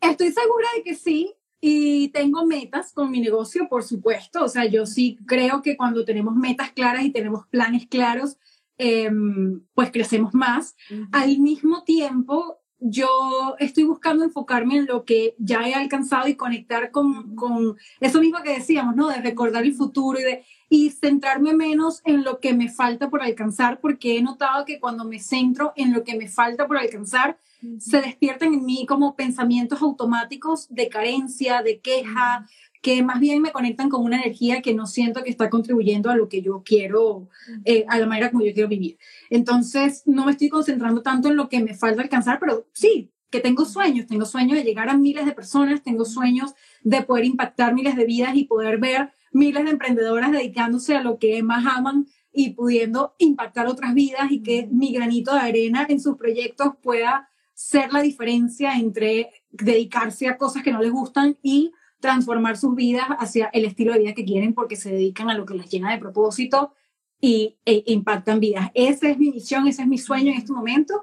Estoy 0.00 0.32
segura 0.32 0.68
de 0.76 0.82
que 0.82 0.94
sí. 0.94 1.34
Y 1.60 2.08
tengo 2.08 2.44
metas 2.44 2.92
con 2.92 3.10
mi 3.10 3.20
negocio, 3.20 3.68
por 3.68 3.82
supuesto. 3.82 4.44
O 4.44 4.48
sea, 4.48 4.66
yo 4.66 4.86
sí 4.86 5.18
creo 5.26 5.62
que 5.62 5.76
cuando 5.76 6.04
tenemos 6.04 6.34
metas 6.34 6.72
claras 6.72 7.04
y 7.04 7.10
tenemos 7.10 7.46
planes 7.48 7.86
claros, 7.86 8.36
em, 8.78 9.62
pues 9.74 9.90
crecemos 9.90 10.34
más. 10.34 10.76
Al 11.12 11.38
mismo 11.38 11.82
tiempo, 11.84 12.60
yo 12.78 13.56
estoy 13.58 13.84
buscando 13.84 14.24
enfocarme 14.24 14.76
en 14.76 14.86
lo 14.86 15.04
que 15.04 15.34
ya 15.38 15.66
he 15.66 15.74
alcanzado 15.74 16.28
y 16.28 16.34
conectar 16.34 16.90
con, 16.90 17.34
con, 17.34 17.76
eso 18.00 18.20
mismo 18.20 18.42
que 18.42 18.54
decíamos, 18.54 18.94
¿no? 18.96 19.08
De 19.08 19.20
recordar 19.22 19.64
el 19.64 19.74
futuro 19.74 20.20
y, 20.20 20.22
de, 20.22 20.44
y 20.68 20.90
centrarme 20.90 21.54
menos 21.54 22.02
en 22.04 22.22
lo 22.22 22.38
que 22.38 22.52
me 22.54 22.68
falta 22.70 23.08
por 23.08 23.22
alcanzar, 23.22 23.80
porque 23.80 24.18
he 24.18 24.22
notado 24.22 24.64
que 24.66 24.78
cuando 24.78 25.04
me 25.04 25.20
centro 25.20 25.72
en 25.76 25.92
lo 25.92 26.04
que 26.04 26.16
me 26.16 26.28
falta 26.28 26.66
por 26.66 26.76
alcanzar, 26.76 27.38
se 27.78 28.00
despiertan 28.00 28.54
en 28.54 28.64
mí 28.64 28.86
como 28.86 29.16
pensamientos 29.16 29.82
automáticos 29.82 30.68
de 30.68 30.88
carencia, 30.88 31.62
de 31.62 31.80
queja, 31.80 32.46
que 32.82 33.02
más 33.02 33.20
bien 33.20 33.42
me 33.42 33.52
conectan 33.52 33.88
con 33.88 34.04
una 34.04 34.16
energía 34.16 34.62
que 34.62 34.74
no 34.74 34.86
siento 34.86 35.22
que 35.22 35.30
está 35.30 35.50
contribuyendo 35.50 36.10
a 36.10 36.16
lo 36.16 36.28
que 36.28 36.42
yo 36.42 36.62
quiero, 36.64 37.28
eh, 37.64 37.84
a 37.88 37.98
la 37.98 38.06
manera 38.06 38.30
como 38.30 38.44
yo 38.44 38.52
quiero 38.54 38.68
vivir. 38.68 38.98
Entonces, 39.30 40.02
no 40.06 40.24
me 40.24 40.32
estoy 40.32 40.48
concentrando 40.48 41.02
tanto 41.02 41.28
en 41.28 41.36
lo 41.36 41.48
que 41.48 41.62
me 41.62 41.74
falta 41.74 42.02
alcanzar, 42.02 42.38
pero 42.38 42.68
sí, 42.72 43.10
que 43.30 43.40
tengo 43.40 43.64
sueños, 43.64 44.06
tengo 44.06 44.24
sueños 44.24 44.56
de 44.56 44.64
llegar 44.64 44.88
a 44.88 44.96
miles 44.96 45.26
de 45.26 45.32
personas, 45.32 45.82
tengo 45.82 46.04
sueños 46.04 46.54
de 46.82 47.02
poder 47.02 47.24
impactar 47.24 47.74
miles 47.74 47.96
de 47.96 48.04
vidas 48.04 48.36
y 48.36 48.44
poder 48.44 48.78
ver 48.78 49.12
miles 49.32 49.64
de 49.64 49.70
emprendedoras 49.70 50.32
dedicándose 50.32 50.94
a 50.94 51.02
lo 51.02 51.18
que 51.18 51.42
más 51.42 51.66
aman 51.66 52.06
y 52.32 52.50
pudiendo 52.50 53.14
impactar 53.18 53.66
otras 53.66 53.94
vidas 53.94 54.30
y 54.30 54.42
que 54.42 54.68
mi 54.70 54.92
granito 54.92 55.34
de 55.34 55.40
arena 55.40 55.86
en 55.88 56.00
sus 56.00 56.16
proyectos 56.16 56.74
pueda 56.82 57.28
ser 57.56 57.90
la 57.90 58.02
diferencia 58.02 58.74
entre 58.78 59.30
dedicarse 59.50 60.28
a 60.28 60.36
cosas 60.36 60.62
que 60.62 60.72
no 60.72 60.82
les 60.82 60.92
gustan 60.92 61.38
y 61.42 61.72
transformar 62.00 62.58
sus 62.58 62.74
vidas 62.74 63.06
hacia 63.18 63.46
el 63.46 63.64
estilo 63.64 63.94
de 63.94 64.00
vida 64.00 64.14
que 64.14 64.26
quieren 64.26 64.52
porque 64.52 64.76
se 64.76 64.92
dedican 64.92 65.30
a 65.30 65.34
lo 65.34 65.46
que 65.46 65.54
les 65.54 65.70
llena 65.70 65.90
de 65.90 65.98
propósito 65.98 66.74
y, 67.18 67.56
e 67.64 67.82
impactan 67.86 68.40
vidas. 68.40 68.70
Esa 68.74 69.08
es 69.08 69.18
mi 69.18 69.30
misión, 69.30 69.66
ese 69.66 69.82
es 69.82 69.88
mi 69.88 69.96
sueño 69.96 70.32
en 70.32 70.36
este 70.36 70.52
momento. 70.52 71.02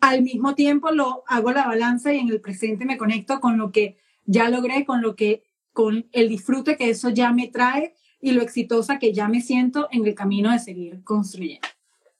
Al 0.00 0.22
mismo 0.22 0.54
tiempo 0.54 0.92
lo 0.92 1.24
hago 1.26 1.50
la 1.50 1.66
balanza 1.66 2.14
y 2.14 2.20
en 2.20 2.28
el 2.28 2.40
presente 2.40 2.84
me 2.84 2.96
conecto 2.96 3.40
con 3.40 3.58
lo 3.58 3.72
que 3.72 3.98
ya 4.24 4.48
logré, 4.48 4.84
con 4.84 5.02
lo 5.02 5.16
que 5.16 5.42
con 5.72 6.06
el 6.12 6.28
disfrute 6.28 6.76
que 6.76 6.90
eso 6.90 7.10
ya 7.10 7.32
me 7.32 7.48
trae 7.48 7.96
y 8.20 8.30
lo 8.30 8.42
exitosa 8.42 9.00
que 9.00 9.12
ya 9.12 9.26
me 9.26 9.40
siento 9.40 9.88
en 9.90 10.06
el 10.06 10.14
camino 10.14 10.52
de 10.52 10.60
seguir 10.60 11.02
construyendo. 11.02 11.66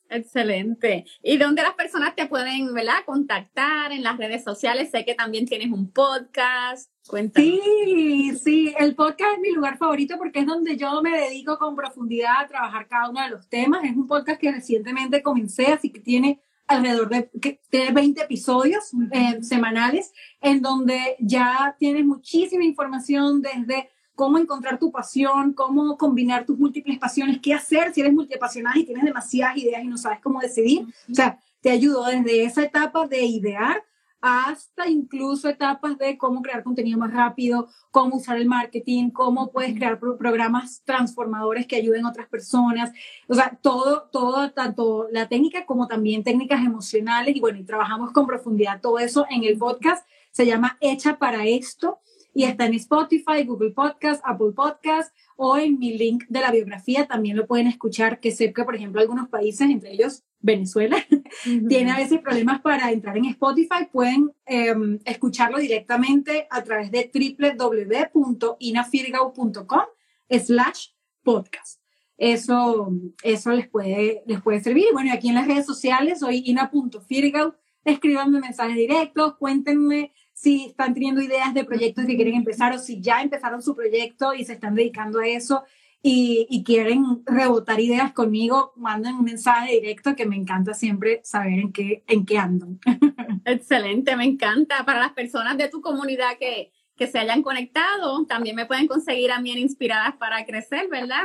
Excelente. 0.09 1.05
¿Y 1.23 1.37
dónde 1.37 1.63
las 1.63 1.75
personas 1.75 2.15
te 2.15 2.27
pueden 2.27 2.73
¿verdad? 2.73 3.05
contactar 3.05 3.93
en 3.93 4.03
las 4.03 4.17
redes 4.17 4.45
sociales? 4.45 4.91
Sé 4.91 5.05
que 5.05 5.15
también 5.15 5.47
tienes 5.47 5.71
un 5.71 5.91
podcast. 5.91 6.91
Cuéntame. 7.07 7.47
Sí, 7.47 8.33
sí, 8.43 8.75
el 8.79 8.95
podcast 8.95 9.35
es 9.35 9.41
mi 9.41 9.53
lugar 9.53 9.79
favorito 9.79 10.17
porque 10.19 10.41
es 10.41 10.47
donde 10.47 10.77
yo 10.77 11.03
me 11.03 11.17
dedico 11.17 11.59
con 11.59 11.77
profundidad 11.77 12.41
a 12.41 12.47
trabajar 12.47 12.89
cada 12.89 13.11
uno 13.11 13.23
de 13.23 13.31
los 13.31 13.49
temas. 13.49 13.85
Es 13.85 13.97
un 13.97 14.07
podcast 14.07 14.41
que 14.41 14.53
recientemente 14.53 15.23
comencé, 15.23 15.67
así 15.67 15.91
que 15.91 16.01
tiene 16.01 16.41
alrededor 16.67 17.09
de, 17.09 17.31
que, 17.41 17.61
20 17.93 18.23
episodios 18.23 18.91
eh, 19.13 19.43
semanales 19.43 20.13
en 20.41 20.63
donde 20.63 21.17
ya 21.21 21.77
tienes 21.79 22.05
muchísima 22.05 22.65
información 22.65 23.41
desde 23.41 23.91
cómo 24.17 24.39
encontrar 24.39 24.79
tu 24.79 24.91
pasión, 24.91 25.53
cómo 25.53 25.97
combinar 25.97 26.45
tus 26.47 26.59
múltiples 26.59 26.99
pasiones, 26.99 27.39
qué 27.41 27.55
hacer 27.55 27.93
si 27.93 28.01
eres 28.01 28.15
multipasionada 28.15 28.77
y 28.77 28.85
tienes 28.85 29.05
demasiadas 29.05 29.59
ideas 29.59 29.85
y 29.85 29.87
no 29.87 29.99
sabes 29.99 30.19
cómo 30.21 30.41
decidir. 30.41 30.87
O 31.09 31.15
sea, 31.15 31.39
te 31.61 31.71
ayudo 31.71 32.05
desde 32.07 32.45
esa 32.45 32.65
etapa 32.65 33.07
de 33.07 33.25
idear 33.25 33.85
hasta 34.23 34.89
incluso 34.89 35.49
etapas 35.49 35.99
de 35.99 36.17
cómo 36.17 36.41
crear 36.41 36.65
contenido 36.65 36.99
más 36.99 37.13
rápido, 37.13 37.69
cómo 37.91 38.17
usar 38.17 38.39
el 38.39 38.47
marketing, 38.47 39.11
cómo 39.11 39.53
puedes 39.53 39.75
crear 39.77 40.01
programas 40.01 40.83
transformadores 40.85 41.67
que 41.67 41.77
ayuden 41.77 42.07
a 42.07 42.09
otras 42.09 42.27
personas. 42.27 42.93
O 43.29 43.35
sea, 43.35 43.57
todo, 43.63 44.09
todo, 44.11 44.51
tanto 44.51 45.07
la 45.13 45.29
técnica 45.29 45.67
como 45.67 45.87
también 45.87 46.25
técnicas 46.25 46.65
emocionales. 46.65 47.37
Y 47.37 47.41
bueno, 47.41 47.59
y 47.59 47.65
trabajamos 47.65 48.13
con 48.13 48.27
profundidad 48.27 48.81
todo 48.81 48.99
eso 48.99 49.27
en 49.29 49.45
el 49.45 49.59
podcast. 49.59 50.09
Se 50.33 50.47
llama 50.47 50.79
Hecha 50.81 51.19
para 51.19 51.45
esto 51.45 52.01
y 52.37 52.45
está 52.45 52.67
en 52.67 52.75
Spotify, 52.75 53.45
Google 53.47 53.71
Podcast, 53.71 54.21
Apple 54.23 54.53
Podcast 54.55 55.17
o 55.37 55.57
en 55.57 55.79
mi 55.79 55.97
link 55.97 56.25
de 56.29 56.41
la 56.41 56.51
biografía 56.51 57.07
también 57.07 57.35
lo 57.35 57.47
pueden 57.47 57.67
escuchar, 57.67 58.21
que 58.21 58.31
sé 58.31 58.53
que, 58.53 58.63
por 58.63 58.77
ejemplo, 58.77 59.01
algunos 59.01 59.31
países, 59.31 59.71
entre 59.71 59.95
ellos 59.95 60.23
Venezuela, 60.41 60.99
tiene 61.69 61.93
a 61.93 61.97
veces 61.97 62.21
problemas 62.21 62.61
para 62.61 62.93
entrar 62.93 63.17
en 63.17 63.25
Spotify, 63.25 63.89
pueden 63.91 64.33
em, 64.45 64.99
escucharlo 65.07 65.57
directamente 65.57 66.47
a 66.51 66.63
través 66.63 66.91
de 66.91 67.11
www.inafirgau.com 67.11 69.85
slash 70.29 70.89
podcast. 71.23 71.81
Eso, 72.19 72.93
eso 73.23 73.51
les, 73.53 73.67
puede, 73.67 74.25
les 74.27 74.43
puede 74.43 74.61
servir. 74.61 74.89
Bueno, 74.93 75.11
aquí 75.11 75.31
en 75.31 75.37
las 75.37 75.47
redes 75.47 75.65
sociales 75.65 76.21
soy 76.21 76.43
ina.firgau. 76.45 77.55
Escríbanme 77.83 78.41
mensajes 78.41 78.77
directos, 78.77 79.37
cuéntenme 79.39 80.13
si 80.37 80.67
están 80.67 80.93
teniendo 80.93 81.23
ideas 81.23 81.55
de 81.55 81.65
proyectos 81.65 82.05
que 82.05 82.15
quieren 82.15 82.35
empezar 82.35 82.75
o 82.75 82.79
si 82.79 83.01
ya 83.01 83.23
empezaron 83.23 83.63
su 83.63 83.75
proyecto 83.75 84.35
y 84.35 84.45
se 84.45 84.53
están 84.53 84.75
dedicando 84.75 85.21
a 85.21 85.27
eso 85.27 85.65
y, 86.03 86.63
quieren 86.63 87.23
rebotar 87.25 87.81
ideas 87.81 88.13
conmigo, 88.13 88.73
manden 88.77 89.15
un 89.15 89.25
mensaje 89.25 89.73
directo 89.73 90.15
que 90.15 90.27
me 90.27 90.37
encanta 90.37 90.75
siempre 90.75 91.23
saber 91.25 91.55
en 91.55 91.73
qué, 91.73 92.05
en 92.07 92.27
qué 92.27 92.37
andan. 92.39 92.79
Excelente, 93.47 94.15
me 94.15 94.25
encanta. 94.25 94.85
Para 94.85 95.01
las 95.01 95.13
personas 95.15 95.57
de 95.57 95.69
tu 95.69 95.81
comunidad 95.81 96.37
que, 96.39 96.71
que 96.97 97.07
se 97.07 97.19
hayan 97.19 97.43
conectado, 97.43 98.27
también 98.27 98.57
me 98.57 98.67
pueden 98.67 98.87
conseguir 98.87 99.33
a 99.33 99.41
mí 99.41 99.53
Inspiradas 99.53 100.17
para 100.17 100.45
Crecer, 100.45 100.87
¿verdad? 100.89 101.25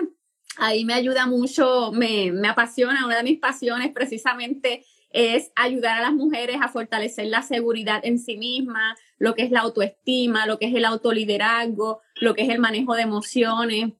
Ahí 0.58 0.86
me 0.86 0.94
ayuda 0.94 1.28
mucho, 1.28 1.92
me, 1.92 2.32
me 2.32 2.48
apasiona, 2.48 3.06
una 3.06 3.18
de 3.18 3.24
mis 3.24 3.40
pasiones 3.40 3.92
precisamente 3.92 4.86
es 5.14 5.52
ayudar 5.56 6.00
a 6.00 6.02
las 6.02 6.14
mujeres 6.14 6.58
a 6.62 6.70
fortalecer 6.70 7.28
la 7.28 7.42
seguridad 7.42 8.02
en 8.04 8.20
sí 8.20 8.38
misma, 8.38 8.96
lo 9.18 9.36
que 9.36 9.44
es 9.44 9.52
la 9.52 9.62
autoestima, 9.62 10.46
lo 10.46 10.58
que 10.58 10.66
es 10.68 10.76
el 10.76 10.86
autoliderazgo, 10.86 12.02
lo 12.16 12.34
que 12.34 12.44
es 12.44 12.50
el 12.50 12.60
manejo 12.60 12.96
de 12.96 13.04
emociones. 13.04 13.94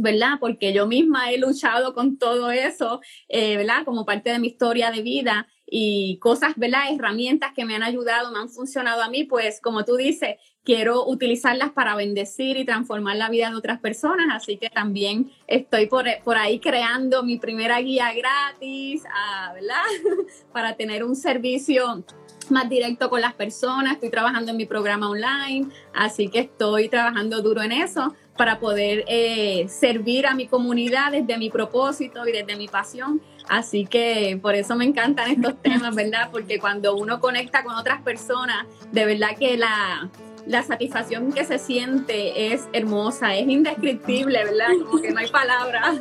¿verdad? 0.00 0.34
Porque 0.38 0.72
yo 0.72 0.86
misma 0.86 1.32
he 1.32 1.38
luchado 1.38 1.92
con 1.92 2.18
todo 2.18 2.52
eso, 2.52 3.00
eh, 3.28 3.56
¿verdad? 3.56 3.84
Como 3.84 4.06
parte 4.06 4.30
de 4.30 4.38
mi 4.38 4.46
historia 4.46 4.92
de 4.92 5.02
vida 5.02 5.48
y 5.66 6.18
cosas, 6.20 6.54
¿verdad? 6.56 6.82
Herramientas 6.92 7.52
que 7.54 7.64
me 7.64 7.74
han 7.74 7.82
ayudado, 7.82 8.30
me 8.30 8.38
han 8.38 8.48
funcionado 8.48 9.02
a 9.02 9.10
mí, 9.10 9.24
pues 9.24 9.60
como 9.60 9.84
tú 9.84 9.96
dices, 9.96 10.36
quiero 10.68 11.06
utilizarlas 11.06 11.70
para 11.70 11.96
bendecir 11.96 12.58
y 12.58 12.66
transformar 12.66 13.16
la 13.16 13.30
vida 13.30 13.48
de 13.48 13.56
otras 13.56 13.80
personas, 13.80 14.26
así 14.30 14.58
que 14.58 14.68
también 14.68 15.32
estoy 15.46 15.86
por, 15.86 16.04
por 16.22 16.36
ahí 16.36 16.60
creando 16.60 17.22
mi 17.22 17.38
primera 17.38 17.80
guía 17.80 18.12
gratis, 18.12 19.02
ah, 19.10 19.52
¿verdad? 19.54 19.82
para 20.52 20.76
tener 20.76 21.04
un 21.04 21.16
servicio 21.16 22.04
más 22.50 22.68
directo 22.68 23.08
con 23.08 23.22
las 23.22 23.32
personas, 23.32 23.94
estoy 23.94 24.10
trabajando 24.10 24.50
en 24.50 24.58
mi 24.58 24.66
programa 24.66 25.08
online, 25.08 25.68
así 25.94 26.28
que 26.28 26.40
estoy 26.40 26.90
trabajando 26.90 27.40
duro 27.40 27.62
en 27.62 27.72
eso 27.72 28.14
para 28.36 28.60
poder 28.60 29.06
eh, 29.08 29.66
servir 29.70 30.26
a 30.26 30.34
mi 30.34 30.48
comunidad 30.48 31.12
desde 31.12 31.38
mi 31.38 31.48
propósito 31.48 32.28
y 32.28 32.32
desde 32.32 32.56
mi 32.56 32.68
pasión. 32.68 33.22
Así 33.48 33.86
que 33.86 34.38
por 34.42 34.54
eso 34.54 34.76
me 34.76 34.84
encantan 34.84 35.30
estos 35.30 35.60
temas, 35.62 35.94
¿verdad? 35.94 36.28
Porque 36.30 36.58
cuando 36.58 36.94
uno 36.94 37.20
conecta 37.20 37.64
con 37.64 37.74
otras 37.74 38.02
personas, 38.02 38.66
de 38.92 39.06
verdad 39.06 39.30
que 39.38 39.56
la, 39.56 40.10
la 40.48 40.62
satisfacción 40.62 41.30
que 41.30 41.44
se 41.44 41.58
siente 41.58 42.52
es 42.52 42.68
hermosa, 42.72 43.34
es 43.34 43.46
indescriptible, 43.46 44.44
¿verdad? 44.44 44.68
Como 44.84 45.00
que 45.00 45.10
no 45.12 45.20
hay 45.20 45.28
palabras. 45.28 46.00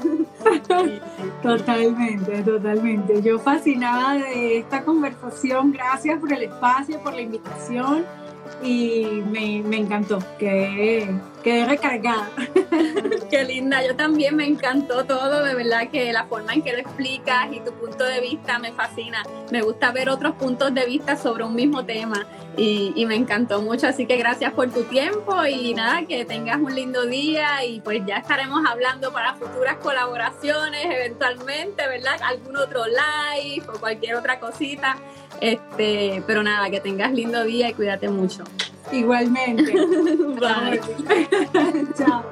Totalmente, 1.44 2.42
totalmente. 2.44 3.22
Yo 3.22 3.38
fascinada 3.40 4.14
de 4.14 4.60
esta 4.60 4.84
conversación. 4.84 5.74
Gracias 5.74 6.20
por 6.20 6.32
el 6.32 6.44
espacio, 6.44 7.00
por 7.02 7.14
la 7.14 7.22
invitación 7.22 8.06
y 8.64 9.22
me, 9.30 9.62
me 9.64 9.78
encantó. 9.78 10.20
Quedé, 10.40 11.10
quedé 11.48 11.66
recargada. 11.66 12.30
Qué 13.32 13.46
linda, 13.46 13.82
yo 13.86 13.96
también 13.96 14.36
me 14.36 14.46
encantó 14.46 15.06
todo, 15.06 15.46
de 15.46 15.56
verdad 15.56 15.90
que 15.90 16.12
la 16.12 16.26
forma 16.26 16.54
en 16.54 16.62
que 16.62 16.74
lo 16.74 16.80
explicas 16.80 17.48
y 17.54 17.62
tu 17.62 17.72
punto 17.72 18.04
de 18.04 18.20
vista 18.20 18.60
me 18.60 18.74
fascina. 18.74 19.24
Me 19.50 19.62
gusta 19.62 19.94
ver 19.94 20.10
otros 20.10 20.36
puntos 20.36 20.74
de 20.74 20.86
vista 20.86 21.16
sobre 21.16 21.46
un 21.46 21.56
mismo 21.56 21.86
tema 21.86 22.26
y, 22.58 22.92
y 22.98 23.06
me 23.06 23.16
encantó 23.16 23.62
mucho, 23.62 23.88
así 23.88 24.06
que 24.06 24.18
gracias 24.18 24.52
por 24.52 24.70
tu 24.72 24.84
tiempo 24.84 25.46
y 25.46 25.74
nada, 25.74 26.06
que 26.06 26.26
tengas 26.26 26.58
un 26.58 26.76
lindo 26.76 27.06
día 27.06 27.64
y 27.64 27.80
pues 27.80 28.02
ya 28.06 28.18
estaremos 28.18 28.66
hablando 28.68 29.14
para 29.14 29.36
futuras 29.36 29.78
colaboraciones 29.78 30.84
eventualmente, 30.84 31.88
¿verdad? 31.88 32.20
Algún 32.24 32.58
otro 32.58 32.84
live 32.88 33.66
o 33.74 33.80
cualquier 33.80 34.16
otra 34.16 34.38
cosita. 34.42 34.98
Este, 35.40 36.22
pero 36.28 36.44
nada, 36.44 36.70
que 36.70 36.82
tengas 36.82 37.14
lindo 37.14 37.46
día 37.46 37.70
y 37.70 37.74
cuídate 37.74 38.10
mucho. 38.10 38.44
Igualmente. 38.92 39.72
Bye. 40.40 40.82
Chao. 41.98 42.24